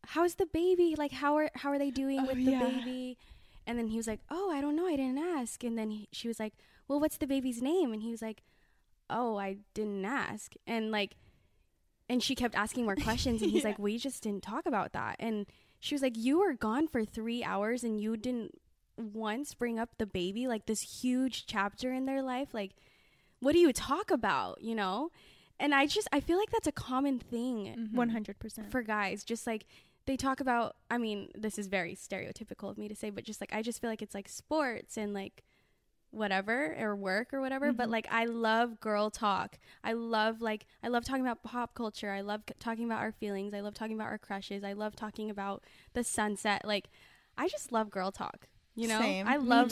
how's 0.08 0.36
the 0.36 0.48
baby? 0.48 0.96
Like, 0.98 1.12
how 1.12 1.36
are 1.38 1.50
how 1.56 1.70
are 1.70 1.78
they 1.80 1.92
doing 1.92 2.20
Oh, 2.22 2.26
with 2.26 2.38
the 2.44 2.52
yeah. 2.52 2.60
baby? 2.60 3.18
And 3.68 3.78
then 3.78 3.88
he 3.88 3.98
was 3.98 4.08
like, 4.08 4.22
oh, 4.32 4.52
I 4.52 4.62
don't 4.62 4.76
know, 4.76 4.88
I 4.88 4.96
didn't 4.96 5.20
ask. 5.20 5.64
And 5.64 5.78
then 5.78 5.92
he, 5.92 6.08
she 6.12 6.28
was 6.28 6.40
like, 6.40 6.54
well, 6.88 7.00
what's 7.00 7.18
the 7.18 7.28
baby's 7.28 7.62
name? 7.62 7.94
And 7.94 8.02
he 8.02 8.10
was 8.10 8.22
like, 8.22 8.42
oh, 9.10 9.38
I 9.38 9.58
didn't 9.76 10.04
ask. 10.04 10.54
And 10.66 10.90
like, 10.90 11.16
and 12.12 12.22
she 12.22 12.36
kept 12.36 12.56
asking 12.56 12.84
more 12.84 12.96
questions, 12.96 13.42
and 13.42 13.50
he's 13.52 13.64
Yeah. 13.64 13.70
like, 13.70 13.80
we 13.80 13.98
just 13.98 14.22
didn't 14.22 14.44
talk 14.44 14.66
about 14.66 14.92
that. 14.92 15.16
And 15.20 15.46
she 15.80 15.96
was 15.96 16.02
like, 16.02 16.18
you 16.18 16.40
were 16.40 16.54
gone 16.54 16.88
for 16.88 17.06
three 17.06 17.42
hours, 17.42 17.84
and 17.86 18.02
you 18.02 18.18
didn't 18.18 18.60
once 18.98 19.54
bring 19.54 19.80
up 19.80 19.98
the 19.98 20.06
baby, 20.06 20.46
like 20.48 20.66
this 20.66 20.82
huge 21.02 21.46
chapter 21.46 21.94
in 21.94 22.06
their 22.06 22.22
life. 22.22 22.54
Like, 22.54 22.72
what 23.40 23.54
do 23.54 23.60
you 23.60 23.72
talk 23.72 24.12
about? 24.12 24.62
You 24.62 24.76
know? 24.76 25.10
And 25.58 25.74
I 25.74 25.86
just, 25.86 26.10
I 26.12 26.20
feel 26.20 26.38
like 26.38 26.52
that's 26.52 26.68
a 26.68 26.72
common 26.72 27.18
thing 27.20 27.76
mm-hmm. 27.78 27.96
One 27.96 28.10
hundred 28.10 28.40
percent. 28.40 28.72
for 28.72 28.82
guys 28.82 29.24
just 29.24 29.48
like 29.48 29.66
they 30.08 30.18
talk 30.18 30.40
about 30.40 30.76
i 30.90 30.98
mean 30.98 31.30
this 31.36 31.60
is 31.60 31.68
very 31.68 31.96
stereotypical 31.96 32.70
of 32.72 32.78
me 32.80 32.88
to 32.88 32.96
say 32.96 33.12
but 33.12 33.24
just 33.24 33.40
like 33.40 33.54
i 33.54 33.62
just 33.62 33.80
feel 33.80 33.90
like 33.90 34.02
it's 34.02 34.16
like 34.16 34.28
sports 34.28 34.98
and 34.98 35.14
like 35.14 35.44
whatever 36.12 36.76
or 36.80 36.96
work 36.96 37.34
or 37.34 37.42
whatever 37.42 37.72
but 37.72 37.88
Mhm. 37.88 37.92
like 37.92 38.08
i 38.12 38.26
love 38.26 38.80
girl 38.80 39.10
talk. 39.10 39.58
I 39.84 39.94
love 39.94 40.42
like 40.42 40.66
i 40.84 40.88
love 40.90 41.06
talking 41.06 41.22
about 41.26 41.42
pop 41.44 41.74
culture. 41.74 42.12
I 42.12 42.22
love 42.22 42.42
c- 42.48 42.54
talking 42.60 42.86
about 42.86 43.00
our 43.02 43.12
feelings. 43.12 43.54
I 43.54 43.62
love 43.62 43.74
talking 43.74 43.96
about 43.96 44.08
our 44.10 44.18
crushes. 44.18 44.64
I 44.64 44.74
love 44.74 44.96
talking 44.96 45.30
about 45.30 45.64
the 45.94 46.04
sunset. 46.04 46.64
Like 46.66 46.90
i 47.38 47.48
just 47.48 47.72
love 47.72 47.90
girl 47.90 48.12
talk 48.12 48.48
you 48.76 48.88
know? 48.88 49.00
Same. 49.00 49.28
i 49.28 49.38
love 49.38 49.70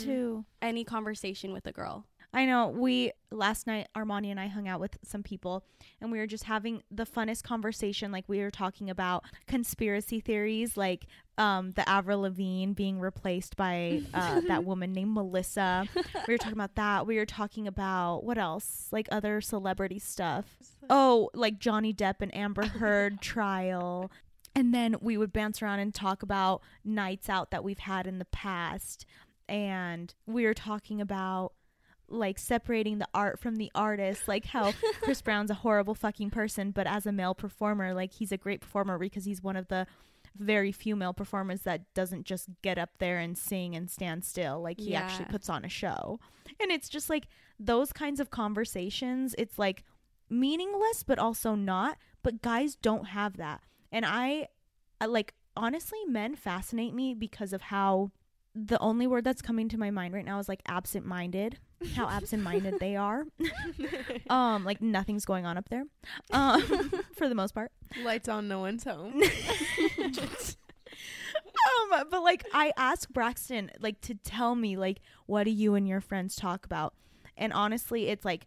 any 0.62 0.84
conversation 0.84 1.52
with 1.52 1.66
a 1.66 1.72
girl 1.72 2.06
I 2.32 2.46
know 2.46 2.68
we 2.68 3.12
last 3.32 3.66
night 3.66 3.88
Armani 3.96 4.30
and 4.30 4.38
I 4.38 4.46
hung 4.46 4.68
out 4.68 4.80
with 4.80 4.98
some 5.02 5.22
people 5.22 5.64
and 6.00 6.12
we 6.12 6.18
were 6.18 6.26
just 6.26 6.44
having 6.44 6.82
the 6.90 7.04
funnest 7.06 7.42
conversation 7.42 8.12
like 8.12 8.24
we 8.28 8.40
were 8.40 8.50
talking 8.50 8.88
about 8.88 9.24
conspiracy 9.46 10.20
theories 10.20 10.76
like 10.76 11.06
um 11.38 11.72
the 11.72 11.88
Avril 11.88 12.20
Lavigne 12.20 12.72
being 12.72 13.00
replaced 13.00 13.56
by 13.56 14.02
uh, 14.14 14.40
that 14.46 14.64
woman 14.64 14.92
named 14.92 15.12
Melissa. 15.12 15.86
We 16.26 16.34
were 16.34 16.38
talking 16.38 16.52
about 16.52 16.76
that. 16.76 17.06
We 17.06 17.16
were 17.16 17.26
talking 17.26 17.66
about 17.66 18.24
what 18.24 18.38
else? 18.38 18.88
Like 18.92 19.08
other 19.10 19.40
celebrity 19.40 19.98
stuff. 19.98 20.44
Oh, 20.88 21.30
like 21.34 21.58
Johnny 21.58 21.92
Depp 21.92 22.16
and 22.20 22.34
Amber 22.34 22.66
Heard 22.66 23.20
trial. 23.20 24.10
And 24.54 24.74
then 24.74 24.96
we 25.00 25.16
would 25.16 25.32
bounce 25.32 25.62
around 25.62 25.78
and 25.78 25.94
talk 25.94 26.22
about 26.22 26.62
nights 26.84 27.28
out 27.28 27.50
that 27.52 27.62
we've 27.62 27.78
had 27.78 28.06
in 28.06 28.18
the 28.18 28.24
past. 28.26 29.06
And 29.48 30.12
we 30.26 30.44
were 30.44 30.54
talking 30.54 31.00
about 31.00 31.52
like 32.10 32.38
separating 32.38 32.98
the 32.98 33.08
art 33.14 33.38
from 33.38 33.56
the 33.56 33.70
artist, 33.74 34.28
like 34.28 34.46
how 34.46 34.72
Chris 35.00 35.22
Brown's 35.22 35.50
a 35.50 35.54
horrible 35.54 35.94
fucking 35.94 36.30
person, 36.30 36.70
but 36.70 36.86
as 36.86 37.06
a 37.06 37.12
male 37.12 37.34
performer, 37.34 37.94
like 37.94 38.12
he's 38.12 38.32
a 38.32 38.36
great 38.36 38.60
performer 38.60 38.98
because 38.98 39.24
he's 39.24 39.42
one 39.42 39.56
of 39.56 39.68
the 39.68 39.86
very 40.38 40.72
few 40.72 40.96
male 40.96 41.12
performers 41.12 41.62
that 41.62 41.92
doesn't 41.94 42.24
just 42.24 42.48
get 42.62 42.78
up 42.78 42.90
there 42.98 43.18
and 43.18 43.36
sing 43.36 43.74
and 43.74 43.90
stand 43.90 44.24
still. 44.24 44.60
Like 44.60 44.78
he 44.80 44.94
actually 44.94 45.26
puts 45.26 45.48
on 45.48 45.64
a 45.64 45.68
show. 45.68 46.20
And 46.60 46.70
it's 46.70 46.88
just 46.88 47.10
like 47.10 47.26
those 47.58 47.92
kinds 47.92 48.20
of 48.20 48.30
conversations, 48.30 49.34
it's 49.38 49.58
like 49.58 49.84
meaningless 50.28 51.02
but 51.02 51.18
also 51.18 51.54
not, 51.54 51.98
but 52.22 52.42
guys 52.42 52.76
don't 52.76 53.08
have 53.08 53.36
that. 53.36 53.62
And 53.92 54.04
I, 54.06 54.48
I 55.00 55.06
like 55.06 55.34
honestly 55.56 55.98
men 56.06 56.36
fascinate 56.36 56.94
me 56.94 57.14
because 57.14 57.52
of 57.52 57.62
how 57.62 58.12
the 58.54 58.78
only 58.78 59.06
word 59.06 59.24
that's 59.24 59.42
coming 59.42 59.68
to 59.68 59.78
my 59.78 59.90
mind 59.90 60.14
right 60.14 60.24
now 60.24 60.38
is 60.38 60.48
like 60.48 60.62
absent-minded 60.66 61.58
how 61.94 62.08
absent-minded 62.10 62.78
they 62.80 62.96
are. 62.96 63.24
Um 64.28 64.64
like 64.64 64.80
nothing's 64.80 65.24
going 65.24 65.44
on 65.44 65.56
up 65.56 65.68
there 65.70 65.84
um 66.30 66.62
for 67.16 67.28
the 67.28 67.34
most 67.34 67.52
part. 67.52 67.72
Lights 68.04 68.28
on, 68.28 68.46
no 68.46 68.60
one's 68.60 68.84
home. 68.84 69.20
um 71.90 72.04
but 72.10 72.22
like 72.22 72.44
i 72.52 72.72
asked 72.76 73.12
braxton 73.12 73.70
like 73.80 74.00
to 74.02 74.14
tell 74.14 74.54
me 74.54 74.76
like 74.76 75.00
what 75.26 75.44
do 75.44 75.50
you 75.50 75.74
and 75.74 75.88
your 75.88 76.00
friends 76.00 76.36
talk 76.36 76.64
about? 76.64 76.94
And 77.36 77.52
honestly 77.52 78.06
it's 78.08 78.24
like 78.24 78.46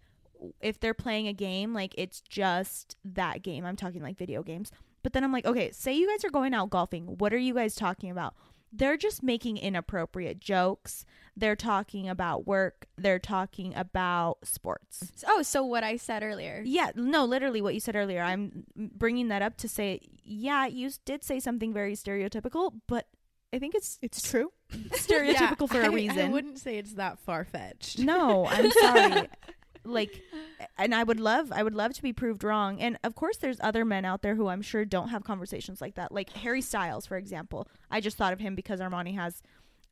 if 0.61 0.79
they're 0.79 0.93
playing 0.93 1.27
a 1.27 1.33
game 1.33 1.73
like 1.73 1.93
it's 1.97 2.21
just 2.21 2.95
that 3.03 3.41
game. 3.43 3.65
I'm 3.65 3.75
talking 3.75 4.01
like 4.01 4.17
video 4.17 4.41
games. 4.43 4.71
But 5.01 5.11
then 5.11 5.23
i'm 5.25 5.33
like 5.33 5.45
okay 5.45 5.71
say 5.71 5.93
you 5.93 6.07
guys 6.09 6.23
are 6.23 6.29
going 6.29 6.53
out 6.53 6.69
golfing. 6.69 7.17
What 7.17 7.33
are 7.33 7.37
you 7.37 7.53
guys 7.53 7.75
talking 7.75 8.09
about 8.09 8.35
they're 8.75 8.97
just 8.97 9.21
making 9.21 9.57
inappropriate 9.57 10.39
jokes 10.39 11.05
they're 11.37 11.55
talking 11.55 12.09
about 12.09 12.45
work 12.47 12.87
they're 12.97 13.19
talking 13.19 13.73
about 13.75 14.37
sports 14.43 15.23
oh 15.27 15.41
so 15.43 15.63
what 15.63 15.83
i 15.83 15.95
said 15.97 16.23
earlier 16.23 16.61
yeah, 16.65 16.91
no, 16.95 17.25
literally 17.25 17.61
what 17.61 17.73
you 17.73 17.79
said 17.79 17.95
earlier. 17.95 18.21
I'm 18.21 18.65
bringing 18.75 19.27
that 19.29 19.41
up 19.41 19.57
to 19.57 19.67
say, 19.67 19.99
yeah, 20.23 20.65
you 20.67 20.89
did 21.05 21.23
say 21.23 21.39
something 21.39 21.73
very 21.73 21.93
stereotypical, 21.95 22.73
but 22.87 23.07
I 23.53 23.59
think 23.59 23.75
it's 23.75 23.99
It's 24.01 24.21
true. 24.21 24.51
stereotypical 24.91 25.69
for 25.69 25.81
a 25.81 25.87
a 25.87 25.91
reason. 25.91 26.19
I 26.19 26.29
wouldn't 26.29 26.59
say 26.59 26.77
it's 26.77 26.93
that 26.93 27.19
far 27.19 27.43
fetched. 27.45 27.99
no, 27.99 28.45
I'm 28.47 28.71
sorry. 28.81 29.27
Like, 29.85 30.21
and 30.77 30.93
I 30.93 31.03
would 31.03 31.19
love, 31.19 31.51
I 31.51 31.63
would 31.63 31.75
love 31.75 31.93
to 31.93 32.01
be 32.01 32.13
proved 32.13 32.43
wrong. 32.43 32.79
And 32.79 32.97
of 33.03 33.15
course, 33.15 33.37
there's 33.37 33.57
other 33.61 33.85
men 33.85 34.05
out 34.05 34.21
there 34.21 34.35
who 34.35 34.47
I'm 34.47 34.61
sure 34.61 34.85
don't 34.85 35.09
have 35.09 35.23
conversations 35.23 35.81
like 35.81 35.95
that. 35.95 36.11
Like 36.11 36.31
Harry 36.33 36.61
Styles, 36.61 37.05
for 37.05 37.17
example. 37.17 37.67
I 37.91 37.99
just 37.99 38.17
thought 38.17 38.33
of 38.33 38.39
him 38.39 38.55
because 38.55 38.79
Armani 38.79 39.15
has 39.15 39.41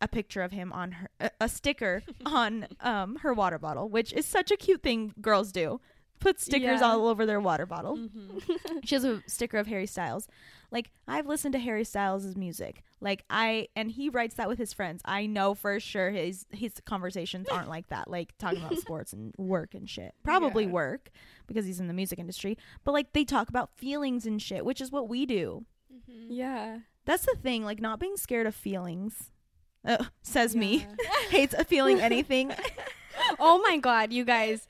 a 0.01 0.07
picture 0.07 0.41
of 0.41 0.51
him 0.51 0.73
on 0.73 0.93
her, 0.93 1.09
a, 1.19 1.31
a 1.41 1.49
sticker 1.49 2.03
on 2.25 2.67
um 2.81 3.17
her 3.17 3.33
water 3.33 3.59
bottle, 3.59 3.87
which 3.89 4.11
is 4.13 4.25
such 4.25 4.51
a 4.51 4.57
cute 4.57 4.81
thing 4.81 5.13
girls 5.21 5.51
do. 5.51 5.79
Put 6.21 6.39
stickers 6.39 6.79
Yeah. 6.79 6.85
all 6.87 7.07
over 7.07 7.25
their 7.25 7.41
water 7.41 7.65
bottle. 7.65 7.97
Mm-hmm. 7.97 8.77
she 8.85 8.95
has 8.95 9.03
a 9.03 9.21
sticker 9.27 9.57
of 9.57 9.67
Harry 9.67 9.85
Styles. 9.87 10.27
Like 10.71 10.89
I've 11.07 11.27
listened 11.27 11.51
to 11.53 11.59
Harry 11.59 11.83
Styles' 11.83 12.35
music. 12.37 12.83
Like 13.01 13.25
I 13.29 13.67
and 13.75 13.91
he 13.91 14.07
writes 14.09 14.35
that 14.35 14.47
with 14.47 14.57
his 14.59 14.71
friends. 14.71 15.01
I 15.03 15.25
know 15.25 15.53
for 15.55 15.79
sure 15.81 16.11
his 16.11 16.45
his 16.51 16.73
conversations 16.85 17.47
aren't 17.49 17.67
like 17.67 17.89
that. 17.89 18.09
Like 18.09 18.33
talking 18.37 18.59
about 18.63 18.77
sports 18.87 19.11
and 19.11 19.33
work 19.37 19.73
and 19.73 19.89
shit. 19.89 20.13
Probably 20.23 20.63
Yeah. 20.65 20.71
work 20.71 21.09
because 21.47 21.65
he's 21.65 21.79
in 21.81 21.87
the 21.87 21.93
music 21.93 22.19
industry. 22.19 22.57
But 22.85 22.93
like 22.93 23.11
they 23.11 23.25
talk 23.25 23.49
about 23.49 23.75
feelings 23.75 24.25
and 24.25 24.41
shit, 24.41 24.63
which 24.63 24.79
is 24.79 24.91
what 24.91 25.09
we 25.09 25.25
do. 25.25 25.65
yeah 26.07 26.77
That's 27.05 27.25
the 27.25 27.35
thing. 27.35 27.65
Like 27.65 27.81
not 27.81 27.99
being 27.99 28.15
scared 28.15 28.47
of 28.47 28.55
feelings. 28.55 29.31
Uh, 29.83 30.05
says 30.21 30.55
me. 30.55 30.85
Hates 31.29 31.55
a 31.55 31.65
feeling 31.65 31.99
anything. 31.99 32.53
oh 33.39 33.59
my 33.67 33.77
god, 33.77 34.13
you 34.13 34.23
guys. 34.23 34.67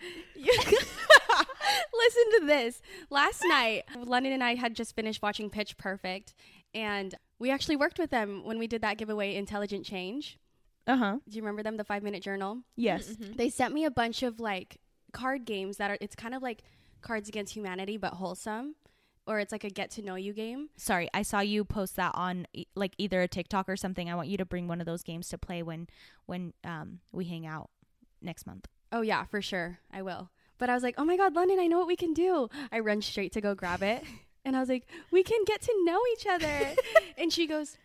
You- 1.94 2.00
Listen 2.00 2.40
to 2.42 2.46
this. 2.48 2.82
Last 3.10 3.44
night, 3.48 3.84
London 3.98 4.34
and 4.34 4.44
I 4.44 4.56
had 4.56 4.76
just 4.76 4.96
finished 4.96 5.22
watching 5.22 5.50
Pitch 5.50 5.78
Perfect, 5.78 6.34
and 6.74 7.16
we 7.40 7.52
actually 7.52 7.76
worked 7.76 8.00
with 8.00 8.10
them 8.10 8.44
when 8.46 8.58
we 8.60 8.68
did 8.68 8.82
that 8.82 8.98
giveaway, 8.98 9.36
Intelligent 9.36 9.86
Change. 9.86 10.38
Uh 10.88 10.98
huh. 10.98 11.18
Do 11.30 11.36
you 11.36 11.42
remember 11.44 11.64
them, 11.64 11.78
the 11.78 11.84
five 11.84 12.02
minute 12.04 12.24
journal? 12.24 12.60
Yes. 12.76 13.10
Mm-hmm. 13.10 13.34
They 13.34 13.50
sent 13.50 13.74
me 13.74 13.86
a 13.86 13.92
bunch 13.92 14.24
of 14.24 14.40
like 14.40 14.78
card 15.14 15.46
games 15.46 15.78
that 15.78 15.92
are, 15.92 15.98
it's 16.02 16.16
kind 16.16 16.34
of 16.34 16.42
like 16.42 16.64
Cards 17.02 17.30
Against 17.30 17.54
Humanity, 17.56 17.98
but 17.98 18.14
wholesome. 18.14 18.76
Or 19.28 19.40
it's 19.40 19.52
like 19.52 19.64
a 19.64 19.70
get 19.70 19.92
to 19.92 20.02
know 20.02 20.16
you 20.16 20.34
game. 20.34 20.70
Sorry, 20.78 21.08
I 21.14 21.22
saw 21.22 21.42
you 21.42 21.64
post 21.64 21.96
that 21.98 22.12
on 22.16 22.48
e- 22.54 22.66
like 22.74 22.94
either 22.98 23.22
a 23.22 23.28
TikTok 23.28 23.70
or 23.70 23.78
something. 23.78 24.10
I 24.10 24.16
want 24.16 24.30
you 24.30 24.38
to 24.38 24.46
bring 24.46 24.68
one 24.68 24.80
of 24.82 24.88
those 24.88 25.04
games 25.04 25.30
to 25.30 25.38
play 25.38 25.62
when 25.62 25.88
when 26.26 26.54
um 26.64 27.00
we 27.12 27.26
hang 27.26 27.46
out 27.46 27.70
next 28.22 28.48
month. 28.48 28.68
Oh, 28.92 29.02
yeah, 29.02 29.24
for 29.26 29.40
sure. 29.42 29.78
I 29.94 30.02
will. 30.02 30.32
But 30.62 30.70
I 30.70 30.76
was 30.76 30.84
like, 30.84 30.93
oh 30.99 31.03
my 31.03 31.18
God, 31.18 31.34
London, 31.36 31.59
I 31.59 31.66
know 31.66 31.80
what 31.80 31.88
we 31.88 31.95
can 31.95 32.14
do. 32.14 32.47
I 32.72 32.82
run 32.82 33.01
straight 33.01 33.32
to 33.34 33.41
go 33.41 33.55
grab 33.55 33.82
it. 33.84 34.03
And 34.43 34.55
I 34.57 34.59
was 34.59 34.70
like, 34.70 34.88
we 35.12 35.22
can 35.22 35.38
get 35.45 35.62
to 35.62 35.72
know 35.84 35.99
each 36.14 36.26
other. 36.26 36.74
and 37.18 37.32
she 37.32 37.45
goes, 37.45 37.78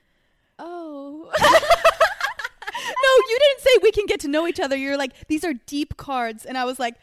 oh. 0.58 1.30
No, 1.38 3.10
you 3.28 3.38
didn't 3.38 3.60
say 3.60 3.70
we 3.82 3.92
can 3.92 4.06
get 4.06 4.20
to 4.20 4.28
know 4.28 4.46
each 4.46 4.58
other. 4.58 4.74
You're 4.74 4.96
like, 4.96 5.12
these 5.28 5.44
are 5.44 5.52
deep 5.66 5.98
cards. 5.98 6.46
And 6.46 6.56
I 6.56 6.64
was 6.64 6.78
like, 6.78 6.94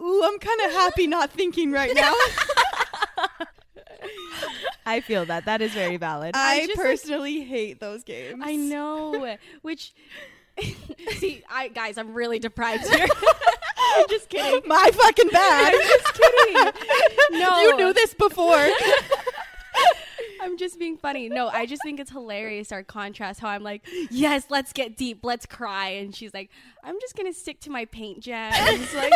ooh, 0.00 0.22
I'm 0.24 0.38
kind 0.38 0.60
of 0.60 0.70
happy 0.70 1.08
not 1.08 1.32
thinking 1.32 1.72
right 1.72 1.92
now. 1.96 2.14
I 4.86 5.00
feel 5.00 5.24
that. 5.26 5.44
That 5.46 5.60
is 5.60 5.72
very 5.72 5.96
valid. 5.96 6.32
I 6.36 6.60
like- 6.66 6.74
personally 6.74 7.40
hate 7.40 7.80
those 7.80 8.04
games. 8.04 8.42
I 8.44 8.54
know. 8.54 9.36
Which, 9.62 9.92
see, 11.16 11.42
I 11.50 11.66
guys, 11.66 11.98
I'm 11.98 12.14
really 12.14 12.38
deprived 12.38 12.86
here. 12.94 13.08
I'm 13.94 14.08
just 14.08 14.28
kidding. 14.28 14.60
My 14.68 14.90
fucking 14.92 15.28
bad. 15.28 15.74
I'm 15.74 15.80
just 15.88 16.14
kidding. 16.14 17.40
No. 17.40 17.60
You 17.62 17.76
knew 17.76 17.92
this 17.92 18.14
before. 18.14 18.68
I'm 20.40 20.58
just 20.58 20.78
being 20.78 20.98
funny. 20.98 21.28
No, 21.30 21.48
I 21.48 21.64
just 21.64 21.82
think 21.82 21.98
it's 21.98 22.10
hilarious 22.10 22.70
our 22.70 22.82
contrast. 22.82 23.40
How 23.40 23.48
I'm 23.48 23.62
like, 23.62 23.86
yes, 24.10 24.46
let's 24.50 24.72
get 24.74 24.96
deep, 24.96 25.20
let's 25.22 25.46
cry, 25.46 25.88
and 25.88 26.14
she's 26.14 26.34
like, 26.34 26.50
I'm 26.82 27.00
just 27.00 27.16
gonna 27.16 27.32
stick 27.32 27.60
to 27.60 27.70
my 27.70 27.86
paint 27.86 28.20
gems. 28.20 28.94
Like, 28.94 29.12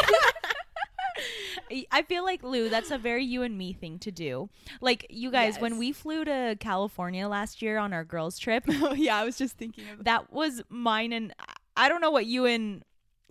I 1.92 2.02
feel 2.02 2.24
like 2.24 2.42
Lou, 2.42 2.68
that's 2.68 2.90
a 2.90 2.98
very 2.98 3.24
you 3.24 3.42
and 3.42 3.58
me 3.58 3.72
thing 3.72 3.98
to 4.00 4.10
do. 4.10 4.48
Like 4.80 5.06
you 5.10 5.30
guys, 5.30 5.58
when 5.58 5.76
we 5.76 5.92
flew 5.92 6.24
to 6.24 6.56
California 6.60 7.28
last 7.28 7.60
year 7.60 7.78
on 7.78 7.92
our 7.92 8.04
girls 8.04 8.38
trip, 8.38 8.64
oh 8.68 8.94
yeah, 8.94 9.16
I 9.16 9.24
was 9.24 9.36
just 9.36 9.56
thinking 9.58 9.84
of 9.90 9.98
that. 9.98 10.04
that 10.04 10.32
was 10.32 10.62
mine 10.70 11.12
and 11.12 11.34
I 11.76 11.88
don't 11.88 12.00
know 12.00 12.10
what 12.10 12.26
you 12.26 12.46
and 12.46 12.82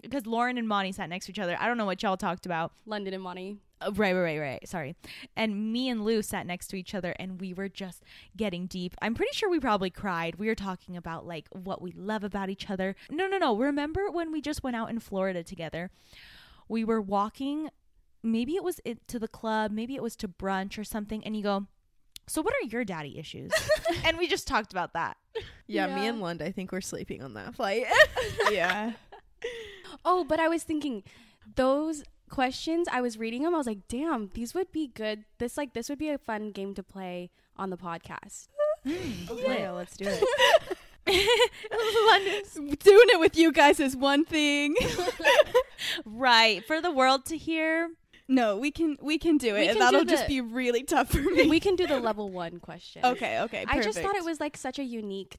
because 0.02 0.24
Lauryn 0.24 0.58
and 0.58 0.68
Monty 0.68 0.92
sat 0.92 1.10
next 1.10 1.26
to 1.26 1.32
each 1.32 1.40
other. 1.40 1.58
I 1.60 1.68
don't 1.68 1.78
know 1.78 1.86
what 1.86 2.02
y'all 2.04 2.18
talked 2.18 2.46
about. 2.46 2.72
London 2.86 3.14
and 3.14 3.24
Monty. 3.24 3.58
Uh, 3.80 3.92
right, 3.96 4.14
right, 4.14 4.22
right, 4.22 4.40
right. 4.40 4.68
Sorry. 4.68 4.96
And 5.36 5.72
me 5.72 5.90
and 5.90 6.04
Lou 6.04 6.22
sat 6.22 6.48
next 6.48 6.68
to 6.68 6.76
each 6.78 6.96
other 6.96 7.16
and 7.20 7.40
we 7.40 7.54
were 7.54 7.70
just 7.70 8.04
getting 8.36 8.66
deep. 8.66 8.96
I'm 9.02 9.14
pretty 9.14 9.36
sure 9.36 9.50
we 9.50 9.60
probably 9.60 9.90
cried. 9.90 10.36
We 10.36 10.48
were 10.48 10.56
talking 10.56 10.98
about 10.98 11.28
like 11.28 11.48
what 11.52 11.82
we 11.82 11.92
love 11.92 12.24
about 12.24 12.50
each 12.50 12.70
other. 12.70 12.96
No, 13.10 13.28
no, 13.28 13.38
no. 13.38 13.56
Remember 13.56 14.10
when 14.10 14.32
we 14.32 14.42
just 14.42 14.64
went 14.64 14.76
out 14.76 14.90
in 14.90 15.00
Florida 15.00 15.44
together? 15.44 15.92
We 16.68 16.84
were 16.84 17.02
walking, 17.02 17.70
maybe 18.24 18.56
it 18.56 18.64
was 18.64 18.80
it, 18.84 19.08
to 19.10 19.20
the 19.20 19.28
club, 19.28 19.72
maybe 19.72 19.96
it 19.96 20.04
was 20.04 20.16
to 20.18 20.28
brunch 20.28 20.78
or 20.78 20.84
something. 20.84 21.24
And 21.24 21.36
you 21.36 21.44
go, 21.44 21.68
So 22.28 22.42
what 22.42 22.54
are 22.54 22.66
your 22.68 22.84
daddy 22.84 23.18
issues? 23.20 23.52
and 24.04 24.18
we 24.18 24.28
just 24.28 24.48
talked 24.48 24.72
about 24.72 24.94
that. 24.94 25.18
Yeah, 25.68 25.94
me 25.94 26.08
and 26.08 26.20
Lund, 26.22 26.42
I 26.42 26.52
think 26.52 26.72
we're 26.72 26.82
sleeping 26.82 27.22
on 27.22 27.36
that 27.36 27.56
flight. 27.56 27.86
yeah. 28.52 28.94
Oh, 30.06 30.24
but 30.24 30.40
I 30.40 30.48
was 30.48 30.64
thinking 30.64 31.04
those 31.56 32.04
questions. 32.30 32.88
I 32.92 33.02
was 33.02 33.18
reading 33.18 33.44
them. 33.44 33.54
I 33.54 33.58
was 33.58 33.68
like, 33.68 33.88
damn, 33.88 34.30
these 34.34 34.54
would 34.54 34.72
be 34.72 34.88
good. 34.88 35.26
This 35.38 35.58
like 35.58 35.74
this 35.74 35.90
would 35.90 36.00
be 36.00 36.10
a 36.10 36.18
fun 36.18 36.52
game 36.52 36.74
to 36.76 36.84
play 36.84 37.30
on 37.56 37.70
the 37.70 37.78
podcast. 37.78 38.48
yeah, 38.86 39.72
let's 39.72 39.98
do 39.98 40.06
it. 40.08 40.78
Doing 42.84 43.08
it 43.10 43.20
with 43.20 43.38
you 43.38 43.52
guys 43.52 43.80
is 43.80 43.96
one 43.96 44.26
thing. 44.26 44.76
Right. 46.06 46.66
For 46.66 46.82
the 46.82 46.92
world 46.92 47.26
to 47.28 47.38
hear. 47.38 47.92
no, 48.28 48.58
we 48.58 48.72
can 48.72 48.98
we 49.02 49.18
can 49.20 49.38
do 49.38 49.56
it. 49.56 49.60
We 49.60 49.68
and 49.68 49.78
can 49.78 49.80
That'll 49.80 50.04
do 50.04 50.10
just 50.12 50.28
the- 50.28 50.42
be 50.42 50.42
really 50.42 50.84
tough 50.84 51.10
for 51.12 51.20
me. 51.22 51.48
we 51.48 51.60
can 51.60 51.76
do 51.76 51.86
the 51.88 52.00
level 52.00 52.30
one 52.30 52.60
question. 52.60 53.06
okay, 53.06 53.42
okay. 53.42 53.64
I 53.68 53.80
just 53.82 54.00
thought 54.00 54.16
it 54.16 54.26
was 54.26 54.40
like 54.40 54.58
such 54.58 54.80
a 54.80 54.84
unique 54.84 55.38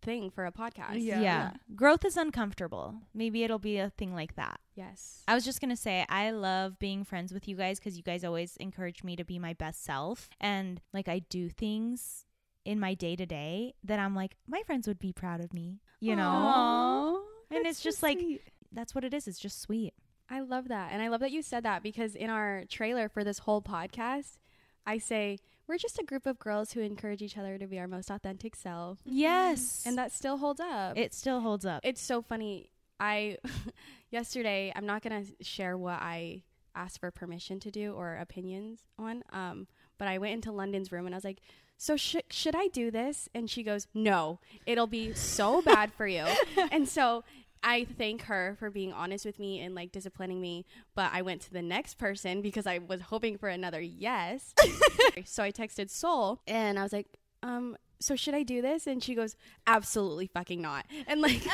thing 0.00 0.30
for 0.30 0.46
a 0.46 0.52
podcast. 0.52 0.94
Yeah. 0.96 1.20
Yeah. 1.20 1.50
Growth 1.74 2.04
is 2.04 2.16
uncomfortable. 2.16 2.94
Maybe 3.14 3.44
it'll 3.44 3.58
be 3.58 3.78
a 3.78 3.90
thing 3.90 4.14
like 4.14 4.36
that. 4.36 4.60
Yes. 4.74 5.22
I 5.28 5.34
was 5.34 5.44
just 5.44 5.60
going 5.60 5.70
to 5.70 5.76
say, 5.76 6.04
I 6.08 6.30
love 6.30 6.78
being 6.78 7.04
friends 7.04 7.32
with 7.32 7.46
you 7.46 7.56
guys 7.56 7.78
because 7.78 7.96
you 7.96 8.02
guys 8.02 8.24
always 8.24 8.56
encourage 8.56 9.04
me 9.04 9.16
to 9.16 9.24
be 9.24 9.38
my 9.38 9.52
best 9.54 9.84
self. 9.84 10.28
And 10.40 10.80
like, 10.92 11.08
I 11.08 11.20
do 11.28 11.48
things 11.48 12.24
in 12.64 12.78
my 12.80 12.94
day 12.94 13.16
to 13.16 13.26
day 13.26 13.74
that 13.84 13.98
I'm 13.98 14.14
like, 14.14 14.36
my 14.46 14.62
friends 14.66 14.86
would 14.88 14.98
be 14.98 15.12
proud 15.12 15.40
of 15.40 15.52
me, 15.54 15.80
you 16.00 16.14
know? 16.16 16.30
Aw, 16.30 17.20
And 17.50 17.66
it's 17.66 17.80
just 17.80 17.98
so 18.00 18.06
like- 18.06 18.18
sweet. 18.18 18.42
That's 18.72 18.94
what 18.94 19.02
it 19.04 19.12
is. 19.12 19.26
It's 19.26 19.38
just 19.40 19.60
sweet. 19.60 19.94
I 20.30 20.40
love 20.40 20.68
that. 20.68 20.90
And 20.92 21.02
I 21.02 21.08
love 21.08 21.20
that 21.20 21.32
you 21.32 21.42
said 21.42 21.64
that 21.64 21.82
because 21.82 22.14
in 22.14 22.30
our 22.30 22.62
trailer 22.68 23.08
for 23.08 23.24
this 23.24 23.40
whole 23.40 23.60
podcast, 23.60 24.38
I 24.86 24.98
say, 24.98 25.38
we're 25.70 25.78
just 25.78 26.00
a 26.00 26.04
group 26.04 26.26
of 26.26 26.36
girls 26.40 26.72
who 26.72 26.80
encourage 26.80 27.22
each 27.22 27.38
other 27.38 27.56
to 27.56 27.64
be 27.64 27.78
our 27.78 27.86
most 27.86 28.10
authentic 28.10 28.56
self. 28.56 28.98
Yes. 29.04 29.84
And 29.86 29.96
that 29.96 30.10
still 30.10 30.38
holds 30.38 30.58
up. 30.58 30.98
it 30.98 31.14
still 31.14 31.40
holds 31.40 31.64
up. 31.64 31.80
it's 31.84 32.00
so 32.00 32.20
funny. 32.20 32.70
I 32.98 33.38
yesterday, 34.10 34.72
I'm 34.74 34.84
not 34.84 35.00
going 35.02 35.24
to 35.24 35.44
share 35.44 35.78
what 35.78 36.00
I 36.02 36.42
asked 36.74 36.98
for 36.98 37.12
permission 37.12 37.60
to 37.60 37.70
do 37.70 37.92
or 37.92 38.16
opinions 38.16 38.80
on. 38.98 39.22
Um, 39.32 39.68
but 39.96 40.08
I 40.08 40.18
went 40.18 40.34
into 40.34 40.50
London's 40.50 40.90
room 40.90 41.06
and 41.06 41.14
I 41.14 41.18
was 41.18 41.24
like, 41.24 41.38
"So 41.76 41.96
sh- 41.96 42.16
should 42.30 42.56
I 42.56 42.66
do 42.66 42.90
this?" 42.90 43.28
And 43.32 43.48
she 43.48 43.62
goes, 43.62 43.86
"No, 43.94 44.40
it'll 44.66 44.88
be 44.88 45.14
so 45.14 45.62
bad 45.62 45.92
for 45.92 46.06
you." 46.06 46.24
and 46.72 46.88
so 46.88 47.22
I 47.62 47.84
thank 47.84 48.22
her 48.22 48.56
for 48.58 48.70
being 48.70 48.92
honest 48.92 49.24
with 49.24 49.38
me 49.38 49.60
and 49.60 49.74
like 49.74 49.92
disciplining 49.92 50.40
me. 50.40 50.64
But 50.94 51.10
I 51.12 51.22
went 51.22 51.42
to 51.42 51.52
the 51.52 51.62
next 51.62 51.98
person 51.98 52.42
because 52.42 52.66
I 52.66 52.78
was 52.78 53.02
hoping 53.02 53.36
for 53.36 53.48
another 53.48 53.80
yes. 53.80 54.54
so 55.24 55.42
I 55.42 55.52
texted 55.52 55.90
Soul 55.90 56.40
and 56.46 56.78
I 56.78 56.82
was 56.82 56.92
like, 56.92 57.06
um, 57.42 57.76
so 58.00 58.16
should 58.16 58.34
I 58.34 58.42
do 58.42 58.62
this? 58.62 58.86
And 58.86 59.02
she 59.02 59.14
goes, 59.14 59.36
absolutely 59.66 60.26
fucking 60.26 60.60
not. 60.60 60.86
And 61.06 61.20
like, 61.20 61.42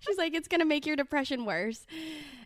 she's 0.00 0.16
like, 0.16 0.34
it's 0.34 0.48
gonna 0.48 0.64
make 0.64 0.86
your 0.86 0.96
depression 0.96 1.44
worse. 1.44 1.86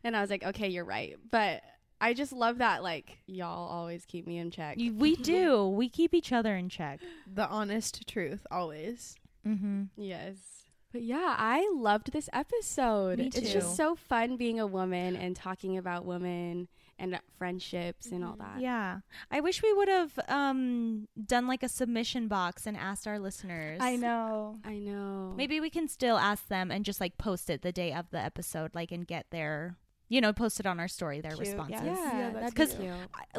And 0.02 0.16
I 0.16 0.20
was 0.20 0.30
like, 0.30 0.44
okay, 0.44 0.68
you're 0.68 0.84
right. 0.84 1.16
But 1.30 1.62
I 2.00 2.14
just 2.14 2.32
love 2.32 2.58
that 2.58 2.82
like 2.82 3.18
y'all 3.26 3.68
always 3.68 4.04
keep 4.06 4.26
me 4.26 4.38
in 4.38 4.50
check. 4.50 4.76
We 4.76 5.16
do. 5.16 5.68
We 5.68 5.88
keep 5.88 6.14
each 6.14 6.32
other 6.32 6.56
in 6.56 6.68
check. 6.68 7.00
The 7.32 7.46
honest 7.46 8.08
truth, 8.08 8.46
always. 8.50 9.16
Mm-hmm. 9.46 9.84
Yes. 9.96 10.59
But 10.92 11.02
yeah, 11.02 11.36
I 11.38 11.70
loved 11.74 12.12
this 12.12 12.28
episode. 12.32 13.18
Me 13.18 13.26
It's 13.26 13.52
just 13.52 13.76
so 13.76 13.94
fun 13.94 14.36
being 14.36 14.58
a 14.58 14.66
woman 14.66 15.14
and 15.16 15.36
talking 15.36 15.76
about 15.78 16.04
women 16.04 16.68
and 16.98 17.18
friendships 17.38 18.06
and 18.10 18.24
all 18.24 18.36
that. 18.36 18.60
Yeah. 18.60 18.98
I 19.30 19.40
wish 19.40 19.62
we 19.62 19.72
would 19.72 19.88
have 19.88 20.18
um, 20.28 21.08
done 21.26 21.46
like 21.46 21.62
a 21.62 21.68
submission 21.68 22.28
box 22.28 22.66
and 22.66 22.76
asked 22.76 23.06
our 23.06 23.18
listeners. 23.18 23.78
I 23.80 23.96
know. 23.96 24.58
I 24.64 24.74
know. 24.78 25.32
Maybe 25.36 25.60
we 25.60 25.70
can 25.70 25.86
still 25.88 26.18
ask 26.18 26.48
them 26.48 26.70
and 26.70 26.84
just 26.84 27.00
like 27.00 27.16
post 27.18 27.48
it 27.50 27.62
the 27.62 27.72
day 27.72 27.92
of 27.94 28.10
the 28.10 28.18
episode, 28.18 28.74
like 28.74 28.90
and 28.92 29.06
get 29.06 29.26
their, 29.30 29.76
you 30.08 30.20
know, 30.20 30.32
post 30.32 30.60
it 30.60 30.66
on 30.66 30.78
our 30.80 30.88
story, 30.88 31.20
their 31.20 31.30
Cute, 31.32 31.46
responses. 31.46 31.80
Yeah, 31.84 32.18
Yeah, 32.18 32.30
that's 32.30 32.54
that's 32.54 32.74
cute. 32.74 32.90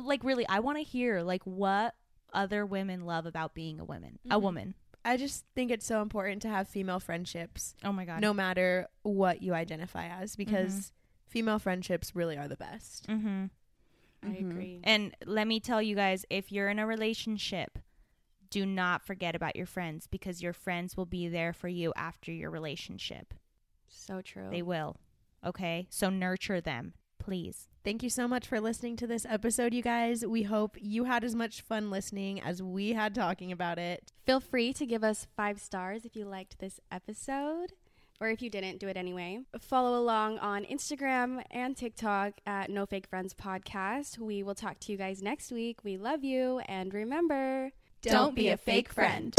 Like 0.01 0.23
really, 0.23 0.47
I 0.47 0.59
want 0.61 0.77
to 0.77 0.83
hear 0.83 1.21
like 1.21 1.43
what 1.43 1.95
other 2.33 2.65
women 2.65 3.05
love 3.05 3.25
about 3.25 3.53
being 3.53 3.79
a 3.79 3.83
woman. 3.85 4.17
A 4.29 4.39
Mhm. 4.39 4.41
woman. 4.41 4.73
I 5.03 5.17
just 5.17 5.45
think 5.55 5.71
it's 5.71 5.85
so 5.85 6.01
important 6.01 6.41
to 6.43 6.49
have 6.49 6.67
female 6.67 6.99
friendships, 6.99 7.75
Oh 7.83 7.91
my 7.91 8.05
god. 8.05 8.21
no 8.21 8.33
matter 8.33 8.87
what 9.03 9.41
you 9.41 9.53
identify 9.53 10.07
as, 10.07 10.35
because 10.35 10.91
female 11.27 11.59
friendships 11.59 12.15
really 12.15 12.37
are 12.37 12.47
the 12.47 12.57
best. 12.57 13.07
Mm-hmm. 13.07 13.45
I 14.23 14.27
Mhm. 14.27 14.51
agree. 14.51 14.79
And 14.83 15.15
let 15.25 15.47
me 15.47 15.59
tell 15.59 15.81
you 15.81 15.95
guys, 15.95 16.25
if 16.29 16.51
you're 16.51 16.69
in 16.69 16.77
a 16.77 16.85
relationship, 16.85 17.79
do 18.51 18.65
not 18.65 19.01
forget 19.01 19.35
about 19.35 19.55
your 19.55 19.65
friends 19.65 20.05
because 20.07 20.43
your 20.43 20.53
friends 20.53 20.95
will 20.95 21.05
be 21.07 21.27
there 21.27 21.53
for 21.53 21.67
you 21.69 21.93
after 21.95 22.31
your 22.31 22.51
relationship. 22.51 23.33
So 23.87 24.21
true. 24.21 24.49
They 24.51 24.61
will. 24.61 24.97
Okay? 25.43 25.87
So 25.89 26.09
nurture 26.09 26.61
them, 26.61 26.93
please. 27.21 27.67
Thank 27.83 28.03
you 28.03 28.09
so 28.09 28.27
much 28.27 28.47
for 28.47 28.59
listening 28.59 28.95
to 28.97 29.07
this 29.07 29.25
episode, 29.29 29.73
you 29.73 29.81
guys. 29.81 30.25
We 30.25 30.43
hope 30.43 30.75
you 30.79 31.05
had 31.05 31.23
as 31.23 31.35
much 31.35 31.61
fun 31.61 31.89
listening 31.89 32.41
as 32.41 32.61
we 32.61 32.93
had 32.93 33.15
talking 33.15 33.51
about 33.51 33.79
it. 33.79 34.11
Feel 34.25 34.39
free 34.39 34.73
to 34.73 34.85
give 34.85 35.03
us 35.03 35.27
five 35.35 35.59
stars 35.59 36.05
if 36.05 36.15
you 36.15 36.25
liked 36.25 36.59
this 36.59 36.79
episode, 36.91 37.73
or 38.19 38.29
if 38.29 38.41
you 38.41 38.49
didn't, 38.49 38.79
do 38.79 38.87
it 38.87 38.97
anyway. 38.97 39.39
Follow 39.59 39.99
along 39.99 40.39
on 40.39 40.63
Instagram 40.65 41.43
and 41.51 41.75
TikTok 41.77 42.33
at 42.45 42.69
No 42.69 42.85
Fake 42.85 43.07
Friends 43.07 43.33
Podcast. 43.33 44.17
We 44.19 44.43
will 44.43 44.55
talk 44.55 44.79
to 44.81 44.91
you 44.91 44.97
guys 44.97 45.21
next 45.21 45.51
week. 45.51 45.83
We 45.83 45.97
love 45.97 46.23
you, 46.23 46.59
and 46.65 46.93
remember, 46.93 47.71
Don't 48.01 48.35
be 48.35 48.49
a 48.49 48.57
fake 48.57 48.91
friend. 48.91 49.35